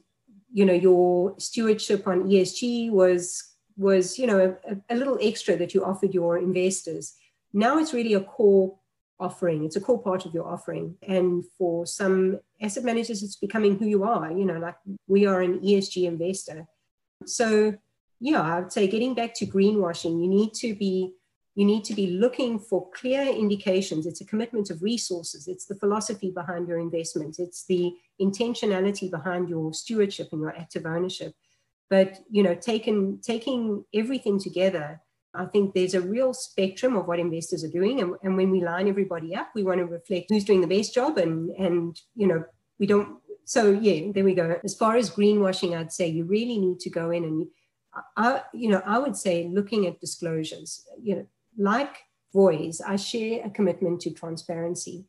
you 0.51 0.65
know 0.65 0.73
your 0.73 1.35
stewardship 1.37 2.07
on 2.07 2.23
ESG 2.23 2.91
was 2.91 3.43
was 3.77 4.17
you 4.17 4.27
know 4.27 4.55
a, 4.67 4.93
a 4.93 4.95
little 4.95 5.19
extra 5.21 5.55
that 5.57 5.73
you 5.73 5.83
offered 5.83 6.13
your 6.13 6.37
investors. 6.37 7.13
Now 7.53 7.77
it's 7.77 7.93
really 7.93 8.13
a 8.13 8.21
core 8.21 8.77
offering. 9.19 9.63
It's 9.63 9.75
a 9.75 9.81
core 9.81 10.01
part 10.01 10.25
of 10.25 10.33
your 10.33 10.47
offering. 10.47 10.95
And 11.07 11.43
for 11.57 11.85
some 11.85 12.39
asset 12.61 12.83
managers, 12.83 13.23
it's 13.23 13.37
becoming 13.37 13.77
who 13.77 13.87
you 13.87 14.03
are. 14.03 14.31
You 14.31 14.45
know, 14.45 14.59
like 14.59 14.75
we 15.07 15.25
are 15.25 15.41
an 15.41 15.59
ESG 15.59 16.03
investor. 16.05 16.67
So 17.29 17.75
yeah, 18.19 18.41
I 18.41 18.59
would 18.59 18.71
say 18.71 18.87
getting 18.87 19.13
back 19.13 19.33
to 19.35 19.45
greenwashing, 19.45 20.21
you 20.21 20.27
need 20.27 20.53
to 20.55 20.75
be 20.75 21.13
you 21.57 21.63
need 21.63 21.85
to 21.85 21.93
be 21.93 22.07
looking 22.07 22.59
for 22.59 22.89
clear 22.91 23.21
indications. 23.21 24.05
It's 24.05 24.19
a 24.19 24.25
commitment 24.25 24.69
of 24.69 24.83
resources. 24.83 25.47
It's 25.47 25.65
the 25.65 25.75
philosophy 25.75 26.29
behind 26.29 26.67
your 26.67 26.79
investment. 26.79 27.37
It's 27.39 27.65
the 27.65 27.93
intentionality 28.21 29.09
behind 29.09 29.47
your 29.47 29.73
stewardship 29.73 30.29
and 30.33 30.41
your 30.41 30.53
active 30.53 30.85
ownership. 30.85 31.33
But 31.89 32.19
you 32.29 32.43
know, 32.43 32.55
taking 32.55 33.19
taking 33.21 33.85
everything 33.93 34.39
together 34.39 35.01
I 35.37 35.45
think 35.45 35.73
there's 35.73 35.93
a 35.93 36.01
real 36.01 36.33
spectrum 36.33 36.95
of 36.95 37.07
what 37.07 37.19
investors 37.19 37.63
are 37.63 37.69
doing. 37.69 38.01
And, 38.01 38.15
and 38.23 38.37
when 38.37 38.51
we 38.51 38.63
line 38.63 38.87
everybody 38.87 39.35
up, 39.35 39.49
we 39.53 39.63
want 39.63 39.79
to 39.79 39.85
reflect 39.85 40.27
who's 40.29 40.43
doing 40.43 40.61
the 40.61 40.67
best 40.67 40.93
job 40.93 41.17
and, 41.17 41.49
and, 41.51 41.99
you 42.15 42.27
know, 42.27 42.43
we 42.79 42.87
don't. 42.87 43.17
So 43.45 43.71
yeah, 43.71 44.11
there 44.13 44.25
we 44.25 44.33
go. 44.33 44.59
As 44.63 44.75
far 44.75 44.97
as 44.97 45.09
greenwashing, 45.09 45.77
I'd 45.77 45.91
say 45.93 46.07
you 46.07 46.25
really 46.25 46.57
need 46.57 46.79
to 46.81 46.89
go 46.89 47.11
in 47.11 47.23
and, 47.23 47.47
uh, 47.95 48.01
I, 48.17 48.41
you 48.53 48.69
know, 48.69 48.81
I 48.85 48.99
would 48.99 49.15
say 49.15 49.47
looking 49.51 49.87
at 49.87 49.99
disclosures, 49.99 50.85
you 51.01 51.15
know, 51.15 51.27
like 51.57 51.95
Voiz, 52.33 52.81
I 52.81 52.97
share 52.97 53.45
a 53.45 53.49
commitment 53.49 54.01
to 54.01 54.11
transparency. 54.11 55.05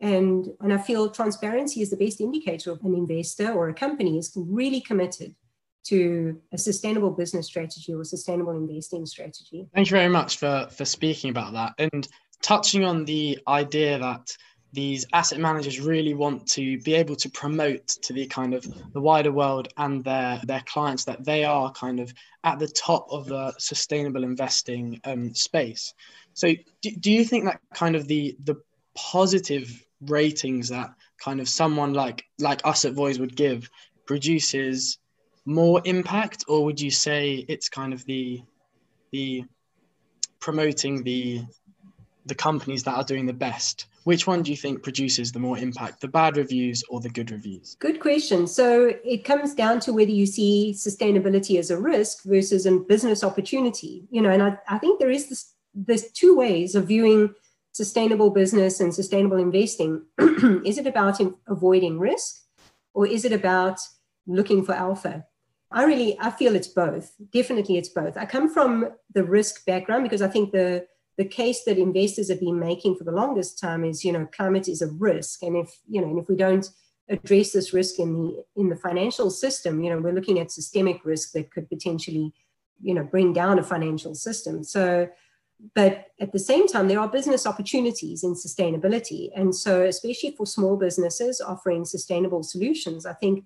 And, 0.00 0.46
and 0.60 0.72
I 0.72 0.78
feel 0.78 1.10
transparency 1.10 1.82
is 1.82 1.90
the 1.90 1.96
best 1.96 2.20
indicator 2.20 2.70
of 2.70 2.82
an 2.84 2.94
investor 2.94 3.52
or 3.52 3.68
a 3.68 3.74
company 3.74 4.16
is 4.16 4.32
really 4.34 4.80
committed 4.80 5.34
to 5.82 6.40
a 6.52 6.58
sustainable 6.58 7.10
business 7.10 7.46
strategy 7.46 7.92
or 7.92 8.04
sustainable 8.04 8.52
investing 8.52 9.04
strategy. 9.04 9.68
Thank 9.74 9.90
you 9.90 9.96
very 9.96 10.08
much 10.08 10.38
for, 10.38 10.68
for 10.70 10.84
speaking 10.84 11.30
about 11.30 11.52
that 11.52 11.74
and 11.78 12.08
touching 12.40 12.84
on 12.84 13.04
the 13.04 13.38
idea 13.46 13.98
that 13.98 14.34
these 14.72 15.06
asset 15.12 15.40
managers 15.40 15.80
really 15.80 16.14
want 16.14 16.46
to 16.46 16.78
be 16.80 16.94
able 16.94 17.16
to 17.16 17.28
promote 17.30 17.86
to 17.88 18.12
the 18.12 18.26
kind 18.26 18.54
of 18.54 18.64
the 18.92 19.00
wider 19.00 19.32
world 19.32 19.68
and 19.76 20.04
their 20.04 20.40
their 20.44 20.62
clients 20.66 21.04
that 21.04 21.24
they 21.24 21.44
are 21.44 21.72
kind 21.72 21.98
of 22.00 22.12
at 22.44 22.58
the 22.58 22.68
top 22.68 23.06
of 23.10 23.26
the 23.26 23.52
sustainable 23.58 24.22
investing 24.22 25.00
um, 25.04 25.34
space. 25.34 25.94
So 26.34 26.54
do, 26.82 26.90
do 26.92 27.10
you 27.10 27.24
think 27.24 27.44
that 27.44 27.60
kind 27.74 27.96
of 27.96 28.06
the 28.06 28.36
the 28.44 28.56
positive 28.94 29.84
ratings 30.02 30.68
that 30.68 30.90
kind 31.22 31.40
of 31.40 31.48
someone 31.48 31.92
like 31.92 32.24
like 32.38 32.60
us 32.64 32.84
at 32.84 32.92
Voiz 32.92 33.18
would 33.18 33.36
give 33.36 33.68
produces 34.06 34.98
more 35.44 35.80
impact, 35.84 36.44
or 36.48 36.64
would 36.64 36.80
you 36.80 36.90
say 36.90 37.44
it's 37.48 37.68
kind 37.68 37.92
of 37.92 38.04
the 38.04 38.42
the 39.10 39.44
promoting 40.38 41.02
the 41.02 41.42
the 42.26 42.34
companies 42.34 42.82
that 42.84 42.94
are 42.94 43.04
doing 43.04 43.26
the 43.26 43.32
best? 43.32 43.86
Which 44.04 44.26
one 44.26 44.42
do 44.42 44.50
you 44.50 44.56
think 44.56 44.82
produces 44.82 45.30
the 45.32 45.38
more 45.38 45.58
impact, 45.58 46.00
the 46.00 46.08
bad 46.08 46.36
reviews 46.36 46.82
or 46.88 47.00
the 47.00 47.10
good 47.10 47.30
reviews? 47.30 47.76
Good 47.78 48.00
question. 48.00 48.46
So 48.46 48.94
it 49.04 49.24
comes 49.24 49.54
down 49.54 49.80
to 49.80 49.92
whether 49.92 50.10
you 50.10 50.26
see 50.26 50.74
sustainability 50.76 51.58
as 51.58 51.70
a 51.70 51.78
risk 51.78 52.24
versus 52.24 52.64
a 52.66 52.78
business 52.78 53.22
opportunity. 53.22 54.06
You 54.10 54.22
know, 54.22 54.30
and 54.30 54.42
I, 54.42 54.58
I 54.68 54.78
think 54.78 54.98
there 54.98 55.10
is 55.10 55.28
this 55.28 55.52
there's 55.74 56.10
two 56.12 56.34
ways 56.34 56.74
of 56.74 56.88
viewing 56.88 57.34
sustainable 57.72 58.30
business 58.30 58.80
and 58.80 58.94
sustainable 58.94 59.38
investing. 59.38 60.02
is 60.64 60.78
it 60.78 60.86
about 60.86 61.20
avoiding 61.46 61.98
risk 61.98 62.42
or 62.94 63.06
is 63.06 63.24
it 63.24 63.32
about 63.32 63.80
looking 64.26 64.64
for 64.64 64.72
alpha? 64.72 65.26
I 65.70 65.84
really 65.84 66.18
I 66.18 66.30
feel 66.30 66.56
it's 66.56 66.68
both. 66.68 67.12
Definitely 67.32 67.78
it's 67.78 67.88
both. 67.88 68.16
I 68.16 68.26
come 68.26 68.48
from 68.52 68.90
the 69.14 69.24
risk 69.24 69.64
background 69.66 70.02
because 70.02 70.22
I 70.22 70.28
think 70.28 70.52
the 70.52 70.86
the 71.20 71.24
case 71.42 71.64
that 71.64 71.78
investors 71.78 72.28
have 72.30 72.40
been 72.40 72.58
making 72.58 72.96
for 72.96 73.04
the 73.04 73.18
longest 73.22 73.58
time 73.58 73.84
is, 73.84 74.04
you 74.04 74.12
know, 74.12 74.26
climate 74.38 74.68
is 74.68 74.82
a 74.82 74.90
risk. 75.08 75.42
And 75.42 75.56
if, 75.56 75.70
you 75.88 76.00
know, 76.00 76.08
and 76.08 76.18
if 76.18 76.28
we 76.28 76.36
don't 76.36 76.66
address 77.08 77.52
this 77.52 77.72
risk 77.72 77.98
in 77.98 78.10
the 78.14 78.44
in 78.60 78.68
the 78.68 78.76
financial 78.76 79.30
system, 79.30 79.82
you 79.82 79.90
know, 79.90 80.00
we're 80.00 80.18
looking 80.18 80.38
at 80.40 80.50
systemic 80.50 81.04
risk 81.04 81.32
that 81.32 81.50
could 81.52 81.68
potentially 81.68 82.32
you 82.82 82.94
know 82.94 83.04
bring 83.04 83.32
down 83.32 83.58
a 83.58 83.62
financial 83.62 84.14
system 84.14 84.64
so 84.64 85.08
but 85.74 86.06
at 86.20 86.32
the 86.32 86.38
same 86.38 86.66
time 86.66 86.88
there 86.88 87.00
are 87.00 87.08
business 87.08 87.46
opportunities 87.46 88.24
in 88.24 88.34
sustainability 88.34 89.30
and 89.36 89.54
so 89.54 89.82
especially 89.82 90.34
for 90.36 90.46
small 90.46 90.76
businesses 90.76 91.40
offering 91.40 91.84
sustainable 91.84 92.42
solutions 92.42 93.06
i 93.06 93.12
think 93.12 93.44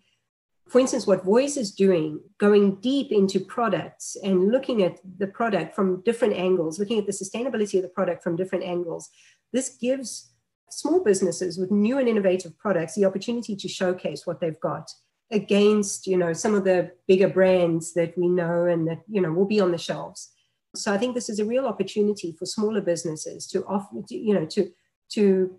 for 0.68 0.80
instance 0.80 1.06
what 1.06 1.24
Voiz 1.24 1.56
is 1.56 1.72
doing 1.72 2.20
going 2.38 2.76
deep 2.76 3.12
into 3.12 3.40
products 3.40 4.16
and 4.22 4.50
looking 4.50 4.82
at 4.82 4.98
the 5.18 5.26
product 5.26 5.74
from 5.74 6.02
different 6.02 6.34
angles 6.34 6.78
looking 6.78 6.98
at 6.98 7.06
the 7.06 7.12
sustainability 7.12 7.76
of 7.76 7.82
the 7.82 7.88
product 7.88 8.22
from 8.22 8.36
different 8.36 8.64
angles 8.64 9.10
this 9.52 9.76
gives 9.80 10.32
small 10.70 11.02
businesses 11.02 11.58
with 11.58 11.70
new 11.70 11.98
and 11.98 12.08
innovative 12.08 12.56
products 12.58 12.94
the 12.94 13.04
opportunity 13.04 13.54
to 13.56 13.68
showcase 13.68 14.26
what 14.26 14.40
they've 14.40 14.60
got 14.60 14.90
against 15.30 16.06
you 16.06 16.16
know 16.16 16.32
some 16.32 16.54
of 16.54 16.64
the 16.64 16.90
bigger 17.08 17.28
brands 17.28 17.94
that 17.94 18.16
we 18.16 18.28
know 18.28 18.66
and 18.66 18.86
that 18.86 19.00
you 19.08 19.20
know 19.20 19.32
will 19.32 19.46
be 19.46 19.60
on 19.60 19.72
the 19.72 19.78
shelves. 19.78 20.30
So 20.76 20.92
i 20.92 20.98
think 20.98 21.14
this 21.14 21.28
is 21.28 21.38
a 21.38 21.44
real 21.44 21.66
opportunity 21.66 22.34
for 22.38 22.46
smaller 22.46 22.80
businesses 22.80 23.46
to 23.48 23.64
offer 23.66 24.02
you 24.08 24.34
know 24.34 24.46
to 24.46 24.70
to 25.12 25.56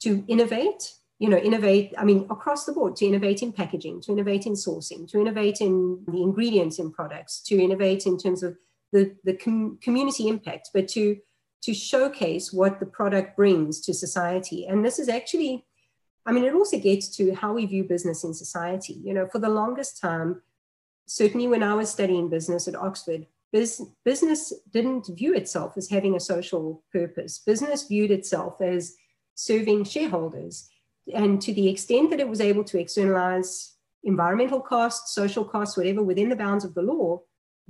to 0.00 0.24
innovate 0.28 0.92
you 1.18 1.28
know 1.28 1.36
innovate 1.36 1.94
i 1.98 2.04
mean 2.04 2.26
across 2.30 2.64
the 2.64 2.72
board 2.72 2.96
to 2.96 3.06
innovate 3.06 3.42
in 3.42 3.52
packaging 3.52 4.00
to 4.00 4.12
innovate 4.12 4.46
in 4.46 4.52
sourcing 4.52 5.08
to 5.08 5.18
innovate 5.18 5.60
in 5.60 6.04
the 6.08 6.22
ingredients 6.22 6.78
in 6.78 6.92
products 6.92 7.40
to 7.40 7.60
innovate 7.60 8.06
in 8.06 8.18
terms 8.18 8.42
of 8.42 8.56
the 8.92 9.14
the 9.24 9.34
com- 9.34 9.78
community 9.80 10.28
impact 10.28 10.70
but 10.74 10.88
to 10.88 11.16
to 11.62 11.72
showcase 11.74 12.52
what 12.52 12.78
the 12.80 12.86
product 12.86 13.36
brings 13.36 13.80
to 13.80 13.94
society 13.94 14.66
and 14.66 14.84
this 14.84 14.98
is 14.98 15.08
actually 15.08 15.64
I 16.26 16.32
mean, 16.32 16.44
it 16.44 16.54
also 16.54 16.78
gets 16.78 17.08
to 17.16 17.34
how 17.34 17.52
we 17.52 17.66
view 17.66 17.84
business 17.84 18.24
in 18.24 18.34
society. 18.34 19.00
You 19.04 19.14
know, 19.14 19.28
for 19.28 19.38
the 19.38 19.48
longest 19.48 20.00
time, 20.00 20.42
certainly 21.06 21.46
when 21.46 21.62
I 21.62 21.74
was 21.74 21.88
studying 21.88 22.28
business 22.28 22.66
at 22.66 22.74
Oxford, 22.74 23.26
biz, 23.52 23.80
business 24.04 24.52
didn't 24.72 25.06
view 25.16 25.34
itself 25.34 25.76
as 25.76 25.88
having 25.88 26.16
a 26.16 26.20
social 26.20 26.82
purpose. 26.92 27.38
Business 27.38 27.86
viewed 27.86 28.10
itself 28.10 28.60
as 28.60 28.96
serving 29.36 29.84
shareholders. 29.84 30.68
And 31.14 31.40
to 31.42 31.52
the 31.52 31.68
extent 31.68 32.10
that 32.10 32.20
it 32.20 32.28
was 32.28 32.40
able 32.40 32.64
to 32.64 32.78
externalize 32.78 33.74
environmental 34.04 34.60
costs, 34.60 35.14
social 35.14 35.44
costs, 35.44 35.76
whatever 35.76 36.02
within 36.02 36.28
the 36.28 36.36
bounds 36.36 36.64
of 36.64 36.74
the 36.74 36.82
law, 36.82 37.22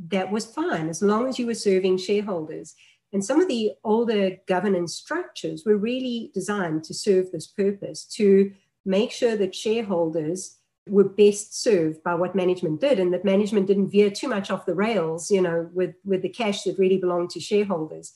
that 0.09 0.31
was 0.31 0.47
fine 0.47 0.89
as 0.89 1.03
long 1.03 1.29
as 1.29 1.39
you 1.39 1.47
were 1.47 1.55
serving 1.55 1.99
shareholders. 1.99 2.75
And 3.13 3.25
some 3.25 3.41
of 3.41 3.49
the 3.49 3.73
older 3.85 4.37
governance 4.47 4.95
structures 4.95 5.65
were 5.65 5.77
really 5.77 6.31
designed 6.35 6.85
to 6.85 6.95
serve 6.95 7.31
this 7.31 7.47
purpose 7.47 8.05
to 8.17 8.53
make 8.85 9.11
sure 9.11 9.37
that 9.37 9.55
shareholders 9.55 10.59
were 10.89 11.05
best 11.05 11.61
served 11.61 12.03
by 12.03 12.15
what 12.15 12.37
management 12.37 12.81
did 12.81 13.01
and 13.01 13.13
that 13.13 13.25
management 13.25 13.67
didn't 13.67 13.91
veer 13.91 14.11
too 14.11 14.29
much 14.29 14.51
off 14.51 14.67
the 14.67 14.75
rails, 14.75 15.31
you 15.31 15.41
know, 15.41 15.69
with, 15.73 15.95
with 16.05 16.23
the 16.23 16.29
cash 16.29 16.63
that 16.63 16.79
really 16.79 16.99
belonged 16.99 17.31
to 17.31 17.41
shareholders. 17.41 18.13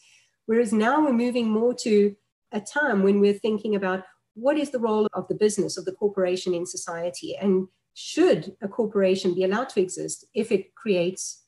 Whereas 0.46 0.72
now 0.72 1.04
we're 1.04 1.12
moving 1.12 1.48
more 1.48 1.74
to 1.74 2.14
a 2.52 2.60
time 2.60 3.02
when 3.02 3.20
we're 3.20 3.32
thinking 3.32 3.74
about 3.74 4.04
what 4.34 4.56
is 4.56 4.70
the 4.70 4.78
role 4.78 5.08
of 5.12 5.28
the 5.28 5.34
business, 5.34 5.76
of 5.76 5.84
the 5.84 5.92
corporation 5.92 6.54
in 6.54 6.66
society, 6.66 7.36
and 7.36 7.68
should 7.94 8.56
a 8.62 8.68
corporation 8.68 9.34
be 9.34 9.44
allowed 9.44 9.68
to 9.70 9.80
exist 9.80 10.24
if 10.34 10.52
it 10.52 10.74
creates 10.74 11.42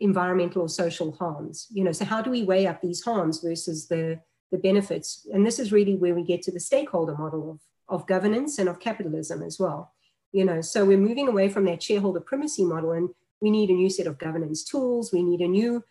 environmental 0.00 0.62
or 0.62 0.68
social 0.68 1.12
harms? 1.12 1.68
You 1.70 1.84
know 1.84 1.92
so 1.92 2.04
how 2.04 2.20
do 2.20 2.30
we 2.30 2.42
weigh 2.42 2.66
up 2.66 2.80
these 2.80 3.02
harms 3.02 3.40
versus 3.40 3.88
the 3.88 4.20
the 4.50 4.58
benefits? 4.58 5.26
And 5.32 5.46
this 5.46 5.58
is 5.58 5.72
really 5.72 5.96
where 5.96 6.14
we 6.14 6.22
get 6.22 6.42
to 6.42 6.52
the 6.52 6.60
stakeholder 6.60 7.16
model 7.16 7.50
of, 7.88 8.00
of 8.00 8.06
governance 8.06 8.58
and 8.58 8.68
of 8.68 8.80
capitalism 8.80 9.42
as 9.42 9.58
well. 9.58 9.92
You 10.32 10.44
know 10.44 10.60
so 10.60 10.84
we're 10.84 10.98
moving 10.98 11.28
away 11.28 11.48
from 11.48 11.64
that 11.66 11.82
shareholder 11.82 12.20
primacy 12.20 12.64
model 12.64 12.92
and 12.92 13.08
we 13.40 13.50
need 13.50 13.70
a 13.70 13.74
new 13.74 13.90
set 13.90 14.06
of 14.06 14.18
governance 14.18 14.64
tools. 14.64 15.12
We 15.12 15.22
need 15.22 15.40
a 15.40 15.48
new 15.48 15.84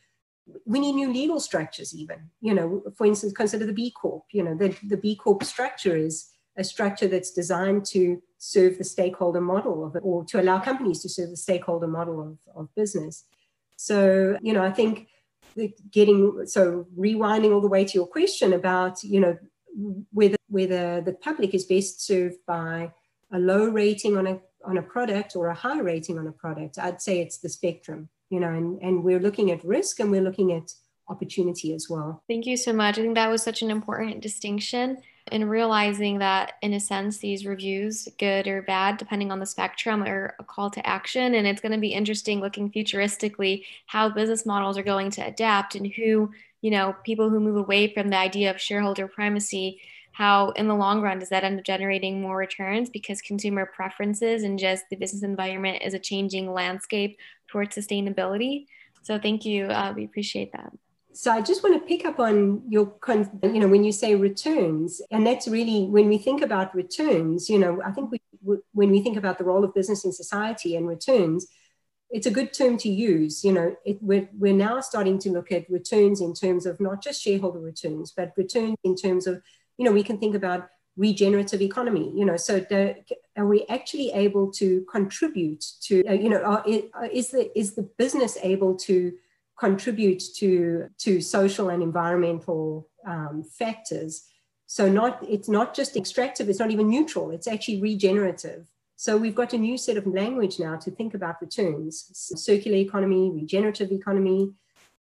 we 0.65 0.79
need 0.79 0.93
new 0.93 1.11
legal 1.11 1.39
structures 1.39 1.95
even. 1.95 2.29
You 2.41 2.53
know 2.53 2.83
for 2.97 3.07
instance 3.07 3.33
consider 3.33 3.65
the 3.65 3.73
B 3.73 3.91
Corp. 3.91 4.25
You 4.31 4.43
know 4.43 4.55
the, 4.55 4.75
the 4.83 4.97
B 4.97 5.15
Corp 5.15 5.43
structure 5.45 5.95
is 5.95 6.32
a 6.57 6.63
structure 6.63 7.07
that's 7.07 7.31
designed 7.31 7.85
to 7.85 8.21
serve 8.37 8.77
the 8.77 8.83
stakeholder 8.83 9.41
model 9.41 9.85
of 9.85 9.95
it 9.95 10.01
or 10.03 10.23
to 10.25 10.39
allow 10.39 10.59
companies 10.59 11.01
to 11.01 11.09
serve 11.09 11.29
the 11.29 11.37
stakeholder 11.37 11.87
model 11.87 12.21
of, 12.21 12.37
of 12.55 12.75
business 12.75 13.25
so, 13.83 14.37
you 14.41 14.53
know, 14.53 14.63
I 14.63 14.71
think 14.71 15.07
getting 15.91 16.45
so 16.45 16.87
rewinding 16.97 17.53
all 17.53 17.61
the 17.61 17.67
way 17.67 17.83
to 17.85 17.93
your 17.93 18.07
question 18.07 18.53
about, 18.53 19.03
you 19.03 19.19
know, 19.19 19.37
whether 20.11 20.37
whether 20.47 21.01
the 21.01 21.13
public 21.13 21.53
is 21.53 21.65
best 21.65 22.05
served 22.05 22.37
by 22.47 22.91
a 23.31 23.39
low 23.39 23.67
rating 23.67 24.17
on 24.17 24.27
a 24.27 24.39
on 24.63 24.77
a 24.77 24.81
product 24.81 25.35
or 25.35 25.47
a 25.47 25.53
high 25.53 25.79
rating 25.79 26.17
on 26.17 26.27
a 26.27 26.31
product, 26.31 26.77
I'd 26.77 27.01
say 27.01 27.19
it's 27.19 27.39
the 27.39 27.49
spectrum, 27.49 28.07
you 28.29 28.39
know, 28.39 28.49
and, 28.49 28.81
and 28.81 29.03
we're 29.03 29.19
looking 29.19 29.51
at 29.51 29.65
risk 29.65 29.99
and 29.99 30.09
we're 30.09 30.21
looking 30.21 30.53
at 30.53 30.71
opportunity 31.09 31.73
as 31.73 31.89
well. 31.89 32.23
Thank 32.29 32.45
you 32.45 32.55
so 32.55 32.71
much. 32.71 32.97
I 32.97 33.01
think 33.01 33.15
that 33.15 33.29
was 33.29 33.43
such 33.43 33.61
an 33.61 33.69
important 33.69 34.21
distinction 34.21 34.99
and 35.31 35.49
realizing 35.49 36.19
that 36.19 36.53
in 36.61 36.73
a 36.73 36.79
sense 36.79 37.17
these 37.17 37.45
reviews 37.45 38.07
good 38.19 38.47
or 38.47 38.61
bad 38.61 38.97
depending 38.97 39.31
on 39.31 39.39
the 39.39 39.45
spectrum 39.45 40.03
are 40.03 40.35
a 40.39 40.43
call 40.43 40.69
to 40.71 40.85
action. 40.85 41.35
And 41.35 41.47
it's 41.47 41.61
going 41.61 41.71
to 41.71 41.77
be 41.77 41.93
interesting 41.93 42.39
looking 42.39 42.71
futuristically 42.71 43.63
how 43.85 44.09
business 44.09 44.45
models 44.45 44.77
are 44.77 44.83
going 44.83 45.09
to 45.11 45.25
adapt 45.25 45.75
and 45.75 45.87
who 45.87 46.31
you 46.61 46.71
know 46.71 46.95
people 47.03 47.29
who 47.29 47.39
move 47.39 47.57
away 47.57 47.93
from 47.93 48.09
the 48.09 48.17
idea 48.17 48.51
of 48.51 48.59
shareholder 48.59 49.07
primacy 49.07 49.79
how 50.13 50.49
in 50.51 50.67
the 50.67 50.75
long 50.75 51.01
run 51.01 51.19
does 51.19 51.29
that 51.29 51.43
end 51.43 51.59
up 51.59 51.65
generating 51.65 52.21
more 52.21 52.37
returns? 52.37 52.89
Because 52.89 53.21
consumer 53.21 53.65
preferences 53.65 54.43
and 54.43 54.59
just 54.59 54.85
the 54.89 54.95
business 54.95 55.23
environment 55.23 55.81
is 55.83 55.95
a 55.95 55.99
changing 55.99 56.53
landscape 56.53 57.17
towards 57.47 57.75
sustainability. 57.75 58.67
So 59.01 59.19
thank 59.19 59.43
you. 59.43 59.65
Uh, 59.65 59.91
we 59.95 60.05
appreciate 60.05 60.51
that 60.53 60.71
so 61.13 61.31
I 61.31 61.41
just 61.41 61.63
want 61.63 61.81
to 61.81 61.87
pick 61.87 62.05
up 62.05 62.19
on 62.19 62.63
your, 62.69 62.93
you 63.43 63.59
know, 63.59 63.67
when 63.67 63.83
you 63.83 63.91
say 63.91 64.15
returns, 64.15 65.01
and 65.11 65.25
that's 65.25 65.47
really 65.47 65.85
when 65.85 66.09
we 66.09 66.17
think 66.17 66.41
about 66.41 66.75
returns, 66.75 67.49
you 67.49 67.59
know, 67.59 67.81
I 67.83 67.91
think 67.91 68.11
we, 68.11 68.19
when 68.73 68.91
we 68.91 69.01
think 69.01 69.17
about 69.17 69.37
the 69.37 69.43
role 69.43 69.63
of 69.63 69.73
business 69.73 70.05
in 70.05 70.11
society 70.11 70.75
and 70.75 70.87
returns, 70.87 71.47
it's 72.09 72.27
a 72.27 72.31
good 72.31 72.53
term 72.53 72.77
to 72.77 72.89
use. 72.89 73.43
You 73.43 73.53
know, 73.53 73.75
it, 73.85 73.97
we're, 74.01 74.29
we're 74.37 74.53
now 74.53 74.81
starting 74.81 75.17
to 75.19 75.31
look 75.31 75.51
at 75.51 75.69
returns 75.69 76.21
in 76.21 76.33
terms 76.33 76.65
of 76.65 76.79
not 76.79 77.01
just 77.01 77.21
shareholder 77.21 77.59
returns, 77.59 78.13
but 78.15 78.33
returns 78.37 78.77
in 78.83 78.95
terms 78.95 79.25
of, 79.25 79.41
you 79.77 79.85
know, 79.85 79.91
we 79.91 80.03
can 80.03 80.17
think 80.17 80.35
about 80.35 80.67
regenerative 80.95 81.61
economy. 81.61 82.11
You 82.15 82.25
know, 82.25 82.37
so 82.37 82.63
are 83.35 83.47
we 83.47 83.65
actually 83.67 84.11
able 84.11 84.51
to 84.53 84.85
contribute 84.91 85.65
to, 85.81 86.03
uh, 86.07 86.13
you 86.13 86.29
know, 86.29 86.41
are, 86.43 86.63
is 87.11 87.31
the 87.31 87.57
is 87.57 87.73
the 87.75 87.89
business 87.97 88.37
able 88.43 88.75
to 88.75 89.13
contribute 89.63 90.21
to, 90.39 90.89
to 90.97 91.21
social 91.21 91.69
and 91.69 91.81
environmental 91.81 92.89
um, 93.07 93.43
factors. 93.43 94.11
So 94.65 94.89
not 94.89 95.23
it's 95.35 95.49
not 95.49 95.75
just 95.79 95.95
extractive, 95.95 96.49
it's 96.49 96.59
not 96.59 96.71
even 96.71 96.89
neutral, 96.89 97.31
it's 97.31 97.47
actually 97.47 97.79
regenerative. 97.81 98.69
So 98.95 99.17
we've 99.17 99.35
got 99.35 99.53
a 99.53 99.57
new 99.57 99.77
set 99.77 99.97
of 99.97 100.05
language 100.07 100.59
now 100.59 100.75
to 100.77 100.89
think 100.91 101.13
about 101.13 101.41
returns, 101.41 101.93
circular 102.47 102.77
economy, 102.77 103.31
regenerative 103.31 103.91
economy. 103.91 104.51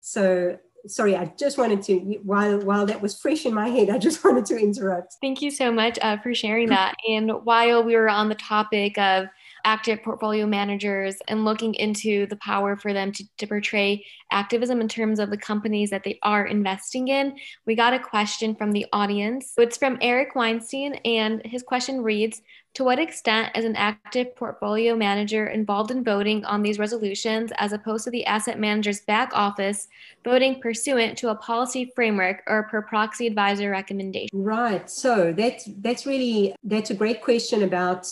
So 0.01 0.57
sorry, 0.87 1.15
I 1.15 1.25
just 1.43 1.57
wanted 1.57 1.81
to 1.83 1.93
while 2.23 2.59
while 2.69 2.85
that 2.85 3.01
was 3.01 3.13
fresh 3.23 3.45
in 3.45 3.53
my 3.53 3.69
head, 3.69 3.89
I 3.89 3.97
just 3.97 4.23
wanted 4.25 4.45
to 4.45 4.57
interrupt. 4.57 5.15
Thank 5.21 5.41
you 5.41 5.51
so 5.51 5.71
much 5.71 5.97
uh, 6.01 6.17
for 6.17 6.33
sharing 6.35 6.69
that. 6.69 6.95
And 7.07 7.31
while 7.43 7.83
we 7.83 7.95
were 7.95 8.09
on 8.09 8.29
the 8.29 8.35
topic 8.35 8.97
of 8.97 9.27
active 9.65 10.03
portfolio 10.03 10.45
managers 10.45 11.17
and 11.27 11.45
looking 11.45 11.73
into 11.75 12.25
the 12.27 12.35
power 12.37 12.75
for 12.75 12.93
them 12.93 13.11
to, 13.11 13.23
to 13.37 13.47
portray 13.47 14.05
activism 14.31 14.81
in 14.81 14.87
terms 14.87 15.19
of 15.19 15.29
the 15.29 15.37
companies 15.37 15.89
that 15.89 16.03
they 16.03 16.19
are 16.23 16.45
investing 16.45 17.07
in. 17.07 17.35
We 17.65 17.75
got 17.75 17.93
a 17.93 17.99
question 17.99 18.55
from 18.55 18.71
the 18.71 18.85
audience. 18.93 19.53
It's 19.57 19.77
from 19.77 19.97
Eric 20.01 20.35
Weinstein, 20.35 20.95
and 21.05 21.41
his 21.45 21.63
question 21.63 22.01
reads 22.01 22.41
to 22.73 22.83
what 22.85 22.99
extent 22.99 23.51
is 23.55 23.65
an 23.65 23.75
active 23.75 24.35
portfolio 24.35 24.95
manager 24.95 25.47
involved 25.47 25.91
in 25.91 26.03
voting 26.03 26.45
on 26.45 26.61
these 26.61 26.79
resolutions 26.79 27.51
as 27.57 27.73
opposed 27.73 28.05
to 28.05 28.11
the 28.11 28.25
asset 28.25 28.59
manager's 28.59 29.01
back 29.01 29.31
office 29.33 29.87
voting 30.23 30.61
pursuant 30.61 31.17
to 31.17 31.29
a 31.29 31.35
policy 31.35 31.91
framework 31.95 32.43
or 32.47 32.63
per 32.63 32.81
proxy 32.81 33.27
advisor 33.27 33.69
recommendation? 33.69 34.29
Right. 34.33 34.89
So 34.89 35.33
that's 35.33 35.67
that's 35.79 36.05
really 36.05 36.55
that's 36.63 36.91
a 36.91 36.95
great 36.95 37.21
question 37.21 37.63
about 37.63 38.07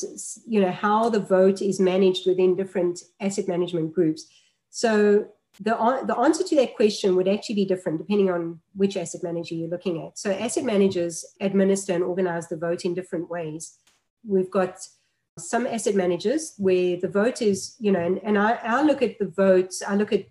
you 0.46 0.60
know 0.60 0.72
how 0.72 1.10
the 1.10 1.20
vote 1.20 1.62
is 1.62 1.80
managed 1.80 2.28
within 2.28 2.56
different 2.56 3.00
asset 3.22 3.48
management 3.48 3.94
groups. 3.94 4.28
So 4.72 5.28
the, 5.62 6.04
the 6.06 6.18
answer 6.18 6.44
to 6.44 6.56
that 6.58 6.76
question 6.76 7.16
would 7.16 7.28
actually 7.28 7.56
be 7.56 7.66
different 7.66 7.98
depending 7.98 8.30
on 8.30 8.60
which 8.76 8.96
asset 8.96 9.24
manager 9.24 9.56
you're 9.56 9.70
looking 9.70 10.06
at. 10.06 10.18
So 10.18 10.32
asset 10.32 10.64
managers 10.64 11.26
administer 11.42 11.94
and 11.94 12.04
organize 12.04 12.48
the 12.48 12.58
vote 12.58 12.86
in 12.86 12.94
different 12.94 13.30
ways 13.30 13.78
we've 14.28 14.52
got 14.52 14.78
some 15.38 15.66
asset 15.66 15.96
managers 15.96 16.54
where 16.58 16.98
the 16.98 17.08
vote 17.08 17.42
is, 17.42 17.76
you 17.80 17.92
know, 17.92 18.00
and, 18.00 18.20
and 18.24 18.38
I, 18.38 18.60
I 18.64 18.82
look 18.82 19.02
at 19.02 19.20
the 19.20 19.28
votes, 19.28 19.82
I 19.86 19.96
look 19.96 20.12
at 20.12 20.26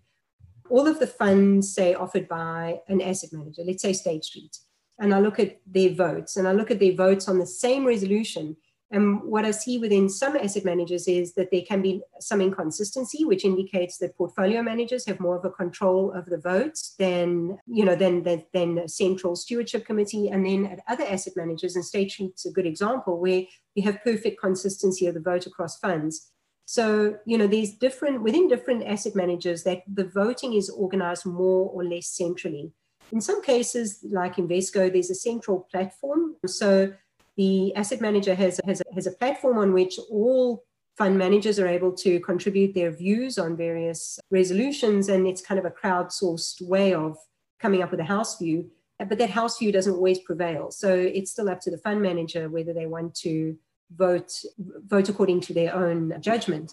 all 0.70 0.86
of 0.86 0.98
the 0.98 1.06
funds, 1.06 1.74
say, 1.74 1.94
offered 1.94 2.28
by 2.28 2.80
an 2.88 3.00
asset 3.00 3.30
manager, 3.32 3.62
let's 3.64 3.82
say 3.82 3.92
State 3.92 4.24
Street, 4.24 4.56
and 4.98 5.14
I 5.14 5.20
look 5.20 5.38
at 5.38 5.60
their 5.66 5.90
votes 5.90 6.36
and 6.36 6.46
I 6.46 6.52
look 6.52 6.70
at 6.70 6.80
their 6.80 6.94
votes 6.94 7.28
on 7.28 7.38
the 7.38 7.46
same 7.46 7.86
resolution. 7.86 8.56
And 8.90 9.22
what 9.22 9.44
I 9.44 9.50
see 9.50 9.78
within 9.78 10.08
some 10.08 10.34
asset 10.36 10.64
managers 10.64 11.06
is 11.08 11.34
that 11.34 11.50
there 11.50 11.62
can 11.62 11.82
be 11.82 12.00
some 12.20 12.40
inconsistency, 12.40 13.22
which 13.24 13.44
indicates 13.44 13.98
that 13.98 14.16
portfolio 14.16 14.62
managers 14.62 15.04
have 15.06 15.20
more 15.20 15.36
of 15.36 15.44
a 15.44 15.50
control 15.50 16.10
of 16.12 16.24
the 16.26 16.38
votes 16.38 16.94
than, 16.98 17.58
you 17.66 17.84
know, 17.84 17.94
than, 17.94 18.22
than, 18.22 18.44
than 18.54 18.88
central 18.88 19.36
stewardship 19.36 19.84
committee. 19.84 20.28
And 20.28 20.46
then 20.46 20.64
at 20.66 20.80
other 20.88 21.04
asset 21.04 21.34
managers, 21.36 21.76
and 21.76 21.84
State 21.84 22.10
Street's 22.12 22.46
a 22.46 22.50
good 22.50 22.64
example, 22.64 23.18
where 23.18 23.42
you 23.74 23.82
have 23.82 24.02
perfect 24.02 24.40
consistency 24.40 25.06
of 25.06 25.14
the 25.14 25.20
vote 25.20 25.44
across 25.44 25.78
funds. 25.78 26.30
So, 26.64 27.16
you 27.26 27.36
know, 27.36 27.46
there's 27.46 27.72
different, 27.72 28.22
within 28.22 28.48
different 28.48 28.84
asset 28.86 29.14
managers, 29.14 29.64
that 29.64 29.82
the 29.86 30.04
voting 30.04 30.54
is 30.54 30.70
organized 30.70 31.26
more 31.26 31.70
or 31.70 31.84
less 31.84 32.08
centrally. 32.08 32.72
In 33.12 33.20
some 33.20 33.42
cases, 33.42 34.04
like 34.10 34.36
Invesco, 34.36 34.92
there's 34.92 35.10
a 35.10 35.14
central 35.14 35.66
platform. 35.70 36.36
So 36.46 36.92
the 37.38 37.74
asset 37.76 38.00
manager 38.00 38.34
has, 38.34 38.60
has, 38.66 38.82
has 38.94 39.06
a 39.06 39.12
platform 39.12 39.56
on 39.58 39.72
which 39.72 39.98
all 40.10 40.64
fund 40.98 41.16
managers 41.16 41.60
are 41.60 41.68
able 41.68 41.92
to 41.92 42.18
contribute 42.20 42.74
their 42.74 42.90
views 42.90 43.38
on 43.38 43.56
various 43.56 44.18
resolutions, 44.30 45.08
and 45.08 45.26
it's 45.26 45.40
kind 45.40 45.58
of 45.58 45.64
a 45.64 45.70
crowdsourced 45.70 46.60
way 46.60 46.92
of 46.92 47.16
coming 47.60 47.80
up 47.80 47.92
with 47.92 48.00
a 48.00 48.04
house 48.04 48.36
view. 48.38 48.68
But 48.98 49.18
that 49.18 49.30
house 49.30 49.58
view 49.58 49.70
doesn't 49.70 49.94
always 49.94 50.18
prevail. 50.18 50.72
So 50.72 50.92
it's 50.92 51.30
still 51.30 51.48
up 51.48 51.60
to 51.60 51.70
the 51.70 51.78
fund 51.78 52.02
manager 52.02 52.50
whether 52.50 52.74
they 52.74 52.86
want 52.86 53.14
to 53.18 53.56
vote 53.96 54.32
vote 54.58 55.08
according 55.08 55.40
to 55.42 55.54
their 55.54 55.72
own 55.74 56.20
judgment. 56.20 56.72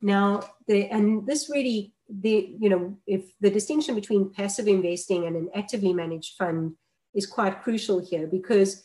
Now, 0.00 0.42
the, 0.68 0.86
and 0.86 1.26
this 1.26 1.50
really, 1.50 1.92
the 2.08 2.54
you 2.60 2.68
know, 2.68 2.96
if 3.08 3.24
the 3.40 3.50
distinction 3.50 3.96
between 3.96 4.32
passive 4.32 4.68
investing 4.68 5.26
and 5.26 5.34
an 5.34 5.50
actively 5.54 5.92
managed 5.92 6.36
fund 6.36 6.74
is 7.12 7.26
quite 7.26 7.62
crucial 7.64 7.98
here 7.98 8.28
because 8.28 8.84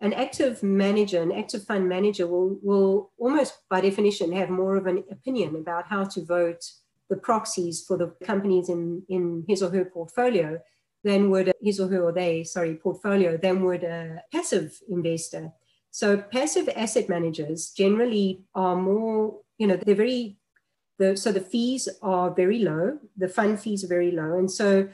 an 0.00 0.12
active 0.14 0.62
manager, 0.62 1.20
an 1.20 1.32
active 1.32 1.64
fund 1.64 1.88
manager 1.88 2.26
will, 2.26 2.58
will 2.62 3.10
almost 3.18 3.58
by 3.68 3.80
definition 3.80 4.32
have 4.32 4.48
more 4.48 4.76
of 4.76 4.86
an 4.86 5.04
opinion 5.10 5.56
about 5.56 5.86
how 5.88 6.04
to 6.04 6.24
vote 6.24 6.64
the 7.10 7.16
proxies 7.16 7.84
for 7.86 7.98
the 7.98 8.14
companies 8.24 8.68
in, 8.68 9.02
in 9.08 9.44
his 9.46 9.62
or 9.62 9.70
her 9.70 9.84
portfolio 9.84 10.58
than 11.04 11.30
would 11.30 11.52
his 11.60 11.80
or 11.80 11.88
her 11.88 12.02
or 12.02 12.12
they, 12.12 12.44
sorry, 12.44 12.74
portfolio, 12.76 13.36
than 13.36 13.64
would 13.64 13.84
a 13.84 14.22
passive 14.32 14.78
investor. 14.88 15.52
So 15.90 16.16
passive 16.16 16.68
asset 16.76 17.08
managers 17.08 17.70
generally 17.70 18.44
are 18.54 18.76
more, 18.76 19.38
you 19.58 19.66
know, 19.66 19.76
they're 19.76 19.94
very, 19.94 20.38
the, 20.98 21.16
so 21.16 21.32
the 21.32 21.40
fees 21.40 21.88
are 22.00 22.32
very 22.32 22.60
low, 22.60 22.98
the 23.16 23.28
fund 23.28 23.60
fees 23.60 23.84
are 23.84 23.88
very 23.88 24.12
low. 24.12 24.38
And 24.38 24.50
so 24.50 24.88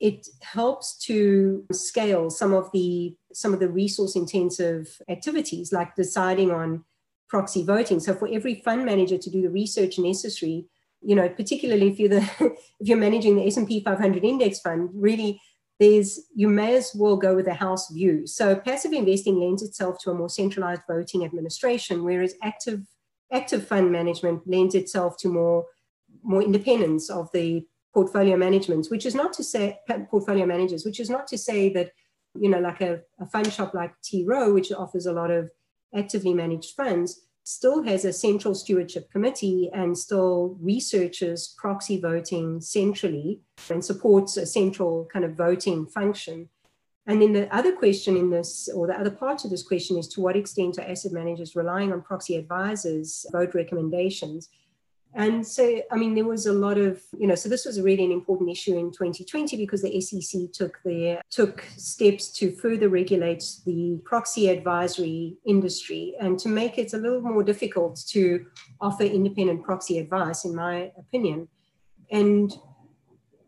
it 0.00 0.28
helps 0.42 0.96
to 1.06 1.64
scale 1.72 2.30
some 2.30 2.54
of 2.54 2.70
the 2.72 3.16
some 3.32 3.52
of 3.52 3.60
the 3.60 3.68
resource 3.68 4.16
intensive 4.16 5.00
activities 5.08 5.72
like 5.72 5.94
deciding 5.96 6.50
on 6.50 6.84
proxy 7.28 7.64
voting. 7.64 8.00
So 8.00 8.14
for 8.14 8.28
every 8.32 8.56
fund 8.64 8.84
manager 8.84 9.18
to 9.18 9.30
do 9.30 9.42
the 9.42 9.50
research 9.50 9.98
necessary 9.98 10.66
you 11.00 11.14
know 11.14 11.28
particularly 11.28 11.88
if 11.88 12.00
you're 12.00 12.08
the 12.08 12.28
if 12.80 12.88
you're 12.88 12.98
managing 12.98 13.36
the 13.36 13.46
s&p 13.46 13.84
500 13.84 14.24
index 14.24 14.58
fund 14.58 14.90
really 14.92 15.40
there's 15.78 16.26
you 16.34 16.48
may 16.48 16.76
as 16.76 16.92
well 16.94 17.16
go 17.16 17.34
with 17.36 17.46
a 17.46 17.54
house 17.54 17.90
view. 17.90 18.26
So 18.26 18.56
passive 18.56 18.92
investing 18.92 19.38
lends 19.38 19.62
itself 19.62 19.98
to 20.00 20.10
a 20.10 20.14
more 20.14 20.28
centralized 20.28 20.82
voting 20.88 21.24
administration 21.24 22.02
whereas 22.04 22.34
active 22.42 22.82
active 23.32 23.66
fund 23.66 23.92
management 23.92 24.42
lends 24.46 24.74
itself 24.74 25.16
to 25.18 25.28
more 25.28 25.66
more 26.22 26.42
independence 26.42 27.10
of 27.10 27.30
the 27.32 27.66
portfolio 27.94 28.36
management, 28.36 28.86
which 28.90 29.06
is 29.06 29.14
not 29.14 29.32
to 29.34 29.44
say 29.44 29.78
portfolio 30.10 30.46
managers, 30.46 30.84
which 30.84 31.00
is 31.00 31.10
not 31.10 31.26
to 31.26 31.38
say 31.38 31.72
that, 31.72 31.92
you 32.38 32.48
know, 32.48 32.60
like 32.60 32.80
a, 32.80 33.00
a 33.20 33.26
fund 33.26 33.52
shop 33.52 33.74
like 33.74 33.92
T 34.02 34.24
Rowe, 34.24 34.52
which 34.52 34.72
offers 34.72 35.06
a 35.06 35.12
lot 35.12 35.30
of 35.30 35.50
actively 35.94 36.34
managed 36.34 36.74
funds, 36.74 37.22
still 37.44 37.82
has 37.82 38.04
a 38.04 38.12
central 38.12 38.54
stewardship 38.54 39.10
committee 39.10 39.70
and 39.72 39.96
still 39.96 40.58
researches 40.60 41.54
proxy 41.56 41.98
voting 41.98 42.60
centrally 42.60 43.40
and 43.70 43.82
supports 43.82 44.36
a 44.36 44.44
central 44.44 45.08
kind 45.10 45.24
of 45.24 45.34
voting 45.34 45.86
function. 45.86 46.48
And 47.06 47.22
then 47.22 47.32
the 47.32 47.52
other 47.56 47.74
question 47.74 48.18
in 48.18 48.28
this, 48.28 48.68
or 48.74 48.86
the 48.86 49.00
other 49.00 49.10
part 49.10 49.46
of 49.46 49.50
this 49.50 49.62
question 49.62 49.96
is 49.96 50.08
to 50.08 50.20
what 50.20 50.36
extent 50.36 50.76
are 50.76 50.82
asset 50.82 51.12
managers 51.12 51.56
relying 51.56 51.90
on 51.90 52.02
proxy 52.02 52.36
advisors' 52.36 53.24
vote 53.32 53.54
recommendations? 53.54 54.50
And 55.18 55.44
so, 55.44 55.82
I 55.90 55.96
mean, 55.96 56.14
there 56.14 56.24
was 56.24 56.46
a 56.46 56.52
lot 56.52 56.78
of, 56.78 57.02
you 57.18 57.26
know, 57.26 57.34
so 57.34 57.48
this 57.48 57.64
was 57.64 57.80
really 57.80 58.04
an 58.04 58.12
important 58.12 58.50
issue 58.50 58.78
in 58.78 58.92
2020 58.92 59.56
because 59.56 59.82
the 59.82 60.00
SEC 60.00 60.52
took 60.52 60.78
their 60.84 61.20
took 61.28 61.64
steps 61.76 62.30
to 62.34 62.52
further 62.52 62.88
regulate 62.88 63.42
the 63.66 64.00
proxy 64.04 64.48
advisory 64.48 65.34
industry 65.44 66.14
and 66.20 66.38
to 66.38 66.48
make 66.48 66.78
it 66.78 66.92
a 66.92 66.96
little 66.96 67.20
more 67.20 67.42
difficult 67.42 68.00
to 68.10 68.46
offer 68.80 69.02
independent 69.02 69.64
proxy 69.64 69.98
advice, 69.98 70.44
in 70.44 70.54
my 70.54 70.92
opinion. 70.96 71.48
And 72.12 72.56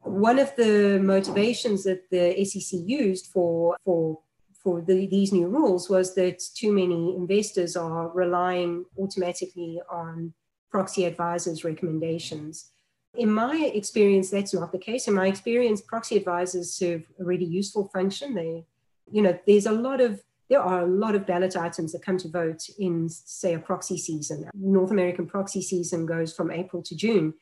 one 0.00 0.40
of 0.40 0.52
the 0.56 0.98
motivations 1.00 1.84
that 1.84 2.10
the 2.10 2.44
SEC 2.44 2.80
used 2.84 3.28
for 3.28 3.76
for 3.84 4.18
for 4.60 4.82
the, 4.82 5.06
these 5.06 5.32
new 5.32 5.46
rules 5.46 5.88
was 5.88 6.14
that 6.16 6.42
too 6.54 6.72
many 6.72 7.14
investors 7.16 7.76
are 7.76 8.10
relying 8.10 8.84
automatically 8.98 9.80
on 9.90 10.34
proxy 10.70 11.04
advisors' 11.04 11.64
recommendations. 11.64 12.70
In 13.14 13.32
my 13.32 13.70
experience, 13.74 14.30
that's 14.30 14.54
not 14.54 14.72
the 14.72 14.78
case. 14.78 15.08
In 15.08 15.14
my 15.14 15.26
experience, 15.26 15.80
proxy 15.80 16.16
advisors 16.16 16.72
serve 16.72 17.02
a 17.18 17.24
really 17.24 17.44
useful 17.44 17.88
function. 17.88 18.34
They, 18.34 18.64
you 19.10 19.22
know, 19.22 19.36
there's 19.46 19.66
a 19.66 19.72
lot 19.72 20.00
of 20.00 20.22
there 20.48 20.60
are 20.60 20.80
a 20.82 20.86
lot 20.86 21.14
of 21.14 21.26
ballot 21.26 21.56
items 21.56 21.92
that 21.92 22.02
come 22.02 22.18
to 22.18 22.28
vote 22.28 22.68
in, 22.76 23.08
say, 23.08 23.54
a 23.54 23.58
proxy 23.58 23.96
season. 23.96 24.50
North 24.52 24.90
American 24.90 25.26
proxy 25.26 25.62
season 25.62 26.06
goes 26.06 26.34
from 26.34 26.50
April 26.50 26.82
to 26.82 26.96
June. 26.96 27.34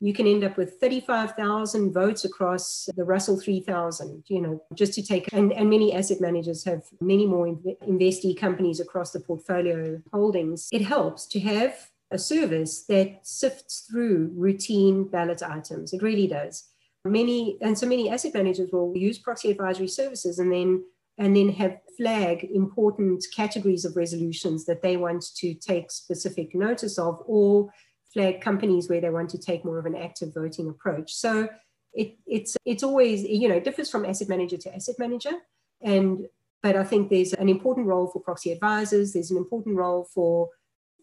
You 0.00 0.12
can 0.12 0.26
end 0.26 0.42
up 0.42 0.56
with 0.56 0.74
35,000 0.80 1.92
votes 1.92 2.24
across 2.24 2.88
the 2.96 3.04
Russell 3.04 3.38
3000, 3.38 4.24
you 4.26 4.40
know, 4.40 4.62
just 4.74 4.92
to 4.94 5.02
take, 5.02 5.32
and, 5.32 5.52
and 5.52 5.70
many 5.70 5.94
asset 5.94 6.20
managers 6.20 6.64
have 6.64 6.82
many 7.00 7.26
more 7.26 7.46
investee 7.46 8.36
companies 8.36 8.80
across 8.80 9.12
the 9.12 9.20
portfolio 9.20 10.02
holdings. 10.12 10.68
It 10.72 10.82
helps 10.82 11.26
to 11.28 11.40
have 11.40 11.90
a 12.10 12.18
service 12.18 12.84
that 12.86 13.18
sifts 13.22 13.86
through 13.90 14.32
routine 14.34 15.08
ballot 15.08 15.42
items. 15.42 15.92
It 15.92 16.02
really 16.02 16.26
does. 16.26 16.64
Many 17.04 17.58
and 17.60 17.78
so 17.78 17.86
many 17.86 18.10
asset 18.10 18.34
managers 18.34 18.70
will 18.72 18.92
use 18.96 19.18
proxy 19.18 19.50
advisory 19.50 19.88
services 19.88 20.38
and 20.38 20.52
then 20.52 20.84
and 21.16 21.36
then 21.36 21.48
have 21.50 21.78
flag 21.96 22.44
important 22.52 23.24
categories 23.34 23.84
of 23.84 23.96
resolutions 23.96 24.64
that 24.66 24.82
they 24.82 24.96
want 24.96 25.24
to 25.36 25.54
take 25.54 25.90
specific 25.90 26.54
notice 26.54 26.98
of 26.98 27.20
or 27.26 27.70
flag 28.12 28.40
companies 28.40 28.88
where 28.88 29.00
they 29.00 29.10
want 29.10 29.30
to 29.30 29.38
take 29.38 29.64
more 29.64 29.78
of 29.78 29.86
an 29.86 29.96
active 29.96 30.32
voting 30.34 30.68
approach. 30.68 31.12
So 31.14 31.48
it, 31.94 32.16
it's 32.26 32.56
it's 32.64 32.82
always 32.82 33.22
you 33.22 33.48
know 33.48 33.56
it 33.56 33.64
differs 33.64 33.90
from 33.90 34.04
asset 34.04 34.28
manager 34.28 34.56
to 34.58 34.74
asset 34.74 34.96
manager 34.98 35.32
and 35.80 36.26
but 36.62 36.74
I 36.76 36.84
think 36.84 37.08
there's 37.08 37.32
an 37.34 37.48
important 37.48 37.86
role 37.86 38.08
for 38.08 38.20
proxy 38.20 38.50
advisors. 38.50 39.12
There's 39.12 39.30
an 39.30 39.36
important 39.36 39.76
role 39.76 40.08
for 40.12 40.48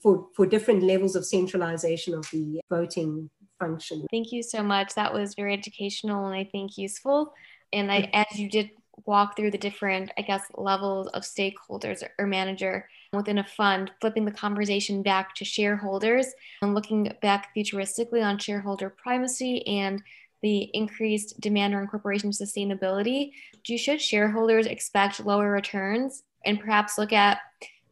for, 0.02 0.28
for 0.36 0.46
different 0.46 0.84
levels 0.84 1.16
of 1.16 1.26
centralization 1.26 2.14
of 2.14 2.30
the 2.32 2.62
voting 2.70 3.30
function. 3.60 4.06
Thank 4.12 4.32
you 4.32 4.43
so 4.43 4.62
much. 4.62 4.93
That 4.96 5.14
was 5.14 5.36
very 5.36 5.54
educational 5.54 6.28
and 6.28 6.36
I 6.36 6.43
think 6.43 6.78
useful. 6.78 7.34
And 7.74 7.91
I, 7.91 8.10
as 8.14 8.39
you 8.39 8.50
did 8.50 8.70
walk 9.06 9.36
through 9.36 9.52
the 9.52 9.58
different, 9.58 10.12
I 10.18 10.22
guess, 10.22 10.43
levels 10.56 11.08
of 11.08 11.24
stakeholders 11.24 12.04
or 12.18 12.28
manager 12.28 12.88
within 13.14 13.39
a 13.39 13.43
fund, 13.43 13.91
flipping 14.02 14.26
the 14.26 14.32
conversation 14.32 15.04
back 15.04 15.36
to 15.36 15.46
shareholders 15.46 16.28
and 16.62 16.74
looking 16.74 17.12
back 17.22 17.56
futuristically 17.56 18.24
on 18.24 18.38
shareholder 18.38 18.89
primacy 18.89 19.66
and 19.68 20.02
the 20.41 20.70
increased 20.74 21.39
demand 21.39 21.74
or 21.74 21.82
incorporation 21.82 22.32
sustainability. 22.32 23.32
Do 23.64 23.78
should 23.78 24.02
shareholders 24.02 24.68
expect 24.68 25.26
lower 25.26 25.52
returns 25.52 26.24
and 26.46 26.60
perhaps 26.60 26.98
look 26.98 27.12
at 27.12 27.39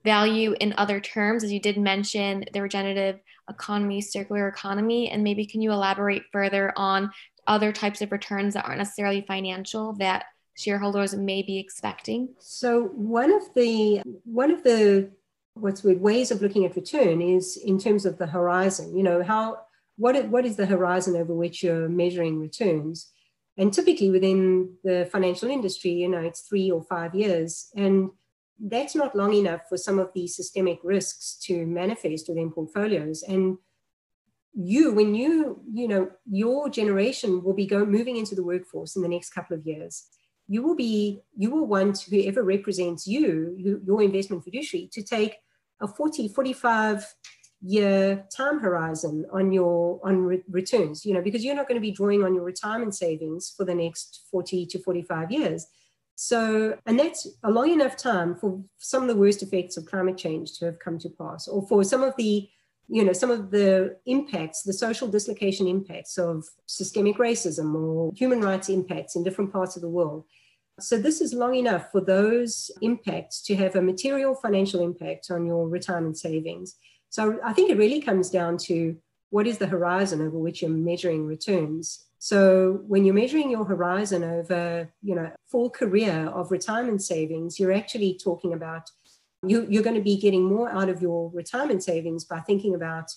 value 0.03 0.55
in 0.59 0.73
other 0.77 0.99
terms, 0.99 1.43
as 1.43 1.51
you 1.51 1.59
did 1.59 1.77
mention 1.77 2.45
the 2.53 2.61
regenerative 2.61 3.19
economy, 3.49 4.01
circular 4.01 4.47
economy, 4.47 5.09
and 5.09 5.23
maybe 5.23 5.45
can 5.45 5.61
you 5.61 5.71
elaborate 5.71 6.23
further 6.31 6.73
on 6.75 7.11
other 7.47 7.71
types 7.71 8.01
of 8.01 8.11
returns 8.11 8.53
that 8.53 8.65
aren't 8.65 8.77
necessarily 8.77 9.21
financial 9.21 9.93
that 9.93 10.25
shareholders 10.55 11.15
may 11.15 11.41
be 11.41 11.57
expecting? 11.57 12.29
So 12.39 12.85
one 12.93 13.31
of 13.33 13.43
the 13.55 14.01
one 14.25 14.51
of 14.51 14.63
the 14.63 15.11
what's 15.55 15.83
weird 15.83 16.01
ways 16.01 16.31
of 16.31 16.41
looking 16.41 16.65
at 16.65 16.75
return 16.75 17.21
is 17.21 17.57
in 17.57 17.79
terms 17.79 18.05
of 18.05 18.17
the 18.17 18.27
horizon. 18.27 18.95
You 18.95 19.03
know 19.03 19.23
how 19.23 19.59
what 19.97 20.27
what 20.29 20.45
is 20.45 20.55
the 20.55 20.65
horizon 20.65 21.15
over 21.15 21.33
which 21.33 21.63
you're 21.63 21.89
measuring 21.89 22.39
returns? 22.39 23.09
And 23.57 23.71
typically 23.71 24.09
within 24.09 24.77
the 24.83 25.07
financial 25.11 25.49
industry, 25.49 25.91
you 25.91 26.09
know, 26.09 26.21
it's 26.21 26.41
three 26.41 26.71
or 26.71 26.83
five 26.83 27.13
years. 27.13 27.69
And 27.75 28.09
that's 28.63 28.95
not 28.95 29.15
long 29.15 29.33
enough 29.33 29.61
for 29.67 29.77
some 29.77 29.99
of 29.99 30.11
these 30.13 30.35
systemic 30.35 30.79
risks 30.83 31.37
to 31.43 31.65
manifest 31.65 32.29
within 32.29 32.51
portfolios. 32.51 33.21
And 33.23 33.57
you, 34.53 34.93
when 34.93 35.15
you, 35.15 35.61
you 35.71 35.87
know, 35.87 36.09
your 36.29 36.69
generation 36.69 37.43
will 37.43 37.53
be 37.53 37.65
going 37.65 37.91
moving 37.91 38.17
into 38.17 38.35
the 38.35 38.43
workforce 38.43 38.95
in 38.95 39.01
the 39.01 39.09
next 39.09 39.31
couple 39.31 39.57
of 39.57 39.65
years. 39.65 40.05
You 40.47 40.61
will 40.61 40.75
be, 40.75 41.21
you 41.35 41.49
will 41.49 41.65
want 41.65 42.05
whoever 42.09 42.43
represents 42.43 43.07
you, 43.07 43.55
you 43.57 43.81
your 43.85 44.01
investment 44.01 44.43
fiduciary, 44.43 44.89
to 44.93 45.01
take 45.01 45.37
a 45.81 45.87
40, 45.87 46.29
45 46.29 47.05
year 47.65 48.25
time 48.35 48.59
horizon 48.59 49.25
on 49.31 49.53
your 49.53 49.97
on 50.03 50.17
re- 50.17 50.43
returns 50.49 51.05
you 51.05 51.13
know 51.13 51.21
because 51.21 51.45
you're 51.45 51.55
not 51.55 51.65
going 51.65 51.77
to 51.77 51.81
be 51.81 51.91
drawing 51.91 52.21
on 52.21 52.35
your 52.35 52.43
retirement 52.43 52.93
savings 52.93 53.53
for 53.55 53.63
the 53.63 53.73
next 53.73 54.27
40 54.29 54.65
to 54.65 54.79
45 54.79 55.31
years 55.31 55.67
so 56.15 56.77
and 56.85 56.99
that's 56.99 57.27
a 57.43 57.49
long 57.49 57.71
enough 57.71 57.97
time 57.97 58.35
for 58.35 58.61
some 58.77 59.01
of 59.01 59.07
the 59.07 59.15
worst 59.15 59.41
effects 59.41 59.77
of 59.77 59.85
climate 59.85 60.17
change 60.17 60.57
to 60.59 60.65
have 60.65 60.79
come 60.79 60.99
to 60.99 61.09
pass 61.09 61.47
or 61.47 61.65
for 61.67 61.83
some 61.83 62.03
of 62.03 62.13
the 62.17 62.47
you 62.87 63.03
know 63.03 63.13
some 63.13 63.31
of 63.31 63.49
the 63.49 63.97
impacts 64.05 64.63
the 64.63 64.73
social 64.73 65.07
dislocation 65.07 65.67
impacts 65.67 66.17
of 66.17 66.45
systemic 66.65 67.17
racism 67.17 67.73
or 67.75 68.11
human 68.15 68.41
rights 68.41 68.69
impacts 68.69 69.15
in 69.15 69.23
different 69.23 69.51
parts 69.51 69.75
of 69.75 69.81
the 69.81 69.89
world. 69.89 70.25
So 70.79 70.97
this 70.97 71.21
is 71.21 71.33
long 71.33 71.55
enough 71.55 71.91
for 71.91 72.01
those 72.01 72.71
impacts 72.81 73.41
to 73.43 73.55
have 73.55 73.75
a 73.75 73.81
material 73.81 74.33
financial 74.33 74.81
impact 74.81 75.29
on 75.29 75.45
your 75.45 75.69
retirement 75.69 76.17
savings. 76.17 76.75
So 77.09 77.39
I 77.43 77.53
think 77.53 77.69
it 77.69 77.77
really 77.77 78.01
comes 78.01 78.31
down 78.31 78.57
to 78.69 78.97
what 79.33 79.47
is 79.47 79.57
the 79.57 79.65
horizon 79.65 80.21
over 80.21 80.37
which 80.37 80.61
you're 80.61 80.69
measuring 80.69 81.25
returns. 81.25 82.05
So 82.19 82.83
when 82.87 83.03
you're 83.03 83.15
measuring 83.15 83.49
your 83.49 83.65
horizon 83.65 84.23
over, 84.23 84.93
you 85.01 85.15
know, 85.15 85.31
full 85.47 85.71
career 85.71 86.29
of 86.35 86.51
retirement 86.51 87.01
savings, 87.01 87.59
you're 87.59 87.73
actually 87.73 88.19
talking 88.23 88.53
about 88.53 88.91
you, 89.47 89.65
you're 89.67 89.81
going 89.81 89.95
to 89.95 90.01
be 90.01 90.17
getting 90.17 90.43
more 90.45 90.69
out 90.69 90.87
of 90.87 91.01
your 91.01 91.31
retirement 91.33 91.83
savings 91.83 92.23
by 92.25 92.41
thinking 92.41 92.75
about 92.75 93.11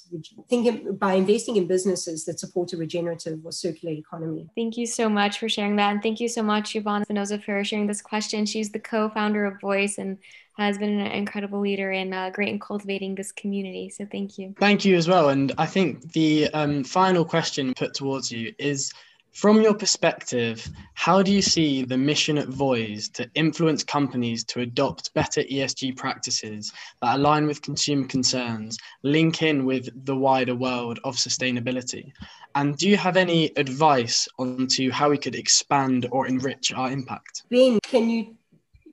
thinking 0.49 0.97
by 0.97 1.13
investing 1.13 1.57
in 1.57 1.67
businesses 1.67 2.25
that 2.25 2.41
support 2.41 2.73
a 2.73 2.79
regenerative 2.79 3.39
or 3.45 3.53
circular 3.53 3.95
economy. 3.95 4.49
Thank 4.57 4.79
you 4.79 4.87
so 4.87 5.11
much 5.11 5.39
for 5.39 5.51
sharing 5.51 5.77
that, 5.77 5.93
and 5.93 6.03
thank 6.03 6.19
you 6.19 6.29
so 6.29 6.43
much, 6.43 6.75
Yvonne 6.75 7.03
Espinosa, 7.03 7.39
for 7.39 7.63
sharing 7.63 7.87
this 7.87 8.01
question. 8.01 8.47
She's 8.47 8.71
the 8.73 8.81
co-founder 8.81 9.45
of 9.45 9.61
Voiz 9.61 9.99
and 9.99 10.17
has 10.57 10.79
been 10.79 10.99
an 10.99 11.13
incredible 11.13 11.61
leader 11.61 11.91
and 11.91 12.15
uh, 12.15 12.31
great 12.31 12.49
in 12.49 12.59
cultivating 12.59 13.15
this 13.15 13.33
community. 13.33 13.91
So 13.91 14.07
thank 14.11 14.39
you. 14.39 14.55
Thank 14.59 14.85
you 14.85 14.97
as 14.97 15.09
well. 15.09 15.29
And 15.29 15.53
I 15.59 15.67
think 15.67 16.13
the 16.13 16.49
um, 16.55 16.85
final 16.85 17.25
question 17.25 17.75
put 17.75 17.95
towards 17.95 18.33
you 18.33 18.55
is 18.59 18.93
from 19.37 19.61
your 19.61 19.75
perspective, 19.75 20.67
how 20.95 21.23
do 21.23 21.31
you 21.31 21.43
see 21.43 21.85
the 21.85 21.99
mission 21.99 22.39
at 22.39 22.49
Voiz 22.49 23.11
to 23.11 23.31
influence 23.35 23.85
companies 23.85 24.45
to 24.45 24.61
adopt 24.61 25.13
better 25.13 25.43
ESG 25.43 25.95
practices 25.95 26.73
that 27.03 27.17
align 27.17 27.47
with 27.47 27.61
consumer 27.61 28.07
concerns, 28.07 28.79
link 29.03 29.43
in 29.43 29.67
with 29.67 29.91
the 30.07 30.17
wider 30.17 30.55
world 30.55 31.01
of 31.05 31.17
sustainability? 31.17 32.13
And 32.55 32.79
do 32.79 32.89
you 32.89 32.97
have 32.97 33.19
any 33.19 33.53
advice 33.57 34.27
on 34.39 34.69
to 34.69 34.91
how 34.91 35.11
we 35.11 35.19
could 35.19 35.35
expand 35.35 36.07
or 36.11 36.27
enrich 36.27 36.73
our 36.73 36.91
impact? 36.91 37.43
Ben, 37.51 37.79
can 37.83 38.09
you? 38.09 38.35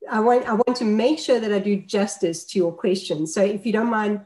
I 0.09 0.19
want, 0.19 0.47
I 0.47 0.53
want 0.53 0.75
to 0.77 0.85
make 0.85 1.19
sure 1.19 1.39
that 1.39 1.51
I 1.51 1.59
do 1.59 1.77
justice 1.77 2.45
to 2.45 2.59
your 2.59 2.71
question. 2.71 3.25
So 3.27 3.43
if 3.43 3.65
you 3.65 3.73
don't 3.73 3.89
mind 3.89 4.21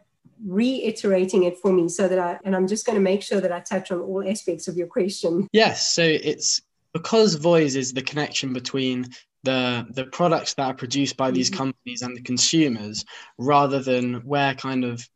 reiterating 0.46 1.44
it 1.44 1.58
for 1.58 1.72
me 1.72 1.90
so 1.90 2.08
that 2.08 2.20
I, 2.20 2.40
and 2.44 2.56
I'm 2.56 2.68
just 2.68 2.86
going 2.86 2.96
to 2.96 3.02
make 3.02 3.22
sure 3.22 3.42
that 3.42 3.52
I 3.52 3.60
touch 3.60 3.92
on 3.92 4.00
all 4.02 4.28
aspects 4.28 4.68
of 4.68 4.78
your 4.78 4.88
question. 4.88 5.48
Yes. 5.52 5.94
So 5.94 6.04
it's 6.04 6.62
because 6.94 7.36
Voiz 7.36 7.76
is 7.76 7.94
the 7.94 8.02
connection 8.02 8.54
between 8.54 9.08
the 9.44 9.86
the 9.92 10.06
products 10.06 10.56
that 10.56 10.64
are 10.64 10.74
produced 10.74 11.16
by 11.16 11.32
these 11.32 11.50
mm-hmm. 11.50 11.58
companies 11.58 12.02
and 12.02 12.18
the 12.18 12.22
consumers 12.22 13.06
rather 13.38 13.80
than 13.80 14.16
where 14.26 14.54
kind 14.56 14.84
of 14.84 15.08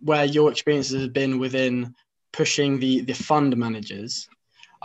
where 0.00 0.24
your 0.24 0.50
experiences 0.50 1.02
have 1.02 1.12
been 1.12 1.38
within 1.38 1.94
pushing 2.32 2.78
the 2.78 3.00
the 3.00 3.12
fund 3.12 3.56
managers 3.56 4.28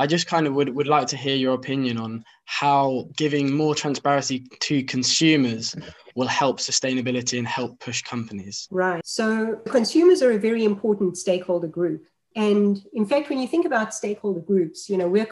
I 0.02 0.08
just 0.08 0.26
kind 0.26 0.48
of 0.48 0.56
would, 0.56 0.70
would 0.70 0.88
like 0.88 1.06
to 1.10 1.18
hear 1.18 1.36
your 1.36 1.54
opinion 1.54 2.00
on 2.00 2.26
how 2.46 3.08
giving 3.16 3.54
more 3.54 3.76
transparency 3.76 4.40
to 4.62 4.84
consumers 4.84 5.76
will 6.16 6.26
help 6.26 6.58
sustainability 6.58 7.38
and 7.38 7.48
help 7.48 7.80
push 7.80 8.02
companies. 8.02 8.68
Right. 8.72 9.06
So 9.06 9.58
consumers 9.70 10.24
are 10.24 10.32
a 10.32 10.40
very 10.40 10.66
important 10.66 11.18
stakeholder 11.18 11.68
group. 11.68 12.02
And 12.36 12.84
in 12.94 13.06
fact, 13.06 13.30
when 13.30 13.38
you 13.38 13.48
think 13.48 13.68
about 13.68 13.94
stakeholder 13.94 14.40
groups, 14.40 14.90
you 14.90 14.98
know, 14.98 15.08
we're 15.08 15.28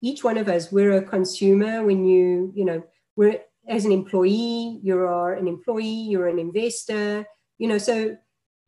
each 0.00 0.22
one 0.22 0.38
of 0.38 0.48
us, 0.48 0.70
we're 0.70 0.92
a 0.98 1.02
consumer. 1.02 1.84
When 1.84 2.04
you, 2.04 2.52
you 2.54 2.64
know, 2.64 2.84
we're 3.16 3.40
as 3.68 3.84
an 3.86 3.90
employee, 3.90 4.78
you 4.84 5.00
are 5.00 5.34
an 5.34 5.48
employee, 5.48 6.06
you're 6.10 6.28
an 6.28 6.38
investor, 6.38 7.26
you 7.58 7.66
know, 7.66 7.78
so 7.78 8.16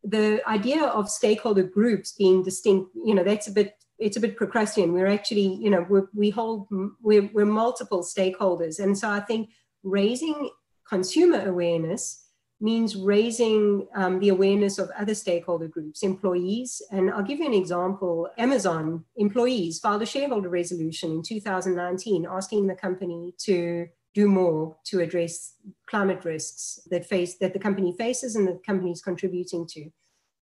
the 0.02 0.42
idea 0.48 0.84
of 0.84 1.08
stakeholder 1.08 1.62
groups 1.62 2.10
being 2.12 2.42
distinct, 2.42 2.90
you 3.06 3.14
know, 3.14 3.22
that's 3.22 3.46
a 3.46 3.52
bit 3.52 3.76
it's 4.02 4.16
a 4.16 4.20
bit 4.20 4.36
Procrustean. 4.36 4.92
We're 4.92 5.06
actually, 5.06 5.54
you 5.54 5.70
know, 5.70 5.86
we're, 5.88 6.08
we 6.14 6.30
hold, 6.30 6.68
we're, 7.02 7.30
we're 7.32 7.46
multiple 7.46 8.02
stakeholders. 8.02 8.78
And 8.78 8.96
so 8.96 9.08
I 9.08 9.20
think 9.20 9.50
raising 9.82 10.50
consumer 10.88 11.48
awareness 11.48 12.26
means 12.60 12.94
raising 12.94 13.88
um, 13.96 14.20
the 14.20 14.28
awareness 14.28 14.78
of 14.78 14.88
other 14.96 15.14
stakeholder 15.14 15.66
groups, 15.66 16.02
employees. 16.02 16.80
And 16.92 17.10
I'll 17.10 17.24
give 17.24 17.40
you 17.40 17.46
an 17.46 17.54
example. 17.54 18.28
Amazon 18.38 19.04
employees 19.16 19.80
filed 19.80 20.02
a 20.02 20.06
shareholder 20.06 20.48
resolution 20.48 21.10
in 21.10 21.22
2019 21.22 22.26
asking 22.30 22.68
the 22.68 22.76
company 22.76 23.34
to 23.38 23.88
do 24.14 24.28
more 24.28 24.76
to 24.84 25.00
address 25.00 25.54
climate 25.88 26.24
risks 26.24 26.80
that 26.90 27.06
face 27.06 27.38
that 27.38 27.52
the 27.52 27.58
company 27.58 27.94
faces 27.98 28.36
and 28.36 28.46
the 28.46 28.60
company 28.64 28.92
is 28.92 29.02
contributing 29.02 29.66
to. 29.66 29.90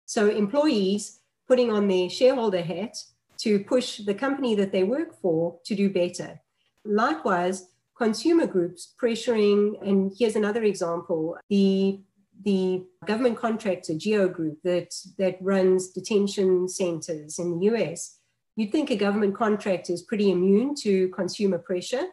So 0.06 0.30
employees 0.30 1.20
putting 1.47 1.72
on 1.72 1.88
their 1.88 2.10
shareholder 2.10 2.62
hat 2.62 2.95
to 3.40 3.60
push 3.60 3.98
the 3.98 4.14
company 4.14 4.56
that 4.56 4.72
they 4.72 4.84
work 4.84 5.20
for 5.22 5.60
to 5.66 5.76
do 5.76 5.90
better. 5.90 6.42
Likewise, 6.84 7.68
consumer 7.98 8.48
groups 8.48 8.94
pressuring, 9.02 9.82
and 9.88 10.14
here's 10.18 10.36
another 10.36 10.64
example, 10.64 11.38
the 11.50 12.00
the 12.44 12.84
government 13.06 13.38
contractor 13.38 13.94
Geo 13.98 14.28
Group 14.28 14.60
that, 14.64 14.94
that 15.18 15.38
runs 15.42 15.90
detention 15.90 16.68
centers 16.68 17.40
in 17.40 17.58
the 17.58 17.66
US, 17.68 18.20
you'd 18.56 18.72
think 18.72 18.92
a 18.92 18.96
government 18.96 19.36
contractor 19.36 19.94
is 19.94 20.02
pretty 20.02 20.32
immune 20.32 20.76
to 20.76 21.10
consumer 21.10 21.58
pressure. 21.58 22.08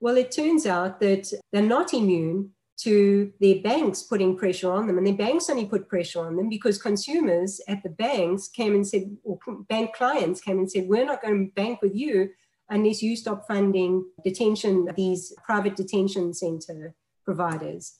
Well, 0.00 0.16
it 0.16 0.30
turns 0.30 0.64
out 0.66 1.00
that 1.00 1.30
they're 1.52 1.62
not 1.62 1.92
immune 1.92 2.52
to 2.78 3.32
their 3.40 3.60
banks 3.60 4.02
putting 4.02 4.36
pressure 4.36 4.70
on 4.70 4.86
them. 4.86 4.98
And 4.98 5.06
their 5.06 5.14
banks 5.14 5.50
only 5.50 5.66
put 5.66 5.88
pressure 5.88 6.24
on 6.24 6.36
them 6.36 6.48
because 6.48 6.80
consumers 6.80 7.60
at 7.68 7.82
the 7.82 7.88
banks 7.88 8.48
came 8.48 8.74
and 8.74 8.86
said, 8.86 9.16
or 9.24 9.38
bank 9.68 9.94
clients 9.94 10.40
came 10.40 10.58
and 10.58 10.70
said, 10.70 10.88
we're 10.88 11.04
not 11.04 11.22
going 11.22 11.48
to 11.48 11.54
bank 11.54 11.82
with 11.82 11.94
you 11.94 12.30
unless 12.70 13.02
you 13.02 13.16
stop 13.16 13.46
funding 13.48 14.04
detention, 14.24 14.88
these 14.96 15.32
private 15.44 15.74
detention 15.74 16.32
center 16.32 16.94
providers. 17.24 17.94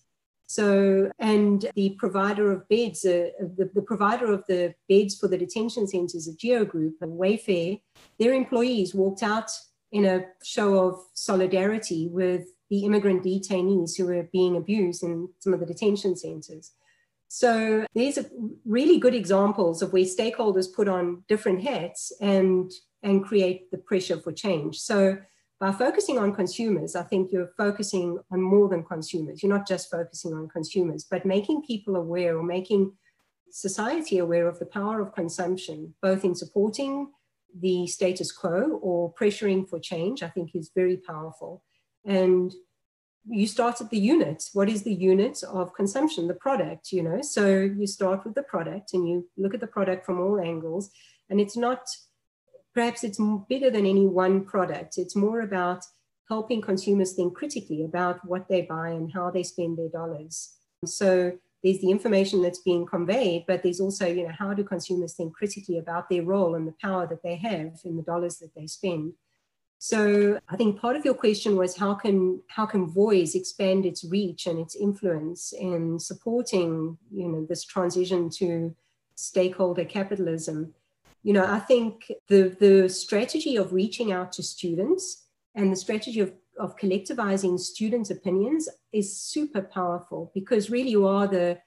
So, 0.46 1.10
and 1.18 1.70
the 1.74 1.90
provider 1.98 2.52
of 2.52 2.66
beds, 2.68 3.04
uh, 3.04 3.30
the, 3.38 3.70
the 3.74 3.82
provider 3.82 4.32
of 4.32 4.44
the 4.48 4.74
beds 4.88 5.18
for 5.18 5.28
the 5.28 5.36
detention 5.36 5.86
centers, 5.86 6.26
a 6.26 6.34
Geo 6.34 6.64
Group, 6.64 6.96
and 7.02 7.18
Wayfair, 7.18 7.80
their 8.18 8.32
employees 8.32 8.94
walked 8.94 9.22
out 9.22 9.50
in 9.92 10.06
a 10.06 10.24
show 10.42 10.78
of 10.78 11.04
solidarity 11.12 12.08
with 12.08 12.46
the 12.70 12.84
immigrant 12.84 13.24
detainees 13.24 13.96
who 13.96 14.06
were 14.06 14.28
being 14.32 14.56
abused 14.56 15.02
in 15.02 15.28
some 15.38 15.54
of 15.54 15.60
the 15.60 15.66
detention 15.66 16.16
centers. 16.16 16.72
So 17.28 17.86
these 17.94 18.16
are 18.18 18.24
really 18.64 18.98
good 18.98 19.14
examples 19.14 19.82
of 19.82 19.92
where 19.92 20.04
stakeholders 20.04 20.74
put 20.74 20.88
on 20.88 21.24
different 21.28 21.62
hats 21.62 22.10
and, 22.20 22.70
and 23.02 23.24
create 23.24 23.70
the 23.70 23.78
pressure 23.78 24.18
for 24.18 24.32
change. 24.32 24.78
So 24.78 25.18
by 25.60 25.72
focusing 25.72 26.18
on 26.18 26.34
consumers, 26.34 26.96
I 26.96 27.02
think 27.02 27.32
you're 27.32 27.52
focusing 27.56 28.18
on 28.30 28.40
more 28.40 28.68
than 28.68 28.84
consumers. 28.84 29.42
You're 29.42 29.52
not 29.52 29.66
just 29.66 29.90
focusing 29.90 30.32
on 30.32 30.48
consumers, 30.48 31.04
but 31.04 31.26
making 31.26 31.62
people 31.62 31.96
aware 31.96 32.38
or 32.38 32.42
making 32.42 32.92
society 33.50 34.18
aware 34.18 34.48
of 34.48 34.58
the 34.58 34.66
power 34.66 35.00
of 35.00 35.14
consumption, 35.14 35.94
both 36.00 36.24
in 36.24 36.34
supporting 36.34 37.10
the 37.60 37.86
status 37.86 38.30
quo 38.30 38.78
or 38.82 39.12
pressuring 39.14 39.68
for 39.68 39.80
change, 39.80 40.22
I 40.22 40.28
think 40.28 40.54
is 40.54 40.70
very 40.74 40.96
powerful. 40.96 41.62
And 42.04 42.52
you 43.28 43.46
start 43.46 43.80
at 43.80 43.90
the 43.90 43.98
unit. 43.98 44.44
What 44.52 44.68
is 44.68 44.82
the 44.82 44.94
unit 44.94 45.42
of 45.42 45.74
consumption? 45.74 46.28
The 46.28 46.34
product, 46.34 46.92
you 46.92 47.02
know. 47.02 47.20
So 47.22 47.46
you 47.46 47.86
start 47.86 48.24
with 48.24 48.34
the 48.34 48.42
product 48.42 48.94
and 48.94 49.08
you 49.08 49.28
look 49.36 49.54
at 49.54 49.60
the 49.60 49.66
product 49.66 50.06
from 50.06 50.20
all 50.20 50.40
angles. 50.40 50.90
And 51.28 51.40
it's 51.40 51.56
not, 51.56 51.80
perhaps 52.74 53.04
it's 53.04 53.20
bigger 53.48 53.70
than 53.70 53.84
any 53.84 54.06
one 54.06 54.44
product. 54.44 54.96
It's 54.96 55.14
more 55.14 55.40
about 55.40 55.84
helping 56.28 56.60
consumers 56.60 57.12
think 57.12 57.34
critically 57.34 57.84
about 57.84 58.24
what 58.24 58.48
they 58.48 58.62
buy 58.62 58.90
and 58.90 59.12
how 59.12 59.30
they 59.30 59.42
spend 59.42 59.78
their 59.78 59.88
dollars. 59.88 60.54
So 60.84 61.32
there's 61.62 61.80
the 61.80 61.90
information 61.90 62.42
that's 62.42 62.60
being 62.60 62.86
conveyed, 62.86 63.44
but 63.46 63.62
there's 63.62 63.80
also, 63.80 64.06
you 64.06 64.24
know, 64.24 64.34
how 64.38 64.54
do 64.54 64.62
consumers 64.62 65.14
think 65.14 65.34
critically 65.34 65.78
about 65.78 66.08
their 66.08 66.22
role 66.22 66.54
and 66.54 66.68
the 66.68 66.74
power 66.80 67.06
that 67.06 67.22
they 67.22 67.36
have 67.36 67.80
in 67.84 67.96
the 67.96 68.02
dollars 68.02 68.38
that 68.38 68.54
they 68.54 68.66
spend? 68.66 69.14
So 69.78 70.40
I 70.48 70.56
think 70.56 70.80
part 70.80 70.96
of 70.96 71.04
your 71.04 71.14
question 71.14 71.56
was 71.56 71.76
how 71.76 71.94
can 71.94 72.42
how 72.48 72.66
can 72.66 72.86
Voiz 72.86 73.36
expand 73.36 73.86
its 73.86 74.04
reach 74.04 74.46
and 74.46 74.58
its 74.58 74.74
influence 74.74 75.52
in 75.52 76.00
supporting 76.00 76.98
you 77.12 77.28
know 77.28 77.46
this 77.48 77.64
transition 77.64 78.28
to 78.38 78.74
stakeholder 79.14 79.84
capitalism. 79.84 80.74
You 81.22 81.32
know, 81.32 81.44
I 81.44 81.60
think 81.60 82.10
the 82.28 82.56
the 82.58 82.88
strategy 82.88 83.56
of 83.56 83.72
reaching 83.72 84.10
out 84.10 84.32
to 84.32 84.42
students 84.42 85.26
and 85.54 85.72
the 85.72 85.76
strategy 85.76 86.20
of 86.20 86.32
of 86.58 86.76
collectivizing 86.76 87.58
students' 87.58 88.10
opinions 88.10 88.68
is 88.92 89.16
super 89.16 89.62
powerful 89.62 90.32
because 90.34 90.70
really 90.70 90.90
you 90.90 91.06
are 91.06 91.28
the 91.28 91.58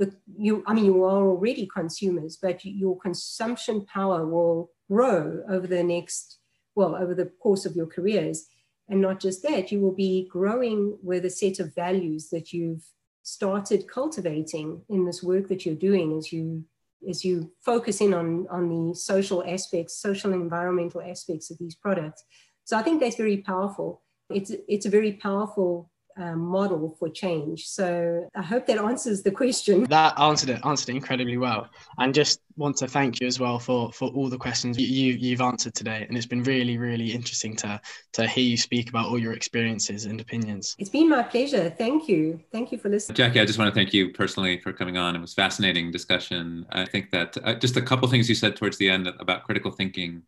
the 0.00 0.12
you 0.36 0.64
I 0.66 0.74
mean 0.74 0.86
you 0.86 1.04
are 1.04 1.24
already 1.24 1.66
consumers, 1.66 2.36
but 2.36 2.64
your 2.64 2.98
consumption 2.98 3.86
power 3.86 4.26
will 4.26 4.70
grow 4.90 5.44
over 5.48 5.68
the 5.68 5.84
next 5.84 6.39
well 6.74 6.94
over 6.96 7.14
the 7.14 7.26
course 7.26 7.66
of 7.66 7.76
your 7.76 7.86
careers. 7.86 8.46
And 8.88 9.00
not 9.00 9.20
just 9.20 9.42
that, 9.44 9.70
you 9.70 9.80
will 9.80 9.94
be 9.94 10.28
growing 10.28 10.98
with 11.02 11.24
a 11.24 11.30
set 11.30 11.60
of 11.60 11.74
values 11.74 12.30
that 12.30 12.52
you've 12.52 12.84
started 13.22 13.86
cultivating 13.86 14.82
in 14.88 15.04
this 15.04 15.22
work 15.22 15.48
that 15.48 15.64
you're 15.64 15.74
doing 15.74 16.16
as 16.16 16.32
you 16.32 16.64
as 17.08 17.24
you 17.24 17.50
focus 17.64 18.00
in 18.00 18.12
on 18.12 18.46
on 18.50 18.68
the 18.68 18.94
social 18.94 19.44
aspects, 19.46 19.96
social 19.96 20.32
and 20.32 20.42
environmental 20.42 21.00
aspects 21.00 21.50
of 21.50 21.58
these 21.58 21.74
products. 21.74 22.24
So 22.64 22.76
I 22.76 22.82
think 22.82 23.00
that's 23.00 23.16
very 23.16 23.38
powerful. 23.38 24.02
It's 24.30 24.52
it's 24.68 24.86
a 24.86 24.90
very 24.90 25.12
powerful 25.12 25.89
um, 26.16 26.38
model 26.38 26.96
for 26.98 27.08
change. 27.08 27.66
So 27.66 28.28
I 28.34 28.42
hope 28.42 28.66
that 28.66 28.78
answers 28.78 29.22
the 29.22 29.30
question. 29.30 29.86
That 29.90 30.18
answered 30.18 30.50
it, 30.50 30.60
answered 30.64 30.90
it 30.90 30.96
incredibly 30.96 31.36
well. 31.36 31.68
And 31.98 32.14
just 32.14 32.40
want 32.56 32.76
to 32.78 32.86
thank 32.86 33.20
you 33.20 33.26
as 33.26 33.40
well 33.40 33.58
for 33.58 33.92
for 33.92 34.08
all 34.10 34.28
the 34.28 34.38
questions 34.38 34.78
you, 34.78 35.12
you 35.14 35.30
have 35.36 35.40
answered 35.40 35.74
today. 35.74 36.04
And 36.08 36.16
it's 36.16 36.26
been 36.26 36.42
really, 36.42 36.78
really 36.78 37.10
interesting 37.12 37.56
to 37.56 37.80
to 38.12 38.26
hear 38.26 38.44
you 38.44 38.56
speak 38.56 38.88
about 38.88 39.06
all 39.06 39.18
your 39.18 39.32
experiences 39.32 40.04
and 40.06 40.20
opinions. 40.20 40.76
It's 40.78 40.90
been 40.90 41.08
my 41.08 41.22
pleasure. 41.22 41.70
Thank 41.70 42.08
you. 42.08 42.40
Thank 42.52 42.72
you 42.72 42.78
for 42.78 42.88
listening. 42.88 43.16
Jackie, 43.16 43.40
I 43.40 43.44
just 43.44 43.58
want 43.58 43.72
to 43.72 43.78
thank 43.78 43.92
you 43.92 44.10
personally 44.12 44.60
for 44.60 44.72
coming 44.72 44.96
on. 44.96 45.16
It 45.16 45.20
was 45.20 45.34
fascinating 45.34 45.90
discussion. 45.90 46.66
I 46.70 46.84
think 46.84 47.10
that 47.10 47.36
uh, 47.44 47.54
just 47.54 47.76
a 47.76 47.82
couple 47.82 48.08
things 48.08 48.28
you 48.28 48.34
said 48.34 48.56
towards 48.56 48.76
the 48.78 48.88
end 48.88 49.08
about 49.08 49.44
critical 49.44 49.70
thinking 49.70 50.22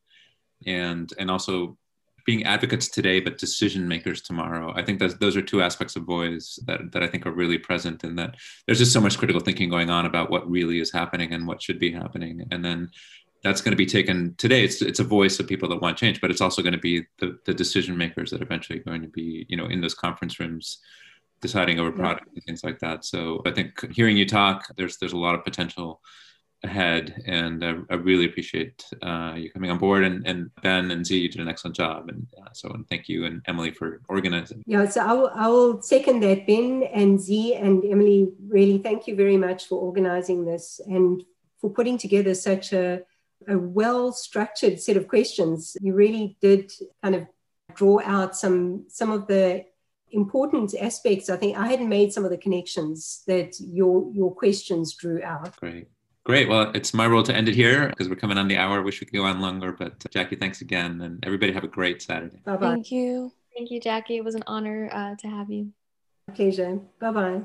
and 0.66 1.12
and 1.18 1.30
also 1.30 1.76
being 2.24 2.44
advocates 2.44 2.88
today 2.88 3.20
but 3.20 3.38
decision 3.38 3.86
makers 3.86 4.20
tomorrow. 4.20 4.72
I 4.76 4.82
think 4.82 4.98
that 5.00 5.20
those 5.20 5.36
are 5.36 5.42
two 5.42 5.62
aspects 5.62 5.96
of 5.96 6.04
Voiz 6.04 6.58
that, 6.66 6.92
that 6.92 7.02
i 7.02 7.06
think 7.06 7.26
are 7.26 7.32
really 7.32 7.58
present 7.58 8.04
and 8.04 8.18
that 8.18 8.36
there's 8.66 8.78
just 8.78 8.92
so 8.92 9.00
much 9.00 9.18
critical 9.18 9.40
thinking 9.40 9.68
going 9.68 9.90
on 9.90 10.06
about 10.06 10.30
what 10.30 10.50
really 10.50 10.80
is 10.80 10.92
happening 10.92 11.32
and 11.32 11.46
what 11.46 11.62
should 11.62 11.78
be 11.78 11.92
happening. 11.92 12.46
And 12.50 12.64
then 12.64 12.90
that's 13.42 13.60
going 13.60 13.72
to 13.72 13.76
be 13.76 13.86
taken 13.86 14.34
today 14.36 14.64
it's, 14.64 14.82
it's 14.82 15.00
a 15.00 15.04
voice 15.04 15.40
of 15.40 15.48
people 15.48 15.68
that 15.68 15.82
want 15.82 15.98
change 15.98 16.20
but 16.20 16.30
it's 16.30 16.40
also 16.40 16.62
going 16.62 16.72
to 16.72 16.78
be 16.78 17.04
the, 17.18 17.38
the 17.44 17.54
decision 17.54 17.96
makers 17.96 18.30
that 18.30 18.40
are 18.40 18.44
eventually 18.44 18.78
going 18.78 19.02
to 19.02 19.08
be 19.08 19.46
you 19.48 19.56
know 19.56 19.66
in 19.66 19.80
those 19.80 19.94
conference 19.94 20.38
rooms 20.38 20.78
deciding 21.40 21.80
over 21.80 21.90
product 21.90 22.24
yeah. 22.26 22.32
and 22.36 22.44
things 22.44 22.62
like 22.62 22.78
that. 22.78 23.04
So 23.04 23.42
i 23.44 23.50
think 23.50 23.92
hearing 23.92 24.16
you 24.16 24.26
talk 24.26 24.66
there's 24.76 24.96
there's 24.98 25.12
a 25.12 25.18
lot 25.18 25.34
of 25.34 25.44
potential 25.44 26.00
ahead. 26.64 27.22
And 27.26 27.64
I, 27.64 27.74
I 27.90 27.94
really 27.94 28.26
appreciate 28.26 28.84
uh, 29.02 29.34
you 29.36 29.50
coming 29.50 29.70
on 29.70 29.78
board. 29.78 30.04
And, 30.04 30.26
and 30.26 30.50
Ben 30.62 30.90
and 30.90 31.06
Zee, 31.06 31.18
you 31.18 31.28
did 31.28 31.40
an 31.40 31.48
excellent 31.48 31.76
job. 31.76 32.08
And 32.08 32.26
uh, 32.38 32.50
so 32.52 32.70
and 32.70 32.88
thank 32.88 33.08
you 33.08 33.24
and 33.24 33.42
Emily 33.46 33.70
for 33.70 34.00
organizing. 34.08 34.62
Yeah, 34.66 34.88
so 34.88 35.00
I 35.00 35.12
will, 35.12 35.30
I 35.34 35.48
will 35.48 35.82
second 35.82 36.20
that. 36.20 36.46
Ben 36.46 36.84
and 36.94 37.20
Zee 37.20 37.54
and 37.54 37.84
Emily, 37.84 38.28
really 38.48 38.78
thank 38.78 39.06
you 39.06 39.16
very 39.16 39.36
much 39.36 39.66
for 39.66 39.80
organizing 39.80 40.44
this 40.44 40.80
and 40.86 41.22
for 41.60 41.70
putting 41.70 41.98
together 41.98 42.34
such 42.34 42.72
a, 42.72 43.02
a 43.48 43.58
well 43.58 44.12
structured 44.12 44.80
set 44.80 44.96
of 44.96 45.08
questions. 45.08 45.76
You 45.80 45.94
really 45.94 46.36
did 46.40 46.72
kind 47.02 47.14
of 47.14 47.26
draw 47.74 48.00
out 48.04 48.36
some 48.36 48.84
some 48.88 49.10
of 49.10 49.26
the 49.26 49.64
important 50.10 50.74
aspects. 50.78 51.30
I 51.30 51.36
think 51.36 51.56
I 51.56 51.68
hadn't 51.68 51.88
made 51.88 52.12
some 52.12 52.24
of 52.24 52.30
the 52.30 52.36
connections 52.36 53.22
that 53.26 53.54
your 53.60 54.10
your 54.12 54.34
questions 54.34 54.94
drew 54.94 55.22
out. 55.22 55.56
Great. 55.56 55.88
Great. 56.24 56.48
Well, 56.48 56.70
it's 56.74 56.94
my 56.94 57.06
role 57.06 57.24
to 57.24 57.34
end 57.34 57.48
it 57.48 57.54
here 57.54 57.88
because 57.88 58.08
we're 58.08 58.16
coming 58.16 58.38
on 58.38 58.46
the 58.46 58.56
hour. 58.56 58.80
Wish 58.82 59.00
we 59.00 59.06
could 59.06 59.16
go 59.16 59.24
on 59.24 59.40
longer, 59.40 59.72
but 59.72 59.94
uh, 60.04 60.08
Jackie, 60.10 60.36
thanks 60.36 60.60
again, 60.60 61.00
and 61.00 61.24
everybody 61.24 61.52
have 61.52 61.64
a 61.64 61.68
great 61.68 62.00
Saturday. 62.00 62.38
Bye 62.44 62.56
bye. 62.56 62.70
Thank 62.70 62.92
you. 62.92 63.32
Thank 63.56 63.70
you, 63.70 63.80
Jackie. 63.80 64.18
It 64.18 64.24
was 64.24 64.34
an 64.34 64.44
honor 64.46 64.88
uh, 64.92 65.16
to 65.16 65.28
have 65.28 65.50
you. 65.50 65.72
Pleasure. 66.34 66.78
Bye 67.00 67.10
bye. 67.10 67.40